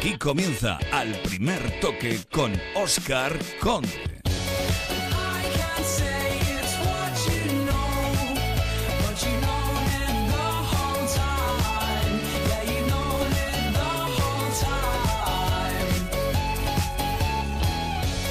Aquí 0.00 0.16
comienza 0.16 0.78
al 0.92 1.12
primer 1.16 1.78
toque 1.78 2.20
con 2.32 2.58
Oscar 2.74 3.38
Conde. 3.60 3.90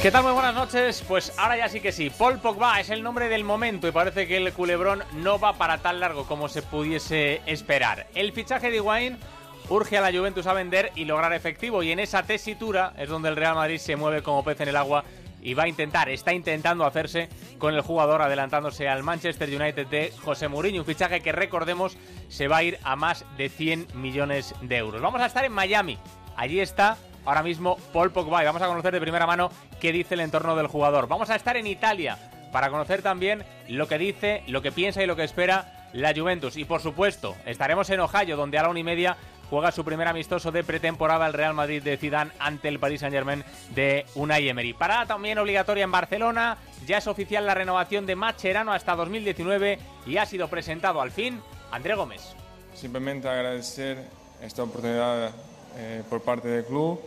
¿Qué 0.02 0.10
tal? 0.10 0.24
Muy 0.24 0.32
buenas 0.32 0.56
noches. 0.56 1.04
Pues 1.08 1.38
ahora 1.38 1.56
ya 1.56 1.70
sí 1.70 1.82
que 1.82 1.92
sí. 1.92 2.10
Paul 2.10 2.40
Pogba 2.40 2.80
es 2.80 2.90
el 2.90 3.04
nombre 3.04 3.30
del 3.30 3.44
momento 3.44 3.88
y 3.88 3.92
parece 3.92 4.28
que 4.28 4.38
el 4.38 4.52
culebrón 4.54 5.04
no 5.18 5.38
va 5.38 5.54
para 5.54 5.78
tan 5.78 6.00
largo 6.00 6.26
como 6.26 6.50
se 6.50 6.64
pudiese 6.64 7.44
esperar. 7.46 8.08
El 8.16 8.34
fichaje 8.34 8.72
de 8.72 8.78
Higuaín 8.78 9.20
urge 9.70 9.98
a 9.98 10.02
la 10.02 10.12
Juventus 10.12 10.48
a 10.48 10.54
vender 10.54 10.92
y 10.96 11.06
lograr 11.06 11.34
efectivo 11.34 11.84
y 11.84 11.92
en 11.92 12.00
esa 12.00 12.24
tesitura 12.24 12.94
es 12.98 13.08
donde 13.08 13.30
el 13.30 13.36
Real 13.36 13.56
Madrid 13.56 13.78
se 13.78 13.96
mueve 13.96 14.24
como 14.24 14.44
pez 14.44 14.60
en 14.62 14.70
el 14.70 14.76
agua 14.76 15.04
y 15.42 15.54
va 15.54 15.64
a 15.64 15.68
intentar, 15.68 16.10
está 16.10 16.34
intentando 16.34 16.86
hacerse 16.86 17.30
con 17.58 17.74
el 17.74 17.82
jugador 17.82 18.22
adelantándose 18.22 18.90
al 18.90 19.04
Manchester 19.04 19.50
United 19.50 19.88
de 19.88 20.12
José 20.24 20.48
Mourinho, 20.48 20.82
un 20.82 20.86
fichaje 20.86 21.22
que 21.22 21.32
recordemos 21.32 21.98
se 22.28 22.48
va 22.48 22.58
a 22.58 22.64
ir 22.64 22.80
a 22.84 22.96
más 22.96 23.26
de 23.38 23.48
100 23.48 23.88
millones 23.94 24.54
de 24.62 24.78
euros. 24.78 25.02
Vamos 25.02 25.22
a 25.22 25.28
estar 25.28 25.46
en 25.46 25.54
Miami. 25.54 25.98
Allí 26.36 26.60
está 26.60 26.98
ahora 27.26 27.44
mismo 27.44 27.78
Paul 27.94 28.12
Pogba 28.12 28.42
y 28.42 28.46
vamos 28.46 28.62
a 28.62 28.68
conocer 28.68 28.92
de 28.94 29.02
primera 29.02 29.28
mano 29.28 29.50
qué 29.80 29.92
dice 29.92 30.16
el 30.16 30.22
entorno 30.22 30.56
del 30.56 30.68
jugador. 30.68 31.08
Vamos 31.08 31.30
a 31.30 31.36
estar 31.36 31.56
en 31.56 31.68
Italia 31.68 32.18
para 32.52 32.70
conocer 32.70 33.02
también 33.02 33.46
lo 33.68 33.88
que 33.88 33.98
dice, 33.98 34.44
lo 34.48 34.62
que 34.62 34.72
piensa 34.72 35.04
y 35.04 35.06
lo 35.06 35.16
que 35.16 35.24
espera 35.24 35.88
la 35.94 36.14
Juventus. 36.14 36.58
Y 36.58 36.66
por 36.66 36.82
supuesto, 36.82 37.36
estaremos 37.46 37.90
en 37.90 38.00
Ohio, 38.00 38.38
donde 38.38 38.58
a 38.58 38.64
la 38.64 38.70
una 38.70 38.80
y 38.80 38.84
media 38.84 39.18
juega 39.50 39.72
su 39.72 39.84
primer 39.84 40.08
amistoso 40.08 40.52
de 40.52 40.64
pretemporada 40.64 41.28
el 41.28 41.34
Real 41.34 41.54
Madrid 41.54 41.82
de 41.82 41.98
Zidane 41.98 42.32
ante 42.40 42.68
el 42.68 42.80
Paris 42.80 43.02
Saint-Germain 43.02 43.44
de 43.76 44.06
Unai 44.16 44.48
Emery. 44.48 44.74
Parada 44.74 45.06
también 45.06 45.38
obligatoria 45.38 45.84
en 45.84 45.92
Barcelona, 45.92 46.58
ya 46.86 46.98
es 46.98 47.08
oficial 47.08 47.46
la 47.46 47.56
renovación 47.56 48.06
de 48.06 48.16
Macherano 48.16 48.74
hasta 48.74 48.96
2019 48.96 49.80
y 50.06 50.18
ha 50.18 50.26
sido 50.26 50.48
presentado 50.48 51.02
al 51.02 51.12
fin 51.12 51.42
André 51.72 51.96
Gómez. 51.96 52.36
Simplemente 52.74 53.28
agradecer 53.28 53.98
esta 54.42 54.64
oportunidad 54.64 55.32
eh, 55.78 56.04
por 56.10 56.22
parte 56.22 56.48
del 56.48 56.66
club 56.66 57.00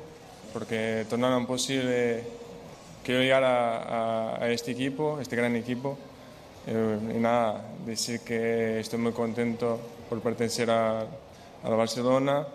porque 0.52 1.06
tornaron 1.08 1.46
posible 1.46 2.24
que 3.02 3.12
yo 3.12 3.20
llegara 3.20 4.36
a, 4.42 4.48
este 4.50 4.72
equipo, 4.72 5.18
este 5.20 5.34
gran 5.36 5.56
equipo. 5.56 5.98
Eh, 6.66 6.98
y 7.16 7.18
nada, 7.18 7.64
decir 7.84 8.20
que 8.20 8.78
estoy 8.78 8.98
muy 8.98 9.12
contento 9.12 9.80
por 10.08 10.20
pertenecer 10.20 10.70
a, 10.70 11.06
a 11.62 11.68
Barcelona, 11.70 12.46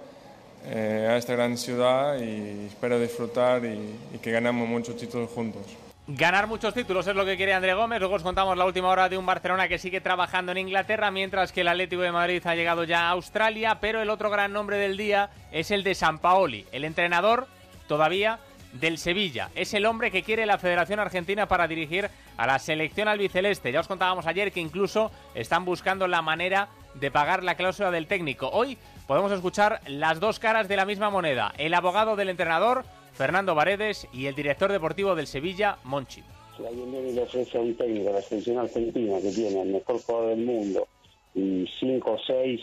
eh, 0.65 1.07
a 1.09 1.17
esta 1.17 1.33
gran 1.33 1.57
ciudad 1.57 2.19
y 2.19 2.65
espero 2.67 2.99
disfrutar 2.99 3.63
y, 3.65 4.17
que 4.19 4.31
ganemos 4.31 4.67
muchos 4.67 4.97
títulos 4.97 5.29
juntos. 5.29 5.63
Ganar 6.09 6.47
muchos 6.47 6.73
títulos 6.73 7.05
es 7.07 7.15
lo 7.15 7.25
que 7.25 7.35
quiere 7.35 7.53
André 7.53 7.73
Gómez. 7.73 7.99
Luego 7.99 8.15
os 8.15 8.23
contamos 8.23 8.57
la 8.57 8.65
última 8.65 8.87
hora 8.87 9.09
de 9.09 9.17
un 9.17 9.25
Barcelona 9.25 9.67
que 9.67 9.77
sigue 9.77 9.99
trabajando 9.99 10.53
en 10.53 10.59
Inglaterra, 10.59 11.11
mientras 11.11 11.51
que 11.51 11.61
el 11.61 11.67
Atlético 11.67 12.01
de 12.01 12.13
Madrid 12.13 12.41
ha 12.45 12.55
llegado 12.55 12.85
ya 12.85 13.07
a 13.07 13.11
Australia. 13.11 13.79
Pero 13.81 14.01
el 14.01 14.09
otro 14.09 14.29
gran 14.29 14.53
nombre 14.53 14.77
del 14.77 14.95
día 14.95 15.29
es 15.51 15.69
el 15.69 15.83
de 15.83 15.95
San 15.95 16.19
Paoli, 16.19 16.65
el 16.71 16.85
entrenador 16.85 17.47
todavía 17.87 18.39
del 18.73 18.97
Sevilla. 18.97 19.49
Es 19.55 19.73
el 19.73 19.85
hombre 19.85 20.11
que 20.11 20.23
quiere 20.23 20.45
la 20.45 20.57
Federación 20.57 20.99
Argentina 20.99 21.47
para 21.47 21.67
dirigir 21.67 22.09
a 22.37 22.47
la 22.47 22.59
selección 22.59 23.07
albiceleste. 23.07 23.71
Ya 23.71 23.81
os 23.81 23.87
contábamos 23.87 24.27
ayer 24.27 24.51
que 24.51 24.59
incluso 24.59 25.11
están 25.35 25.65
buscando 25.65 26.07
la 26.07 26.21
manera 26.21 26.69
de 26.93 27.11
pagar 27.11 27.43
la 27.43 27.55
cláusula 27.55 27.91
del 27.91 28.07
técnico. 28.07 28.49
Hoy 28.49 28.77
podemos 29.07 29.31
escuchar 29.31 29.81
las 29.87 30.19
dos 30.19 30.37
caras 30.37 30.67
de 30.67 30.75
la 30.75 30.85
misma 30.85 31.09
moneda. 31.09 31.53
El 31.57 31.73
abogado 31.73 32.15
del 32.15 32.29
entrenador, 32.29 32.83
Fernando 33.13 33.55
Varedes, 33.55 34.07
y 34.13 34.27
el 34.27 34.35
director 34.35 34.71
deportivo 34.71 35.15
del 35.15 35.27
Sevilla, 35.27 35.77
Monchi. 35.83 36.23
Si 36.57 36.65
alguien 36.65 36.91
viene 36.91 37.09
y 37.09 37.13
le 37.13 37.23
ofrece 37.23 37.57
a 37.57 37.61
un 37.61 37.75
técnico 37.75 38.11
la 38.11 38.21
selección 38.21 38.57
argentina 38.57 39.19
que 39.21 39.31
tiene 39.31 39.61
el 39.61 39.69
mejor 39.69 40.01
jugador 40.01 40.29
del 40.29 40.45
mundo 40.45 40.87
y 41.33 41.67
cinco 41.79 42.13
o 42.13 42.19
seis 42.25 42.61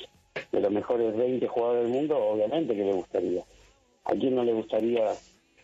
de 0.50 0.60
los 0.60 0.70
mejores 0.70 1.16
20 1.16 1.46
jugadores 1.46 1.84
del 1.84 1.92
mundo, 1.92 2.16
obviamente 2.16 2.74
que 2.74 2.84
le 2.84 2.92
gustaría. 2.92 3.42
¿A 4.04 4.12
quién 4.12 4.34
no 4.34 4.44
le 4.44 4.52
gustaría 4.52 5.12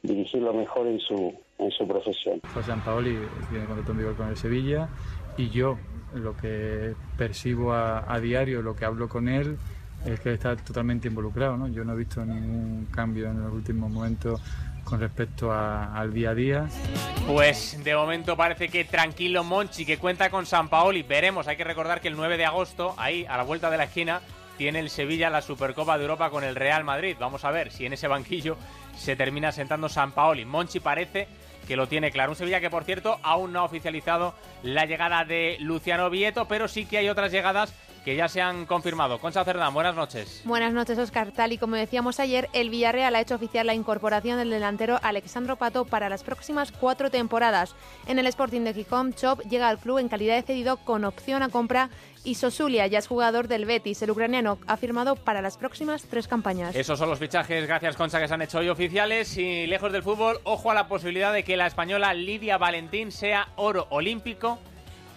dirigirlo 0.03 0.55
mejor 0.55 0.87
en 0.87 1.00
su, 1.00 1.34
en 1.59 1.71
su 1.72 1.87
profesión? 1.87 2.41
José 2.55 2.72
Paoli 2.84 3.19
tiene 3.50 3.66
contrato 3.66 3.93
en 3.93 3.99
vigor 3.99 4.16
con 4.16 4.28
el 4.28 4.37
Sevilla 4.37 4.88
y 5.37 5.50
yo 5.50 5.76
lo 6.15 6.37
que 6.37 6.94
percibo 7.16 7.72
a, 7.72 8.19
diario, 8.21 8.62
lo 8.62 8.75
que 8.75 8.84
hablo 8.84 9.09
con 9.09 9.28
él, 9.28 9.59
es 10.05 10.21
que 10.21 10.33
está 10.33 10.56
totalmente 10.56 11.09
involucrado. 11.09 11.56
¿no? 11.56 11.69
Yo 11.69 11.84
no 11.84 11.93
he 11.93 11.97
visto 11.97 12.25
ningún 12.25 12.87
cambio 12.91 13.31
en 13.31 13.43
los 13.43 13.53
últimos 13.53 13.91
momentos 13.91 14.41
con 14.84 14.99
respecto 14.99 15.53
al 15.53 16.12
día 16.12 16.31
a 16.31 16.34
día. 16.34 16.69
Pues 17.27 17.83
de 17.84 17.94
momento 17.94 18.37
parece 18.37 18.69
que 18.69 18.84
tranquilo 18.84 19.44
Monchi, 19.44 19.84
que 19.84 19.99
cuenta 19.99 20.31
con 20.31 20.47
San 20.47 20.69
Paoli. 20.69 21.03
Veremos, 21.03 21.47
hay 21.49 21.56
que 21.56 21.65
recordar 21.65 22.00
que 22.00 22.09
el 22.09 22.16
9 22.16 22.37
de 22.37 22.47
agosto, 22.47 22.94
ahí 22.97 23.25
a 23.28 23.37
la 23.37 23.44
vuelta 23.44 23.71
de 23.71 23.77
la 23.77 23.84
esquina, 23.84 24.21
tiene 24.56 24.81
el 24.81 24.91
Sevilla 24.91 25.31
la 25.31 25.43
Supercopa 25.43 25.97
de 25.97 26.05
Europa 26.05 26.31
con 26.31 26.44
el 26.44 26.56
Real 26.56 26.84
Madrid. 26.84 27.17
Vamos 27.19 27.44
a 27.44 27.50
ver 27.50 27.71
si 27.71 27.87
en 27.87 27.93
ese 27.93 28.09
banquillo 28.09 28.56
se 28.97 29.17
termina 29.17 29.53
sentando 29.53 29.88
San 29.88 30.12
Paoli. 30.12 30.44
Monchi 30.44 30.81
parece 30.81 31.28
que 31.67 31.77
lo 31.77 31.87
tiene 31.87 32.11
claro. 32.11 32.32
Un 32.32 32.37
Sevilla 32.37 32.61
que, 32.61 32.69
por 32.69 32.84
cierto, 32.84 33.19
aún 33.22 33.53
no 33.53 33.61
ha 33.61 33.65
oficializado 33.65 34.34
la 34.62 34.87
llegada 34.87 35.25
de 35.25 35.56
Luciano 35.61 36.11
Vieto, 36.11 36.47
pero 36.47 36.69
sí 36.69 36.84
que 36.84 36.99
hay 36.99 37.09
otras 37.09 37.31
llegadas 37.31 37.72
que 38.05 38.16
ya 38.16 38.28
se 38.28 38.41
han 38.41 38.66
confirmado. 38.66 39.19
Concha 39.19 39.44
Cerdán, 39.44 39.75
buenas 39.75 39.94
noches. 39.94 40.43
Buenas 40.44 40.72
noches, 40.72 40.99
Oscar. 40.99 41.33
Tal 41.33 41.53
y 41.53 41.59
como 41.59 41.77
decíamos 41.77 42.21
ayer, 42.21 42.49
el 42.53 42.71
Villarreal 42.71 43.15
ha 43.15 43.21
hecho 43.21 43.34
oficial 43.34 43.66
la 43.66 43.75
incorporación 43.75 44.38
del 44.38 44.50
delantero 44.50 44.99
Alexandro 45.03 45.56
Pato 45.56 45.84
para 45.84 46.09
las 46.09 46.22
próximas 46.22 46.72
cuatro 46.72 47.11
temporadas. 47.11 47.75
En 48.06 48.19
el 48.19 48.27
Sporting 48.27 48.62
de 48.62 48.75
Gijón, 48.75 49.12
Chop 49.12 49.41
llega 49.43 49.69
al 49.69 49.78
club 49.78 49.99
en 49.99 50.09
calidad 50.09 50.37
de 50.37 50.43
cedido 50.43 50.78
con 50.78 51.05
opción 51.05 51.43
a 51.43 51.49
compra 51.49 51.91
y 52.25 52.34
Sosulia 52.34 52.87
ya 52.87 52.99
es 52.99 53.06
jugador 53.06 53.49
del 53.49 53.66
Betis. 53.66 54.03
El 54.03 54.11
ucraniano 54.11 54.59
ha 54.67 54.77
firmado 54.77 55.17
para 55.17 55.43
las 55.43 55.56
próximas 55.56 56.05
tres 56.05 56.28
campañas. 56.28 56.75
Esos 56.75 56.99
son 56.99 57.09
los 57.09 57.19
fichajes, 57.19 57.67
gracias 57.67 57.97
Concha, 57.97 58.21
que 58.21 58.28
se 58.28 58.34
han 58.34 58.43
hecho 58.43 58.59
hoy 58.59 58.69
oficiales. 58.69 59.37
Y 59.37 59.67
lejos 59.67 59.93
del 59.93 60.03
fútbol, 60.03 60.41
ojo 60.44 60.71
a 60.71 60.75
la 60.75 60.88
posibilidad 60.88 61.32
de 61.32 61.44
que 61.44 61.56
la 61.56 61.67
española 61.67 62.15
Lidia 62.15 62.59
Valentín 62.59 63.12
sea 63.12 63.49
oro 63.56 63.87
olímpico 63.91 64.59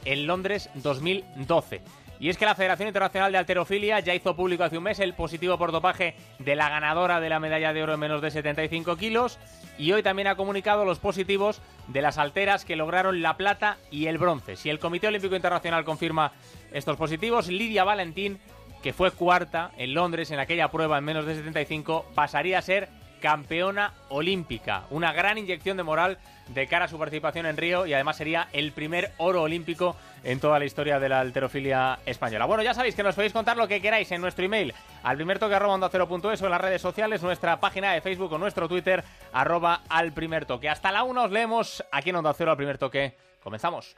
en 0.05 0.27
Londres 0.27 0.69
2012. 0.75 2.02
Y 2.23 2.29
es 2.29 2.37
que 2.37 2.45
la 2.45 2.55
Federación 2.55 2.87
Internacional 2.87 3.33
de 3.33 3.37
Alterofilia 3.37 3.99
ya 3.99 4.15
hizo 4.15 4.33
público 4.33 4.63
hace 4.63 4.77
un 4.77 4.85
mes 4.85 4.97
el 4.99 5.13
positivo 5.13 5.57
por 5.57 5.73
dopaje 5.73 6.15
de 6.39 6.55
la 6.55 6.69
ganadora 6.69 7.19
de 7.19 7.27
la 7.27 7.41
medalla 7.41 7.73
de 7.73 7.83
oro 7.83 7.95
en 7.95 7.99
menos 7.99 8.21
de 8.21 8.31
75 8.31 8.95
kilos 8.95 9.37
y 9.77 9.91
hoy 9.91 10.03
también 10.03 10.29
ha 10.29 10.37
comunicado 10.37 10.85
los 10.85 10.99
positivos 10.99 11.61
de 11.89 12.01
las 12.01 12.17
alteras 12.17 12.63
que 12.63 12.77
lograron 12.77 13.21
la 13.21 13.35
plata 13.35 13.77
y 13.91 14.05
el 14.05 14.19
bronce. 14.19 14.55
Si 14.55 14.69
el 14.69 14.79
Comité 14.79 15.07
Olímpico 15.07 15.35
Internacional 15.35 15.83
confirma 15.83 16.31
estos 16.71 16.95
positivos, 16.95 17.49
Lidia 17.49 17.83
Valentín, 17.83 18.39
que 18.81 18.93
fue 18.93 19.11
cuarta 19.11 19.71
en 19.75 19.93
Londres 19.93 20.31
en 20.31 20.39
aquella 20.39 20.71
prueba 20.71 20.99
en 20.99 21.03
menos 21.03 21.25
de 21.25 21.35
75, 21.35 22.05
pasaría 22.15 22.57
a 22.57 22.61
ser 22.61 22.87
campeona 23.23 23.93
olímpica. 24.09 24.83
Una 24.89 25.13
gran 25.13 25.37
inyección 25.37 25.77
de 25.77 25.83
moral 25.83 26.17
de 26.49 26.67
cara 26.67 26.85
a 26.85 26.87
su 26.89 26.99
participación 26.99 27.45
en 27.45 27.55
Río 27.55 27.85
y 27.85 27.93
además 27.93 28.17
sería 28.17 28.49
el 28.51 28.73
primer 28.73 29.13
oro 29.15 29.43
olímpico 29.43 29.95
en 30.25 30.41
toda 30.41 30.59
la 30.59 30.65
historia 30.65 30.99
de 30.99 31.07
la 31.07 31.21
alterofilia 31.21 31.99
española. 32.05 32.45
Bueno, 32.45 32.63
ya 32.63 32.73
sabéis 32.73 32.95
que 32.95 33.01
nos 33.01 33.15
podéis 33.15 33.31
contar 33.31 33.55
lo 33.55 33.65
que 33.69 33.81
queráis 33.81 34.11
en 34.11 34.19
nuestro 34.19 34.43
email 34.43 34.73
al 35.03 35.15
primer 35.15 35.39
toque 35.39 35.55
arroba 35.55 35.73
onda 35.73 35.87
cero 35.89 36.05
punto 36.05 36.33
eso, 36.33 36.43
en 36.43 36.51
las 36.51 36.59
redes 36.59 36.81
sociales, 36.81 37.23
nuestra 37.23 37.61
página 37.61 37.93
de 37.93 38.01
Facebook 38.01 38.33
o 38.33 38.37
nuestro 38.37 38.67
Twitter 38.67 39.05
arroba 39.31 39.83
al 39.87 40.11
primer 40.11 40.45
toque. 40.45 40.67
Hasta 40.67 40.91
la 40.91 41.03
una 41.03 41.23
os 41.23 41.31
leemos 41.31 41.81
aquí 41.93 42.09
en 42.09 42.17
Onda 42.17 42.33
Cero 42.33 42.51
al 42.51 42.57
primer 42.57 42.77
toque. 42.77 43.15
Comenzamos. 43.41 43.95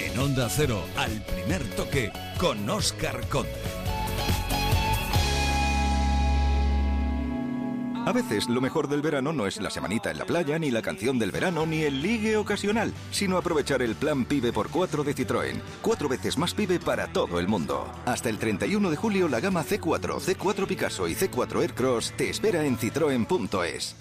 En 0.00 0.18
Onda 0.18 0.48
Cero 0.48 0.82
al 0.96 1.12
primer 1.22 1.62
toque 1.76 2.10
con 2.40 2.68
Oscar 2.68 3.20
Conde. 3.28 3.83
A 8.06 8.12
veces 8.12 8.48
lo 8.50 8.60
mejor 8.60 8.88
del 8.88 9.00
verano 9.00 9.32
no 9.32 9.46
es 9.46 9.58
la 9.60 9.70
semanita 9.70 10.10
en 10.10 10.18
la 10.18 10.26
playa, 10.26 10.58
ni 10.58 10.70
la 10.70 10.82
canción 10.82 11.18
del 11.18 11.30
verano, 11.30 11.64
ni 11.64 11.82
el 11.82 12.02
ligue 12.02 12.36
ocasional, 12.36 12.92
sino 13.10 13.38
aprovechar 13.38 13.80
el 13.80 13.94
plan 13.94 14.26
PIBE 14.26 14.52
por 14.52 14.68
4 14.68 15.04
de 15.04 15.14
Citroën. 15.14 15.62
Cuatro 15.80 16.08
veces 16.08 16.36
más 16.36 16.52
PIBE 16.52 16.80
para 16.80 17.06
todo 17.06 17.38
el 17.38 17.48
mundo. 17.48 17.90
Hasta 18.04 18.28
el 18.28 18.38
31 18.38 18.90
de 18.90 18.96
julio 18.96 19.26
la 19.26 19.40
gama 19.40 19.64
C4, 19.64 20.20
C4 20.20 20.66
Picasso 20.66 21.08
y 21.08 21.14
C4 21.14 21.62
Aircross 21.62 22.12
te 22.14 22.28
espera 22.28 22.64
en 22.66 22.76
citroen.es. 22.76 23.96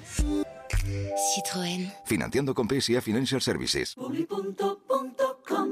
Citroën. 1.35 1.93
Financiando 2.03 2.53
con 2.53 2.67
PSA 2.67 3.01
Financial 3.01 3.41
Services. 3.41 3.95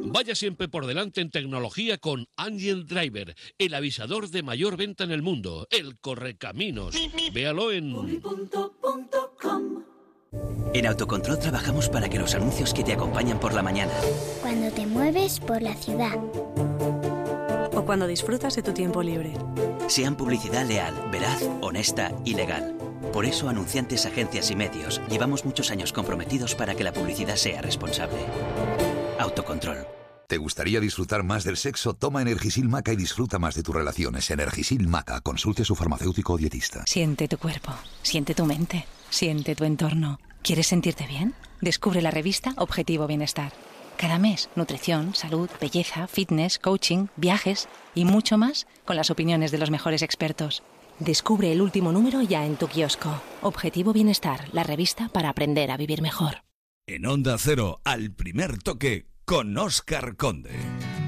Vaya 0.04 0.36
siempre 0.36 0.68
por 0.68 0.86
delante 0.86 1.22
en 1.22 1.32
tecnología 1.32 1.98
con 1.98 2.28
Angel 2.36 2.86
Driver, 2.86 3.36
el 3.58 3.74
avisador 3.74 4.30
de 4.30 4.44
mayor 4.44 4.78
venta 4.78 5.04
en 5.04 5.12
el 5.12 5.22
mundo, 5.22 5.68
el 5.72 6.00
correcaminos. 6.00 6.96
Véalo 7.34 7.72
en... 7.72 8.22
En 10.74 10.88
Autocontrol 10.88 11.38
trabajamos 11.40 11.90
para 11.90 12.08
que 12.08 12.18
los 12.18 12.34
anuncios 12.34 12.74
que 12.74 12.84
te 12.84 12.94
acompañan 12.94 13.40
por 13.40 13.54
la 13.54 13.62
mañana. 13.62 13.92
Cuando 14.42 14.72
te 14.72 14.86
mueves 14.86 15.40
por 15.42 15.62
la 15.62 15.76
ciudad. 15.76 16.18
O 17.74 17.86
cuando 17.86 18.08
disfrutas 18.08 18.56
de 18.56 18.64
tu 18.64 18.72
tiempo 18.74 19.04
libre. 19.04 19.34
Sean 19.88 20.16
publicidad 20.16 20.66
leal, 20.66 20.94
veraz, 21.12 21.44
honesta 21.60 22.14
y 22.24 22.36
legal. 22.36 22.78
Por 23.12 23.26
eso, 23.26 23.50
anunciantes, 23.50 24.06
agencias 24.06 24.52
y 24.52 24.56
medios, 24.56 25.02
llevamos 25.10 25.44
muchos 25.44 25.70
años 25.72 25.92
comprometidos 25.92 26.56
para 26.56 26.76
que 26.76 26.86
la 26.86 26.94
publicidad 26.94 27.36
sea 27.36 27.62
responsable. 27.62 28.20
Autocontrol. 29.22 29.86
¿Te 30.28 30.38
gustaría 30.38 30.80
disfrutar 30.80 31.24
más 31.24 31.44
del 31.44 31.58
sexo? 31.58 31.94
Toma 31.94 32.22
Energisil 32.22 32.68
Maca 32.68 32.94
y 32.94 32.96
disfruta 32.96 33.38
más 33.38 33.54
de 33.54 33.64
tus 33.64 33.76
relaciones. 33.76 34.30
Energisil 34.32 34.88
Maca. 34.88 35.22
Consulte 35.22 35.62
a 35.62 35.66
su 35.66 35.76
farmacéutico 35.76 36.34
o 36.34 36.38
dietista. 36.38 36.84
Siente 36.88 37.28
tu 37.28 37.38
cuerpo, 37.38 37.74
siente 38.02 38.34
tu 38.34 38.46
mente, 38.46 38.86
siente 39.10 39.56
tu 39.56 39.66
entorno. 39.66 40.20
¿Quieres 40.42 40.68
sentirte 40.68 41.06
bien? 41.06 41.36
Descubre 41.60 42.02
la 42.02 42.12
revista 42.12 42.54
Objetivo 42.58 43.06
Bienestar. 43.08 43.52
Cada 43.98 44.18
mes, 44.18 44.50
nutrición, 44.56 45.14
salud, 45.14 45.50
belleza, 45.60 46.08
fitness, 46.08 46.58
coaching, 46.58 47.08
viajes 47.16 47.68
y 47.94 48.06
mucho 48.06 48.38
más 48.38 48.66
con 48.86 48.96
las 48.96 49.12
opiniones 49.12 49.52
de 49.52 49.60
los 49.60 49.70
mejores 49.70 50.02
expertos. 50.02 50.64
Descubre 50.98 51.52
el 51.52 51.62
último 51.62 51.92
número 51.92 52.22
ya 52.22 52.46
en 52.46 52.56
tu 52.56 52.68
kiosco. 52.68 53.22
Objetivo 53.42 53.94
Bienestar, 53.94 54.48
la 54.54 54.64
revista 54.64 55.10
para 55.10 55.30
aprender 55.30 55.70
a 55.70 55.78
vivir 55.78 56.02
mejor. 56.02 56.38
En 56.88 57.06
Onda 57.06 57.38
Cero, 57.38 57.80
al 57.84 58.12
primer 58.12 58.58
toque, 58.58 59.11
con 59.32 59.58
Oscar 59.58 60.18
Conde. 60.18 61.01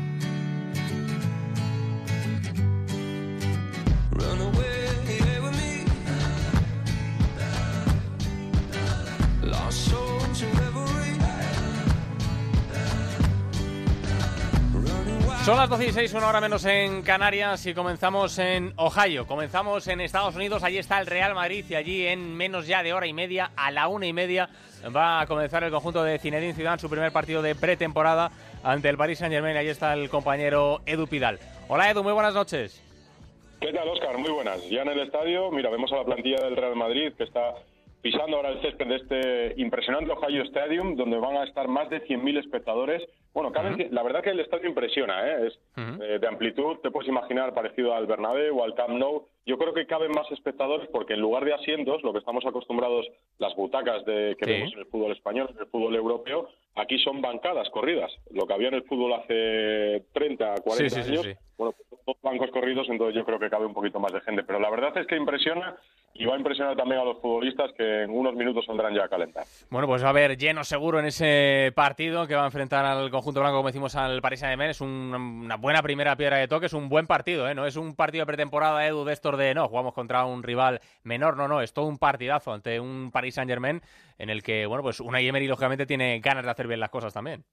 Son 15.44 15.58
las 15.58 15.68
12 15.70 15.88
y 15.88 15.92
6, 15.92 16.14
una 16.14 16.30
hora 16.30 16.40
menos 16.40 16.64
en 16.64 17.02
Canarias 17.02 17.66
y 17.66 17.74
comenzamos 17.74 18.40
en 18.40 18.72
Ohio. 18.78 19.28
Comenzamos 19.28 19.86
en 19.90 20.00
Estados 20.00 20.38
Unidos, 20.38 20.64
allí 20.64 20.78
está 20.78 21.02
el 21.02 21.06
Real 21.06 21.36
Madrid 21.36 21.66
y 21.68 21.76
allí 21.76 22.08
en 22.08 22.34
menos 22.34 22.66
ya 22.66 22.82
de 22.82 22.94
hora 22.94 23.08
y 23.08 23.12
media, 23.12 23.52
a 23.58 23.70
la 23.70 23.90
una 23.90 24.08
y 24.08 24.14
media, 24.14 24.48
va 24.96 25.20
a 25.20 25.28
comenzar 25.28 25.66
el 25.66 25.72
conjunto 25.72 26.02
de 26.02 26.18
Zinedine 26.18 26.54
Zidane 26.54 26.80
su 26.80 26.90
primer 26.90 27.12
partido 27.12 27.42
de 27.42 27.56
pretemporada 27.56 28.32
ante 28.64 28.88
el 28.88 28.96
Paris 28.96 29.20
Saint 29.20 29.34
Germain. 29.34 29.58
Allí 29.58 29.68
está 29.68 29.94
el 29.94 30.10
compañero 30.10 30.80
Edu 30.86 31.08
Pidal. 31.08 31.40
Hola 31.68 31.92
Edu, 31.92 32.04
muy 32.04 32.14
buenas 32.14 32.34
noches. 32.34 32.82
¿Qué 33.60 33.74
tal, 33.74 33.90
Oscar? 33.90 34.18
Muy 34.18 34.32
buenas. 34.32 34.66
Ya 34.70 34.84
en 34.84 34.90
el 34.92 35.00
estadio, 35.02 35.52
mira, 35.52 35.70
vemos 35.70 35.92
a 35.92 35.98
la 35.98 36.06
plantilla 36.06 36.42
del 36.42 36.56
Real 36.56 36.78
Madrid 36.78 37.12
que 37.18 37.26
está 37.26 37.56
pisando 38.04 38.36
ahora 38.36 38.50
el 38.50 38.62
césped 38.62 38.86
de 38.86 38.96
este 38.98 39.62
impresionante 39.62 40.12
Ohio 40.12 40.44
Stadium, 40.44 40.98
donde 40.98 41.18
van 41.18 41.38
a 41.38 41.46
estar 41.46 41.70
más 41.70 41.90
de 41.90 42.06
100.000 42.06 42.38
espectadores. 42.38 43.02
Bueno, 43.34 43.50
la 43.92 44.04
verdad 44.04 44.22
que 44.22 44.32
el 44.32 44.42
estadio 44.42 44.68
impresiona, 44.68 45.26
¿eh? 45.26 45.48
es 45.48 45.60
eh, 45.78 46.20
de 46.20 46.28
amplitud, 46.28 46.80
te 46.84 46.92
puedes 46.92 47.08
imaginar 47.08 47.54
parecido 47.54 47.96
al 47.96 48.06
Bernabéu 48.06 48.60
o 48.60 48.64
al 48.66 48.76
Camp 48.76 48.90
Nou. 48.90 49.26
Yo 49.46 49.58
creo 49.58 49.74
que 49.74 49.88
caben 49.88 50.12
más 50.12 50.30
espectadores 50.32 50.90
porque 50.92 51.14
en 51.14 51.22
lugar 51.22 51.46
de 51.46 51.54
asientos, 51.54 52.04
lo 52.04 52.12
que 52.12 52.20
estamos 52.20 52.46
acostumbrados, 52.46 53.08
las 53.40 53.56
butacas 53.56 54.04
de, 54.04 54.36
que 54.38 54.52
vemos 54.52 54.74
en 54.74 54.80
el 54.80 54.86
fútbol 54.88 55.14
español, 55.14 55.50
en 55.52 55.60
el 55.60 55.68
fútbol 55.68 55.96
europeo, 55.96 56.50
aquí 56.76 57.00
son 57.00 57.22
bancadas 57.22 57.70
corridas. 57.70 58.12
Lo 58.32 58.46
que 58.46 58.54
había 58.54 58.68
en 58.68 58.76
el 58.76 58.84
fútbol 58.84 59.14
hace 59.14 60.04
30, 60.12 60.56
40 60.62 61.00
años, 61.00 61.28
bueno, 61.58 61.74
pues, 61.90 62.02
dos 62.06 62.18
bancos 62.22 62.52
corridos, 62.52 62.86
entonces 62.90 63.16
yo 63.16 63.24
creo 63.24 63.40
que 63.40 63.50
cabe 63.50 63.66
un 63.66 63.74
poquito 63.74 64.02
más 64.02 64.12
de 64.12 64.20
gente. 64.22 64.44
Pero 64.44 64.60
la 64.60 64.70
verdad 64.70 64.98
es 64.98 65.08
que 65.08 65.16
impresiona 65.16 65.78
y 66.16 66.26
va 66.26 66.36
a 66.36 66.38
impresionar 66.38 66.76
también 66.76 67.02
a 67.02 67.04
los 67.04 67.20
futbolistas 67.20 67.72
que 67.76 68.04
en 68.04 68.12
unos 68.12 68.36
minutos 68.36 68.66
saldrán 68.66 68.94
ya 68.94 69.06
a 69.06 69.10
calentar. 69.10 69.46
Bueno, 69.70 69.88
pues 69.88 70.04
va 70.04 70.08
a 70.08 70.10
haber 70.12 70.38
lleno 70.38 70.64
seguro 70.64 71.00
en 71.00 71.06
ese 71.06 71.72
partido 71.76 72.28
que 72.28 72.36
va 72.36 72.44
a 72.44 72.46
enfrentar 72.46 72.86
al 72.86 73.10
conjunto 73.10 73.40
blanco, 73.40 73.58
como 73.58 73.70
decimos, 73.70 73.96
al 73.96 74.22
Paris 74.22 74.42
Saint-Germain. 74.42 74.70
Es 74.70 74.82
una 74.82 75.56
buena 75.58 75.82
primera 75.82 76.16
piedra 76.16 76.38
de 76.38 76.48
toque, 76.48 76.68
es 76.68 76.74
un 76.74 76.88
buen 76.88 77.08
partido, 77.08 77.50
¿eh? 77.50 77.56
No 77.56 77.66
es 77.66 77.78
un 77.78 77.96
partido 77.96 78.22
de 78.22 78.28
pretemporada, 78.28 78.86
Edu, 78.86 79.06
de 79.06 79.14
estos 79.14 79.38
de 79.38 79.56
no, 79.56 79.68
jugamos 79.68 79.94
contra 79.94 80.26
un 80.26 80.44
rival 80.44 80.82
menor, 81.04 81.36
no, 81.36 81.48
no, 81.48 81.62
es 81.62 81.74
todo 81.74 81.86
un 81.86 81.98
partidazo 81.98 82.54
ante 82.54 82.80
un 82.80 83.10
Paris 83.12 83.36
Saint-Germain 83.36 83.82
en 84.20 84.30
el 84.30 84.44
que, 84.44 84.68
bueno, 84.68 84.84
pues 84.84 85.00
una 85.00 85.20
Emery 85.20 85.48
lógicamente 85.48 85.88
tiene 85.88 86.20
ganas 86.20 86.46
de 86.46 86.52
hacer 86.52 86.68
bien 86.68 86.80
las 86.80 86.90
cosas 86.90 87.14
también. 87.14 87.44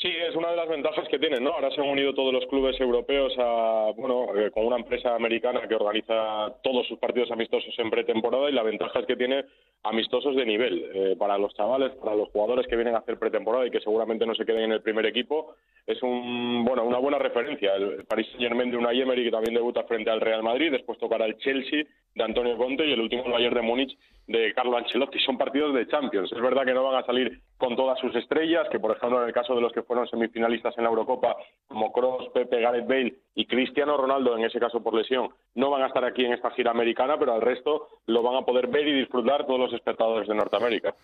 Sí, 0.00 0.06
es 0.06 0.36
una 0.36 0.50
de 0.50 0.56
las 0.56 0.68
ventajas 0.68 1.08
que 1.08 1.18
tienen, 1.18 1.42
¿no? 1.42 1.50
Ahora 1.50 1.72
se 1.72 1.80
han 1.80 1.88
unido 1.88 2.14
todos 2.14 2.32
los 2.32 2.46
clubes 2.46 2.80
europeos 2.80 3.32
a, 3.36 3.90
bueno, 3.96 4.28
eh, 4.38 4.52
con 4.52 4.64
una 4.64 4.76
empresa 4.76 5.12
americana 5.16 5.66
que 5.66 5.74
organiza 5.74 6.54
todos 6.62 6.86
sus 6.86 7.00
partidos 7.00 7.32
amistosos 7.32 7.76
en 7.78 7.90
pretemporada 7.90 8.48
y 8.48 8.52
la 8.52 8.62
ventaja 8.62 9.00
es 9.00 9.06
que 9.06 9.16
tiene 9.16 9.44
amistosos 9.82 10.36
de 10.36 10.46
nivel 10.46 10.88
eh, 10.94 11.16
para 11.18 11.36
los 11.36 11.52
chavales, 11.54 11.96
para 11.96 12.14
los 12.14 12.28
jugadores 12.28 12.68
que 12.68 12.76
vienen 12.76 12.94
a 12.94 12.98
hacer 12.98 13.18
pretemporada 13.18 13.66
y 13.66 13.72
que 13.72 13.80
seguramente 13.80 14.24
no 14.24 14.36
se 14.36 14.46
queden 14.46 14.62
en 14.62 14.72
el 14.72 14.82
primer 14.82 15.04
equipo. 15.04 15.56
Es 15.88 16.02
un, 16.02 16.66
bueno, 16.66 16.84
una 16.84 16.98
buena 16.98 17.18
referencia. 17.18 17.74
El 17.74 18.04
Paris 18.04 18.26
Saint-Germain 18.26 18.70
de 18.70 18.76
una 18.76 18.92
Emery 18.92 19.24
que 19.24 19.30
también 19.30 19.54
debuta 19.54 19.84
frente 19.84 20.10
al 20.10 20.20
Real 20.20 20.42
Madrid, 20.42 20.70
después 20.70 20.98
tocará 20.98 21.24
el 21.24 21.38
Chelsea 21.38 21.84
de 22.14 22.24
Antonio 22.24 22.58
Conte 22.58 22.84
y 22.84 22.92
el 22.92 23.00
último 23.00 23.24
el 23.24 23.32
Bayern 23.32 23.54
de 23.54 23.62
Múnich 23.62 23.98
de 24.26 24.52
Carlo 24.52 24.76
Ancelotti. 24.76 25.18
Son 25.20 25.38
partidos 25.38 25.74
de 25.74 25.88
Champions. 25.88 26.30
Es 26.30 26.42
verdad 26.42 26.66
que 26.66 26.74
no 26.74 26.84
van 26.84 27.02
a 27.02 27.06
salir 27.06 27.40
con 27.56 27.74
todas 27.74 27.98
sus 28.00 28.14
estrellas, 28.14 28.68
que 28.70 28.78
por 28.78 28.94
ejemplo 28.94 29.22
en 29.22 29.28
el 29.28 29.34
caso 29.34 29.54
de 29.54 29.62
los 29.62 29.72
que 29.72 29.82
fueron 29.82 30.06
semifinalistas 30.08 30.76
en 30.76 30.84
la 30.84 30.90
Eurocopa, 30.90 31.36
como 31.66 31.90
Kroos, 31.90 32.28
Pepe, 32.34 32.60
Gareth 32.60 32.86
Bale 32.86 33.14
y 33.34 33.46
Cristiano 33.46 33.96
Ronaldo, 33.96 34.36
en 34.36 34.44
ese 34.44 34.60
caso 34.60 34.82
por 34.82 34.94
lesión, 34.94 35.30
no 35.54 35.70
van 35.70 35.82
a 35.82 35.86
estar 35.86 36.04
aquí 36.04 36.24
en 36.24 36.34
esta 36.34 36.50
gira 36.50 36.72
americana, 36.72 37.16
pero 37.18 37.32
al 37.32 37.40
resto 37.40 37.88
lo 38.06 38.22
van 38.22 38.36
a 38.36 38.42
poder 38.42 38.66
ver 38.66 38.86
y 38.86 38.92
disfrutar 38.92 39.46
todos 39.46 39.60
los 39.60 39.72
espectadores 39.72 40.28
de 40.28 40.34
Norteamérica. 40.34 40.94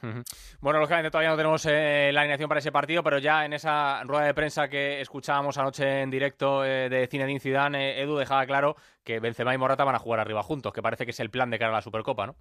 Bueno, 0.60 0.80
lógicamente 0.80 1.10
todavía 1.10 1.30
no 1.30 1.36
tenemos 1.36 1.64
eh, 1.66 2.10
la 2.12 2.20
alineación 2.20 2.48
para 2.48 2.58
ese 2.58 2.72
partido, 2.72 3.02
pero 3.02 3.18
ya 3.18 3.46
en 3.46 3.54
esa 3.54 4.02
rueda 4.04 4.26
de 4.26 4.34
prensa 4.34 4.68
que 4.68 4.73
escuchábamos 4.74 5.58
anoche 5.58 6.02
en 6.02 6.10
directo 6.10 6.64
eh, 6.64 6.88
de 6.88 7.06
Zinedine 7.06 7.40
Zidane, 7.40 7.90
eh, 7.90 8.02
Edu 8.02 8.16
dejaba 8.16 8.46
claro 8.46 8.76
que 9.04 9.20
Benzema 9.20 9.54
y 9.54 9.58
Morata 9.58 9.84
van 9.84 9.94
a 9.94 9.98
jugar 9.98 10.20
arriba 10.20 10.42
juntos, 10.42 10.72
que 10.72 10.82
parece 10.82 11.04
que 11.04 11.12
es 11.12 11.20
el 11.20 11.30
plan 11.30 11.50
de 11.50 11.58
cara 11.58 11.72
a 11.72 11.76
la 11.76 11.82
Supercopa, 11.82 12.26
¿no? 12.26 12.34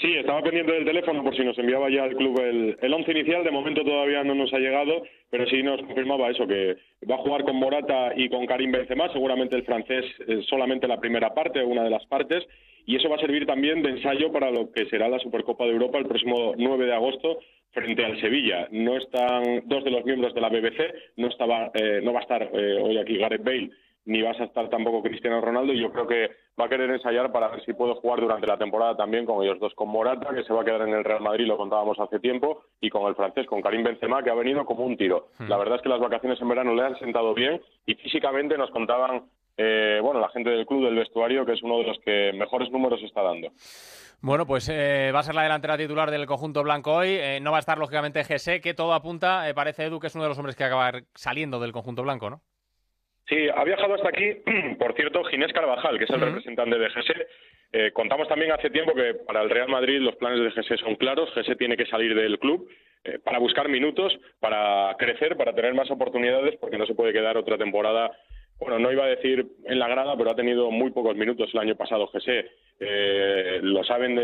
Sí, 0.00 0.14
estaba 0.14 0.42
pendiente 0.42 0.72
del 0.72 0.84
teléfono 0.84 1.24
por 1.24 1.36
si 1.36 1.42
nos 1.42 1.58
enviaba 1.58 1.90
ya 1.90 2.04
el 2.04 2.14
club 2.16 2.38
el, 2.40 2.94
once 2.94 3.10
inicial. 3.10 3.42
De 3.42 3.50
momento 3.50 3.82
todavía 3.82 4.22
no 4.22 4.34
nos 4.34 4.52
ha 4.52 4.58
llegado, 4.58 5.02
pero 5.28 5.44
sí 5.46 5.60
nos 5.62 5.80
confirmaba 5.82 6.30
eso, 6.30 6.46
que 6.46 6.76
va 7.10 7.16
a 7.16 7.18
jugar 7.18 7.42
con 7.42 7.56
Morata 7.56 8.12
y 8.14 8.28
con 8.28 8.46
Karim 8.46 8.70
Benzema, 8.70 9.12
seguramente 9.12 9.56
el 9.56 9.64
francés 9.64 10.04
solamente 10.48 10.86
la 10.86 11.00
primera 11.00 11.34
parte, 11.34 11.64
una 11.64 11.82
de 11.82 11.90
las 11.90 12.06
partes, 12.06 12.46
y 12.88 12.96
eso 12.96 13.10
va 13.10 13.16
a 13.16 13.20
servir 13.20 13.44
también 13.44 13.82
de 13.82 13.90
ensayo 13.90 14.32
para 14.32 14.50
lo 14.50 14.72
que 14.72 14.86
será 14.86 15.08
la 15.08 15.18
Supercopa 15.18 15.64
de 15.64 15.72
Europa 15.72 15.98
el 15.98 16.06
próximo 16.06 16.54
9 16.56 16.86
de 16.86 16.94
agosto 16.94 17.40
frente 17.72 18.04
al 18.04 18.20
Sevilla. 18.20 18.68
No 18.70 18.96
están 18.96 19.62
dos 19.66 19.84
de 19.84 19.90
los 19.90 20.04
miembros 20.04 20.34
de 20.34 20.40
la 20.40 20.48
BBC, 20.48 20.94
no, 21.16 21.28
estaba, 21.28 21.70
eh, 21.74 22.00
no 22.02 22.12
va 22.12 22.20
a 22.20 22.22
estar 22.22 22.42
eh, 22.42 22.78
hoy 22.82 22.98
aquí 22.98 23.18
Gareth 23.18 23.44
Bale 23.44 23.70
ni 24.08 24.22
vas 24.22 24.40
a 24.40 24.44
estar 24.44 24.70
tampoco 24.70 25.02
Cristiano 25.02 25.40
Ronaldo 25.42 25.74
y 25.74 25.80
yo 25.80 25.92
creo 25.92 26.06
que 26.06 26.30
va 26.58 26.64
a 26.64 26.68
querer 26.68 26.90
ensayar 26.90 27.30
para 27.30 27.48
ver 27.48 27.62
si 27.64 27.74
puede 27.74 27.92
jugar 27.94 28.20
durante 28.22 28.46
la 28.46 28.56
temporada 28.56 28.96
también 28.96 29.26
con 29.26 29.44
ellos 29.44 29.60
dos, 29.60 29.74
con 29.74 29.90
Morata, 29.90 30.34
que 30.34 30.44
se 30.44 30.52
va 30.52 30.62
a 30.62 30.64
quedar 30.64 30.88
en 30.88 30.94
el 30.94 31.04
Real 31.04 31.20
Madrid, 31.20 31.46
lo 31.46 31.58
contábamos 31.58 32.00
hace 32.00 32.18
tiempo, 32.18 32.62
y 32.80 32.88
con 32.88 33.06
el 33.06 33.14
francés, 33.14 33.46
con 33.46 33.60
Karim 33.60 33.84
Benzema, 33.84 34.22
que 34.22 34.30
ha 34.30 34.34
venido 34.34 34.64
como 34.64 34.86
un 34.86 34.96
tiro. 34.96 35.28
Hmm. 35.38 35.48
La 35.48 35.58
verdad 35.58 35.76
es 35.76 35.82
que 35.82 35.90
las 35.90 36.00
vacaciones 36.00 36.40
en 36.40 36.48
verano 36.48 36.74
le 36.74 36.84
han 36.84 36.98
sentado 36.98 37.34
bien 37.34 37.60
y 37.84 37.96
físicamente 37.96 38.56
nos 38.56 38.70
contaban, 38.70 39.24
eh, 39.58 40.00
bueno, 40.02 40.20
la 40.20 40.30
gente 40.30 40.48
del 40.48 40.64
club, 40.64 40.86
del 40.86 40.96
vestuario, 40.96 41.44
que 41.44 41.52
es 41.52 41.62
uno 41.62 41.76
de 41.78 41.84
los 41.84 41.98
que 41.98 42.32
mejores 42.32 42.70
números 42.70 43.02
está 43.02 43.22
dando. 43.22 43.48
Bueno, 44.20 44.46
pues 44.46 44.68
eh, 44.68 45.12
va 45.14 45.20
a 45.20 45.22
ser 45.22 45.34
la 45.34 45.44
delantera 45.44 45.78
titular 45.78 46.10
del 46.10 46.26
conjunto 46.26 46.62
blanco 46.62 46.92
hoy. 46.92 47.10
Eh, 47.10 47.38
no 47.40 47.52
va 47.52 47.58
a 47.58 47.60
estar, 47.60 47.78
lógicamente, 47.78 48.24
Gese, 48.24 48.60
que 48.60 48.74
todo 48.74 48.92
apunta, 48.92 49.44
parece 49.54 49.84
Edu, 49.84 50.00
que 50.00 50.08
es 50.08 50.14
uno 50.14 50.24
de 50.24 50.30
los 50.30 50.38
hombres 50.38 50.56
que 50.56 50.64
va 50.64 50.66
a 50.66 50.88
acabar 50.88 51.04
saliendo 51.14 51.60
del 51.60 51.72
conjunto 51.72 52.02
blanco, 52.02 52.28
¿no? 52.28 52.42
Sí, 53.28 53.46
ha 53.54 53.62
viajado 53.62 53.94
hasta 53.94 54.08
aquí, 54.08 54.36
por 54.78 54.94
cierto, 54.94 55.22
Ginés 55.24 55.52
Carvajal, 55.52 55.98
que 55.98 56.04
es 56.04 56.10
el 56.10 56.20
representante 56.20 56.78
de 56.78 56.88
GS. 56.88 57.26
Eh, 57.72 57.90
contamos 57.92 58.26
también 58.26 58.52
hace 58.52 58.70
tiempo 58.70 58.94
que 58.94 59.14
para 59.26 59.42
el 59.42 59.50
Real 59.50 59.68
Madrid 59.68 60.00
los 60.00 60.16
planes 60.16 60.40
de 60.40 60.62
GS 60.62 60.80
son 60.80 60.96
claros. 60.96 61.30
GS 61.34 61.56
tiene 61.58 61.76
que 61.76 61.86
salir 61.86 62.14
del 62.14 62.38
club 62.38 62.68
eh, 63.04 63.18
para 63.22 63.38
buscar 63.38 63.68
minutos, 63.68 64.18
para 64.40 64.96
crecer, 64.98 65.36
para 65.36 65.54
tener 65.54 65.74
más 65.74 65.90
oportunidades, 65.90 66.56
porque 66.58 66.78
no 66.78 66.86
se 66.86 66.94
puede 66.94 67.12
quedar 67.12 67.36
otra 67.36 67.58
temporada 67.58 68.10
bueno, 68.60 68.78
no 68.78 68.90
iba 68.90 69.04
a 69.04 69.08
decir 69.08 69.46
en 69.64 69.78
la 69.78 69.88
grada, 69.88 70.16
pero 70.16 70.30
ha 70.30 70.36
tenido 70.36 70.70
muy 70.70 70.90
pocos 70.90 71.16
minutos 71.16 71.50
el 71.52 71.60
año 71.60 71.76
pasado 71.76 72.08
José. 72.08 72.50
Eh, 72.80 73.60
lo 73.62 73.84
saben 73.84 74.18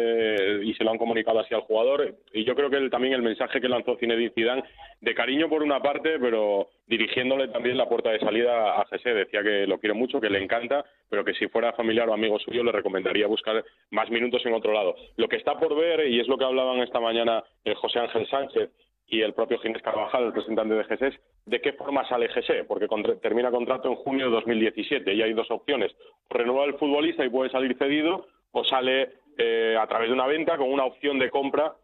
y 0.62 0.74
se 0.74 0.84
lo 0.84 0.90
han 0.90 0.98
comunicado 0.98 1.40
así 1.40 1.54
al 1.54 1.62
jugador. 1.62 2.16
Y 2.32 2.44
yo 2.44 2.54
creo 2.54 2.68
que 2.68 2.88
también 2.90 3.14
el 3.14 3.22
mensaje 3.22 3.60
que 3.60 3.68
lanzó 3.68 3.96
Zinedine 3.96 4.32
Zidane, 4.34 4.64
de 5.00 5.14
cariño 5.14 5.48
por 5.48 5.62
una 5.62 5.80
parte, 5.80 6.18
pero 6.18 6.68
dirigiéndole 6.86 7.48
también 7.48 7.78
la 7.78 7.88
puerta 7.88 8.10
de 8.10 8.18
salida 8.18 8.80
a 8.80 8.84
José. 8.86 9.14
Decía 9.14 9.42
que 9.42 9.66
lo 9.66 9.78
quiere 9.78 9.94
mucho, 9.94 10.20
que 10.20 10.30
le 10.30 10.42
encanta, 10.42 10.84
pero 11.08 11.24
que 11.24 11.34
si 11.34 11.46
fuera 11.48 11.72
familiar 11.72 12.08
o 12.08 12.14
amigo 12.14 12.38
suyo 12.40 12.64
le 12.64 12.72
recomendaría 12.72 13.26
buscar 13.26 13.64
más 13.90 14.10
minutos 14.10 14.44
en 14.46 14.54
otro 14.54 14.72
lado. 14.72 14.96
Lo 15.16 15.28
que 15.28 15.36
está 15.36 15.58
por 15.58 15.76
ver, 15.76 16.08
y 16.08 16.20
es 16.20 16.26
lo 16.26 16.38
que 16.38 16.44
hablaban 16.44 16.80
esta 16.80 17.00
mañana 17.00 17.42
eh, 17.64 17.74
José 17.74 18.00
Ángel 18.00 18.26
Sánchez, 18.28 18.70
y 19.14 19.22
el 19.22 19.32
propio 19.32 19.58
Ginés 19.58 19.82
Carvajal, 19.82 20.22
el 20.22 20.28
representante 20.28 20.74
de 20.74 20.84
GESES, 20.84 21.14
de 21.46 21.60
qué 21.60 21.72
forma 21.74 22.06
sale 22.08 22.28
GESE, 22.28 22.64
porque 22.64 22.88
termina 23.22 23.50
contrato 23.50 23.88
en 23.88 23.94
junio 23.94 24.26
de 24.26 24.32
2017 24.32 25.14
y 25.14 25.22
hay 25.22 25.32
dos 25.32 25.50
opciones. 25.50 25.92
Renueva 26.28 26.64
el 26.64 26.74
futbolista 26.74 27.24
y 27.24 27.30
puede 27.30 27.50
salir 27.50 27.76
cedido 27.78 28.26
o 28.50 28.64
sale 28.64 29.10
eh, 29.38 29.76
a 29.80 29.86
través 29.86 30.08
de 30.08 30.14
una 30.14 30.26
venta 30.26 30.56
con 30.56 30.72
una 30.72 30.84
opción 30.84 31.18
de 31.18 31.30
compra 31.30 31.74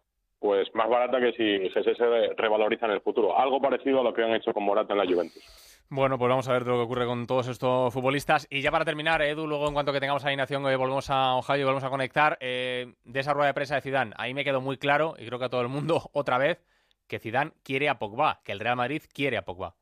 pues 0.41 0.75
más 0.75 0.89
barata 0.89 1.21
que 1.21 1.33
si 1.33 1.69
GESE 1.69 1.95
se 1.95 2.35
revaloriza 2.37 2.87
en 2.87 2.93
el 2.93 3.03
futuro. 3.03 3.39
Algo 3.39 3.61
parecido 3.61 4.01
a 4.01 4.05
lo 4.05 4.15
que 4.15 4.25
han 4.25 4.35
hecho 4.35 4.55
con 4.55 4.65
Morata 4.65 4.95
en 4.95 4.99
la 4.99 5.05
Juventus. 5.05 5.71
Bueno, 5.91 6.19
pues 6.19 6.31
vamos 6.31 6.49
a 6.49 6.53
ver 6.53 6.67
lo 6.67 6.77
que 6.77 6.83
ocurre 6.83 7.05
con 7.05 7.27
todos 7.27 7.49
estos 7.49 7.93
futbolistas. 7.93 8.47
Y 8.49 8.63
ya 8.63 8.71
para 8.71 8.85
terminar, 8.85 9.21
Edu, 9.23 9.47
luego 9.47 9.69
en 9.69 9.75
cuanto 9.75 9.93
que 9.93 10.01
tengamos 10.01 10.25
alineación, 10.25 10.67
eh, 10.67 10.77
volvemos 10.77 11.11
a 11.11 11.35
Ohio 11.35 11.61
y 11.61 11.65
volvemos 11.65 11.85
a 11.85 11.91
conectar. 11.91 12.39
Eh, 12.41 12.95
de 13.05 13.21
esa 13.21 13.35
rueda 13.35 13.49
de 13.49 13.55
prensa 13.55 13.75
de 13.75 13.81
Zidane, 13.83 14.15
ahí 14.17 14.33
me 14.33 14.45
quedó 14.45 14.61
muy 14.61 14.79
claro, 14.79 15.15
y 15.19 15.27
creo 15.27 15.39
que 15.39 15.47
a 15.47 15.49
todo 15.51 15.63
el 15.63 15.69
mundo 15.69 16.01
otra 16.13 16.39
vez, 16.39 16.65
que 17.11 17.19
Zidane 17.19 17.51
quiere 17.65 17.89
a 17.89 17.99
Pogba, 17.99 18.39
que 18.45 18.53
el 18.53 18.61
Real 18.61 18.77
Madrid 18.77 19.03
quiere 19.13 19.37
a 19.37 19.43
Pogba. 19.43 19.75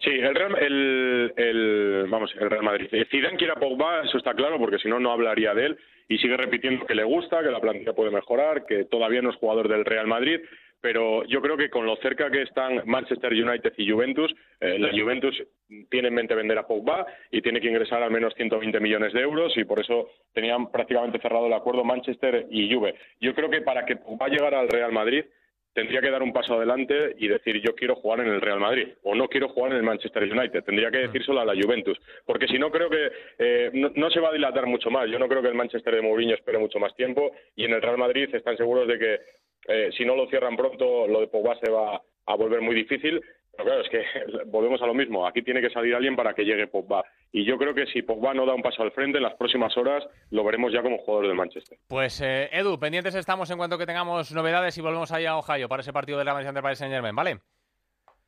Sí, 0.00 0.10
el 0.10 0.34
Real, 0.34 0.56
el, 0.60 1.32
el, 1.36 2.06
vamos, 2.08 2.30
el 2.38 2.50
Real 2.50 2.62
Madrid. 2.62 2.88
Zidane 3.10 3.38
quiere 3.38 3.54
a 3.54 3.56
Pogba, 3.56 4.02
eso 4.04 4.18
está 4.18 4.34
claro, 4.34 4.58
porque 4.58 4.78
si 4.78 4.88
no, 4.88 5.00
no 5.00 5.10
hablaría 5.10 5.54
de 5.54 5.66
él. 5.66 5.78
Y 6.08 6.18
sigue 6.18 6.36
repitiendo 6.36 6.86
que 6.86 6.94
le 6.94 7.04
gusta, 7.04 7.42
que 7.42 7.50
la 7.50 7.60
plantilla 7.60 7.94
puede 7.94 8.10
mejorar, 8.10 8.66
que 8.66 8.84
todavía 8.84 9.22
no 9.22 9.30
es 9.30 9.36
jugador 9.36 9.68
del 9.68 9.84
Real 9.84 10.06
Madrid. 10.06 10.40
Pero 10.80 11.24
yo 11.24 11.42
creo 11.42 11.56
que 11.56 11.70
con 11.70 11.86
lo 11.86 11.96
cerca 11.96 12.30
que 12.30 12.42
están 12.42 12.82
Manchester 12.84 13.32
United 13.32 13.72
y 13.76 13.90
Juventus, 13.90 14.32
eh, 14.60 14.78
la 14.78 14.90
Juventus 14.90 15.42
tiene 15.90 16.08
en 16.08 16.14
mente 16.14 16.36
vender 16.36 16.56
a 16.56 16.66
Pogba 16.68 17.04
y 17.32 17.42
tiene 17.42 17.60
que 17.60 17.66
ingresar 17.66 18.02
al 18.02 18.12
menos 18.12 18.32
120 18.34 18.78
millones 18.78 19.12
de 19.12 19.20
euros 19.20 19.56
y 19.56 19.64
por 19.64 19.80
eso 19.80 20.08
tenían 20.32 20.70
prácticamente 20.70 21.18
cerrado 21.18 21.46
el 21.46 21.52
acuerdo 21.52 21.82
Manchester 21.82 22.46
y 22.50 22.72
Juve. 22.72 22.94
Yo 23.20 23.34
creo 23.34 23.50
que 23.50 23.62
para 23.62 23.84
que 23.84 23.96
Pogba 23.96 24.28
llegara 24.28 24.60
al 24.60 24.68
Real 24.68 24.92
Madrid 24.92 25.24
tendría 25.72 26.00
que 26.00 26.10
dar 26.10 26.22
un 26.22 26.32
paso 26.32 26.54
adelante 26.54 27.14
y 27.18 27.28
decir 27.28 27.60
yo 27.60 27.74
quiero 27.74 27.94
jugar 27.96 28.20
en 28.20 28.28
el 28.28 28.40
Real 28.40 28.60
Madrid 28.60 28.88
o 29.02 29.14
no 29.14 29.28
quiero 29.28 29.48
jugar 29.48 29.72
en 29.72 29.78
el 29.78 29.82
Manchester 29.82 30.22
United. 30.24 30.64
Tendría 30.64 30.90
que 30.90 30.98
decírselo 30.98 31.40
a 31.40 31.44
la 31.44 31.54
Juventus, 31.54 31.98
porque 32.26 32.48
si 32.48 32.58
no 32.58 32.70
creo 32.70 32.90
que 32.90 33.10
eh, 33.38 33.70
no, 33.72 34.10
se 34.10 34.20
va 34.20 34.30
a 34.30 34.32
dilatar 34.32 34.66
mucho 34.66 34.90
más. 34.90 35.08
Yo 35.10 35.18
no 35.18 35.28
creo 35.28 35.42
que 35.42 35.48
el 35.48 35.54
Manchester 35.54 35.94
de 35.94 36.02
Mourinho 36.02 36.34
espere 36.34 36.58
mucho 36.58 36.78
más 36.78 36.94
tiempo 36.94 37.32
y 37.54 37.64
en 37.64 37.72
el 37.72 37.82
Real 37.82 37.98
Madrid 37.98 38.28
están 38.34 38.56
seguros 38.56 38.88
de 38.88 38.98
que 38.98 39.20
eh, 39.68 39.90
si 39.96 40.04
no 40.04 40.16
lo 40.16 40.28
cierran 40.28 40.56
pronto 40.56 41.06
lo 41.06 41.20
de 41.20 41.28
Pogba 41.28 41.58
se 41.60 41.70
va 41.70 42.00
a 42.26 42.34
volver 42.34 42.60
muy 42.60 42.74
difícil. 42.74 43.22
Pero 43.58 43.70
claro, 43.70 43.82
es 43.82 43.90
que 43.90 44.04
volvemos 44.46 44.80
a 44.80 44.86
lo 44.86 44.94
mismo. 44.94 45.26
Aquí 45.26 45.42
tiene 45.42 45.60
que 45.60 45.70
salir 45.70 45.94
alguien 45.94 46.14
para 46.14 46.32
que 46.32 46.44
llegue 46.44 46.68
Pogba. 46.68 47.04
Y 47.32 47.44
yo 47.44 47.58
creo 47.58 47.74
que 47.74 47.86
si 47.86 48.02
Pogba 48.02 48.32
no 48.32 48.46
da 48.46 48.54
un 48.54 48.62
paso 48.62 48.82
al 48.82 48.92
frente, 48.92 49.18
en 49.18 49.24
las 49.24 49.34
próximas 49.34 49.76
horas 49.76 50.06
lo 50.30 50.44
veremos 50.44 50.72
ya 50.72 50.80
como 50.80 50.98
jugador 50.98 51.26
del 51.26 51.36
Manchester. 51.36 51.76
Pues 51.88 52.20
eh, 52.20 52.48
Edu, 52.52 52.78
pendientes 52.78 53.16
estamos 53.16 53.50
en 53.50 53.58
cuanto 53.58 53.76
que 53.76 53.86
tengamos 53.86 54.32
novedades 54.32 54.78
y 54.78 54.80
volvemos 54.80 55.10
ahí 55.10 55.26
a 55.26 55.36
Ohio 55.36 55.68
para 55.68 55.80
ese 55.80 55.92
partido 55.92 56.18
de 56.18 56.24
la 56.24 56.34
Manchester 56.34 56.62
Paris 56.62 56.78
Saint 56.78 56.94
Germain, 56.94 57.16
¿vale? 57.16 57.38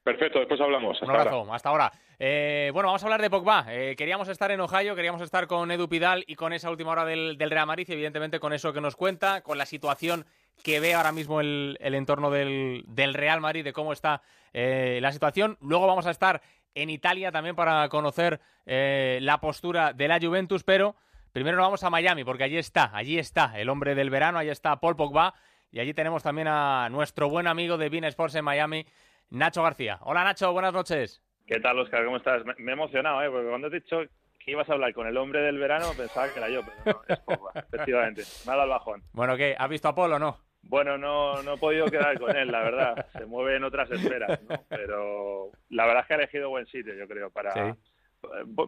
Perfecto, 0.03 0.41
después 0.41 0.61
hablamos. 0.61 0.95
Hasta 0.95 1.05
un 1.05 1.11
abrazo, 1.13 1.37
ahora. 1.37 1.55
hasta 1.55 1.69
ahora. 1.69 1.93
Eh, 2.19 2.71
bueno, 2.73 2.89
vamos 2.89 3.03
a 3.03 3.07
hablar 3.07 3.23
de 3.23 3.31
Pogba. 3.31 3.67
Eh, 3.69 3.95
queríamos 3.97 4.29
estar 4.29 4.51
en 4.51 4.61
Ohio, 4.61 4.97
queríamos 4.97 5.23
estar 5.23 5.47
con 5.47 5.71
Edu 5.71 5.89
Pidal 5.89 6.25
y 6.27 6.35
con 6.35 6.53
esa 6.53 6.71
última 6.71 6.91
hora 6.91 7.05
del, 7.05 7.39
del 7.39 7.51
Real 7.51 7.67
Madrid 7.67 7.87
y 7.89 7.93
evidentemente 7.93 8.41
con 8.41 8.53
eso 8.53 8.73
que 8.73 8.81
nos 8.81 8.97
cuenta, 8.97 9.43
con 9.43 9.59
la 9.59 9.67
situación 9.67 10.27
que 10.62 10.81
ve 10.81 10.95
ahora 10.95 11.12
mismo 11.12 11.40
el, 11.40 11.76
el 11.81 11.95
entorno 11.95 12.31
del, 12.31 12.85
del, 12.87 13.14
Real 13.14 13.40
Madrid, 13.40 13.64
de 13.64 13.73
cómo 13.73 13.93
está 13.93 14.23
eh, 14.52 14.99
la 15.02 15.12
situación. 15.12 15.57
Luego 15.61 15.87
vamos 15.87 16.07
a 16.07 16.11
estar 16.11 16.43
en 16.75 16.90
Italia 16.90 17.33
también 17.33 17.57
para 17.57 17.88
conocer 17.88 18.40
eh, 18.67 19.19
la 19.23 19.40
postura 19.40 19.93
de 19.93 20.09
la 20.09 20.21
Juventus, 20.21 20.62
pero 20.64 20.97
primero 21.33 21.57
nos 21.57 21.67
vamos 21.67 21.85
a 21.85 21.90
Miami, 21.90 22.25
porque 22.25 22.45
allí 22.45 22.59
está, 22.59 22.90
allí 22.95 23.19
está 23.19 23.59
el 23.59 23.69
hombre 23.69 23.95
del 23.95 24.11
verano, 24.11 24.38
allí 24.38 24.50
está 24.50 24.81
Paul 24.81 24.97
Pogba, 24.97 25.35
y 25.73 25.81
allí 25.81 25.95
tenemos 25.95 26.23
también 26.23 26.49
a 26.49 26.88
nuestro 26.90 27.29
buen 27.29 27.47
amigo 27.47 27.76
de 27.76 27.88
Bean 27.88 28.05
Sports 28.05 28.35
en 28.35 28.45
Miami, 28.45 28.87
Nacho 29.31 29.62
García. 29.62 29.99
Hola 30.02 30.25
Nacho, 30.25 30.52
buenas 30.52 30.73
noches. 30.73 31.23
¿Qué 31.47 31.61
tal, 31.61 31.79
Oscar? 31.79 32.05
¿Cómo 32.05 32.17
estás? 32.17 32.45
Me, 32.45 32.55
me 32.59 32.73
he 32.73 32.75
emocionado, 32.75 33.23
¿eh? 33.23 33.31
porque 33.31 33.49
cuando 33.49 33.67
has 33.67 33.73
dicho 33.73 34.02
que 34.38 34.52
ibas 34.52 34.69
a 34.69 34.73
hablar 34.73 34.93
con 34.95 35.07
el 35.07 35.17
hombre 35.17 35.43
del 35.43 35.59
verano 35.59 35.87
pensaba 35.97 36.33
que 36.33 36.38
era 36.38 36.49
yo, 36.49 36.62
pero 36.64 37.02
no, 37.09 37.14
es 37.14 37.21
Pogba, 37.21 37.52
efectivamente. 37.55 38.23
Me 38.47 38.52
ha 38.52 38.57
dado 38.57 38.64
el 38.64 38.71
bajón. 38.71 39.02
Bueno, 39.12 39.37
¿qué? 39.37 39.55
¿Has 39.59 39.69
visto 39.69 39.88
a 39.88 39.95
Paul 39.95 40.12
o 40.14 40.19
no? 40.19 40.50
Bueno, 40.62 40.99
no, 40.99 41.43
no 41.43 41.55
he 41.55 41.59
podido 41.59 41.87
quedar 41.87 42.19
con 42.19 42.37
él, 42.37 42.50
la 42.50 42.62
verdad. 42.62 43.07
Se 43.12 43.26
mueve 43.26 43.57
en 43.57 43.64
otras 43.64 43.90
esferas, 43.90 44.40
¿no? 44.43 44.57
Pero 44.69 45.50
la 45.71 45.87
verdad 45.87 46.02
es 46.02 46.07
que 46.07 46.14
ha 46.14 46.17
elegido 46.19 46.50
buen 46.50 46.67
sitio, 46.67 46.95
yo 46.95 47.09
creo, 47.09 47.31
para... 47.31 47.52
Sí. 47.52 47.79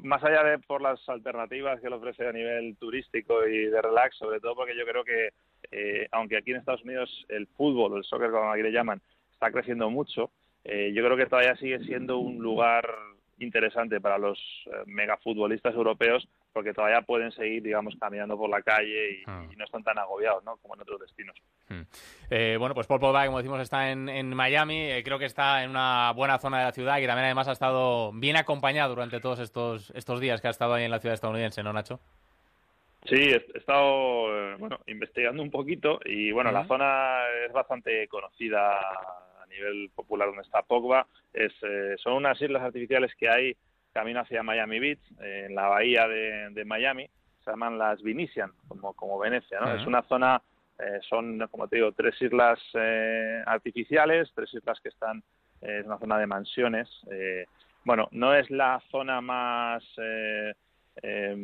Más 0.02 0.25
allá 0.25 0.44
de 0.44 0.58
por 0.61 0.80
las 0.80 1.06
alternativas 1.11 1.78
que 1.80 1.90
le 1.90 1.96
ofrece 1.96 2.26
a 2.26 2.32
nivel 2.32 2.75
turístico 2.78 3.46
y 3.46 3.66
de 3.66 3.82
relax, 3.82 4.16
sobre 4.16 4.40
todo 4.40 4.54
porque 4.54 4.75
yo 4.75 4.87
creo 4.87 5.04
que, 5.04 5.28
eh, 5.70 6.08
aunque 6.11 6.38
aquí 6.38 6.52
en 6.52 6.56
Estados 6.56 6.82
Unidos 6.84 7.26
el 7.28 7.46
fútbol, 7.49 7.99
el 7.99 8.04
soccer 8.04 8.30
como 8.30 8.50
aquí 8.50 8.62
le 8.62 8.72
llaman, 8.72 9.02
está 9.30 9.52
creciendo 9.52 9.90
mucho, 9.90 10.30
eh, 10.64 10.92
yo 10.94 11.04
creo 11.04 11.18
que 11.18 11.26
todavía 11.26 11.54
sigue 11.56 11.80
siendo 11.80 12.16
un 12.16 12.38
lugar 12.38 12.88
interesante 13.38 14.00
para 14.00 14.16
los 14.16 14.38
eh, 14.66 14.70
megafutbolistas 14.87 15.75
europeos 15.75 16.26
porque 16.52 16.73
todavía 16.75 17.02
pueden 17.02 17.32
seguir, 17.32 17.62
digamos, 17.62 17.94
caminando 17.99 18.37
por 18.37 18.50
la 18.50 18.62
calle 18.62 19.12
y, 19.12 19.23
Ah. 19.26 19.47
y 19.50 19.56
no 19.56 19.64
están 19.64 19.82
tan 19.82 19.99
agobiados, 19.99 20.44
¿no? 20.44 20.56
Como 20.59 20.75
en 20.75 20.80
otros 20.82 21.00
destinos. 21.00 21.37
Eh, 22.30 22.56
bueno, 22.59 22.75
pues 22.75 22.87
Paul 22.87 23.00
Pogba, 23.00 23.25
como 23.26 23.38
decimos, 23.38 23.61
está 23.61 23.90
en, 23.90 24.09
en 24.09 24.35
Miami. 24.35 24.90
Eh, 24.90 25.02
creo 25.02 25.18
que 25.18 25.25
está 25.25 25.64
en 25.64 25.71
una 25.71 26.12
buena 26.14 26.38
zona 26.38 26.59
de 26.59 26.64
la 26.66 26.73
ciudad 26.73 26.99
y 26.99 27.06
también 27.06 27.25
además 27.26 27.49
ha 27.49 27.52
estado 27.52 28.12
bien 28.12 28.37
acompañado 28.37 28.94
durante 28.94 29.21
todos 29.21 29.38
estos, 29.38 29.90
estos 29.94 30.21
días 30.21 30.40
que 30.40 30.49
ha 30.49 30.50
estado 30.50 30.75
ahí 30.75 30.85
en 30.85 30.90
la 30.90 30.99
ciudad 31.00 31.14
estadounidense, 31.14 31.62
¿no, 31.62 31.73
Nacho? 31.73 32.00
Sí, 33.04 33.16
he 33.16 33.37
estado 33.59 34.52
eh, 34.52 34.56
bueno, 34.59 34.78
investigando 34.87 35.42
un 35.42 35.50
poquito 35.50 35.99
y 36.04 36.30
bueno, 36.30 36.52
la 36.52 36.64
zona 36.66 37.18
es 37.47 37.52
bastante 37.52 38.06
conocida 38.06 38.78
a 38.78 39.47
nivel 39.49 39.90
popular 39.94 40.28
donde 40.28 40.42
está 40.42 40.62
Pogba. 40.62 41.06
Es, 41.32 41.52
eh, 41.62 41.97
son 41.99 42.12
unas 42.14 42.40
islas 42.40 42.62
artificiales 42.62 43.12
que 43.18 43.28
hay 43.28 43.56
camino 43.92 44.20
hacia 44.20 44.42
Miami 44.42 44.78
Beach, 44.78 45.00
eh, 45.20 45.46
en 45.49 45.54
la 45.54 45.68
bahía 45.68 46.08
de, 46.08 46.50
de 46.50 46.64
Miami. 46.64 47.08
Se 47.44 47.50
llaman 47.50 47.78
las 47.78 48.02
Venetian, 48.02 48.52
como, 48.68 48.92
como 48.94 49.18
Venecia. 49.18 49.58
¿no? 49.61 49.75
Es 49.75 49.87
una 49.87 50.02
zona, 50.02 50.40
eh, 50.78 51.00
son, 51.08 51.46
como 51.50 51.66
te 51.68 51.76
digo, 51.76 51.92
tres 51.92 52.20
islas 52.22 52.58
eh, 52.75 53.42
artificiales, 53.46 54.30
tres 54.34 54.52
islas 54.54 54.78
que 54.80 54.90
están, 54.90 55.22
eh, 55.61 55.78
es 55.80 55.87
una 55.87 55.99
zona 55.99 56.18
de 56.18 56.26
mansiones. 56.26 56.88
eh, 57.11 57.46
bueno, 57.84 58.06
no 58.12 58.32
es 58.32 58.49
la 58.49 58.80
zona 58.92 59.20
más 59.20 59.82
eh, 59.96 60.54
eh, 61.02 61.34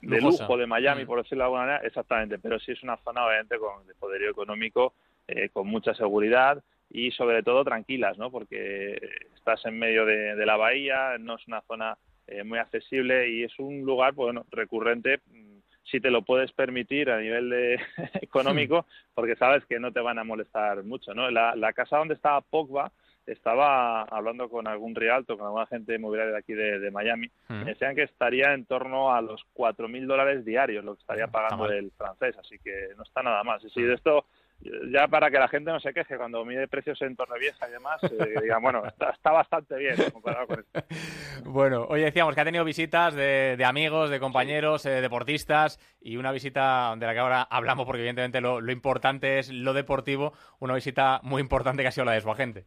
de 0.00 0.20
Lujosa. 0.20 0.44
lujo 0.44 0.56
de 0.56 0.66
Miami, 0.68 1.02
Mm. 1.02 1.06
por 1.08 1.18
decirlo 1.22 1.42
de 1.42 1.44
alguna 1.46 1.62
manera, 1.66 1.80
exactamente, 1.86 2.38
pero 2.38 2.60
sí 2.60 2.70
es 2.70 2.82
una 2.84 2.96
zona 2.98 3.26
obviamente 3.26 3.58
con 3.58 3.84
de 3.84 3.94
poderío 3.96 4.30
económico, 4.30 4.94
eh, 5.26 5.48
con 5.48 5.66
mucha 5.66 5.92
seguridad 5.94 6.62
y 6.90 7.10
sobre 7.12 7.42
todo 7.42 7.64
tranquilas, 7.64 8.16
¿no? 8.18 8.30
Porque 8.30 8.98
estás 9.34 9.64
en 9.66 9.78
medio 9.78 10.04
de, 10.06 10.34
de 10.36 10.46
la 10.46 10.56
bahía, 10.56 11.16
no 11.18 11.36
es 11.36 11.46
una 11.46 11.60
zona 11.62 11.96
eh, 12.26 12.44
muy 12.44 12.58
accesible 12.58 13.28
y 13.30 13.44
es 13.44 13.58
un 13.58 13.82
lugar, 13.82 14.14
pues, 14.14 14.26
bueno, 14.26 14.44
recurrente 14.50 15.20
mm, 15.26 15.58
si 15.84 16.00
te 16.00 16.10
lo 16.10 16.22
puedes 16.22 16.52
permitir 16.52 17.10
a 17.10 17.18
nivel 17.20 17.48
de 17.50 17.80
económico, 18.22 18.86
porque 19.14 19.36
sabes 19.36 19.64
que 19.66 19.80
no 19.80 19.92
te 19.92 20.00
van 20.00 20.18
a 20.18 20.24
molestar 20.24 20.84
mucho, 20.84 21.14
¿no? 21.14 21.30
La, 21.30 21.56
la 21.56 21.72
casa 21.72 21.98
donde 21.98 22.14
estaba 22.14 22.40
Pogba 22.42 22.92
estaba 23.26 24.02
hablando 24.04 24.48
con 24.48 24.66
algún 24.66 24.94
realto, 24.94 25.36
con 25.36 25.46
alguna 25.46 25.66
gente 25.66 25.94
inmobiliaria 25.94 26.32
de 26.32 26.38
aquí 26.38 26.54
de, 26.54 26.78
de 26.78 26.90
Miami, 26.90 27.30
Mm. 27.48 27.64
me 27.64 27.70
decían 27.72 27.94
que 27.94 28.02
estaría 28.02 28.52
en 28.52 28.64
torno 28.66 29.14
a 29.14 29.20
los 29.22 29.42
4.000 29.54 30.06
dólares 30.06 30.44
diarios 30.44 30.84
lo 30.84 30.94
que 30.94 31.00
estaría 31.00 31.26
pagando 31.28 31.66
el 31.70 31.90
francés, 31.92 32.36
así 32.38 32.58
que 32.58 32.88
no 32.96 33.02
está 33.02 33.22
nada 33.22 33.42
mal. 33.42 33.60
Sí, 33.60 33.68
sí, 33.70 33.82
de 33.82 33.94
esto, 33.94 34.26
ya 34.60 35.06
para 35.08 35.30
que 35.30 35.38
la 35.38 35.48
gente 35.48 35.70
no 35.70 35.80
se 35.80 35.94
queje 35.94 36.16
cuando 36.16 36.44
mide 36.44 36.68
precios 36.68 37.00
en 37.02 37.14
Torrevieja 37.16 37.68
y 37.68 37.72
demás, 37.72 38.02
eh, 38.04 38.40
digan, 38.42 38.62
bueno, 38.62 38.84
está, 38.86 39.10
está 39.10 39.30
bastante 39.30 39.76
bien 39.76 39.96
comparado 40.12 40.46
con 40.46 40.60
esto. 40.60 40.84
Bueno, 41.44 41.86
hoy 41.88 42.00
decíamos 42.00 42.34
que 42.34 42.40
ha 42.40 42.44
tenido 42.44 42.64
visitas 42.64 43.14
de, 43.14 43.54
de 43.56 43.64
amigos, 43.64 44.10
de 44.10 44.20
compañeros, 44.20 44.84
eh, 44.84 45.00
deportistas 45.00 45.78
y 46.00 46.16
una 46.16 46.32
visita 46.32 46.94
de 46.96 47.06
la 47.06 47.14
que 47.14 47.20
ahora 47.20 47.42
hablamos 47.42 47.86
porque 47.86 48.00
evidentemente 48.00 48.40
lo, 48.40 48.60
lo 48.60 48.72
importante 48.72 49.38
es 49.38 49.50
lo 49.50 49.72
deportivo, 49.72 50.34
una 50.58 50.74
visita 50.74 51.20
muy 51.22 51.40
importante 51.40 51.82
que 51.82 51.88
ha 51.88 51.92
sido 51.92 52.04
la 52.04 52.12
de 52.12 52.20
su 52.20 52.30
agente. 52.30 52.66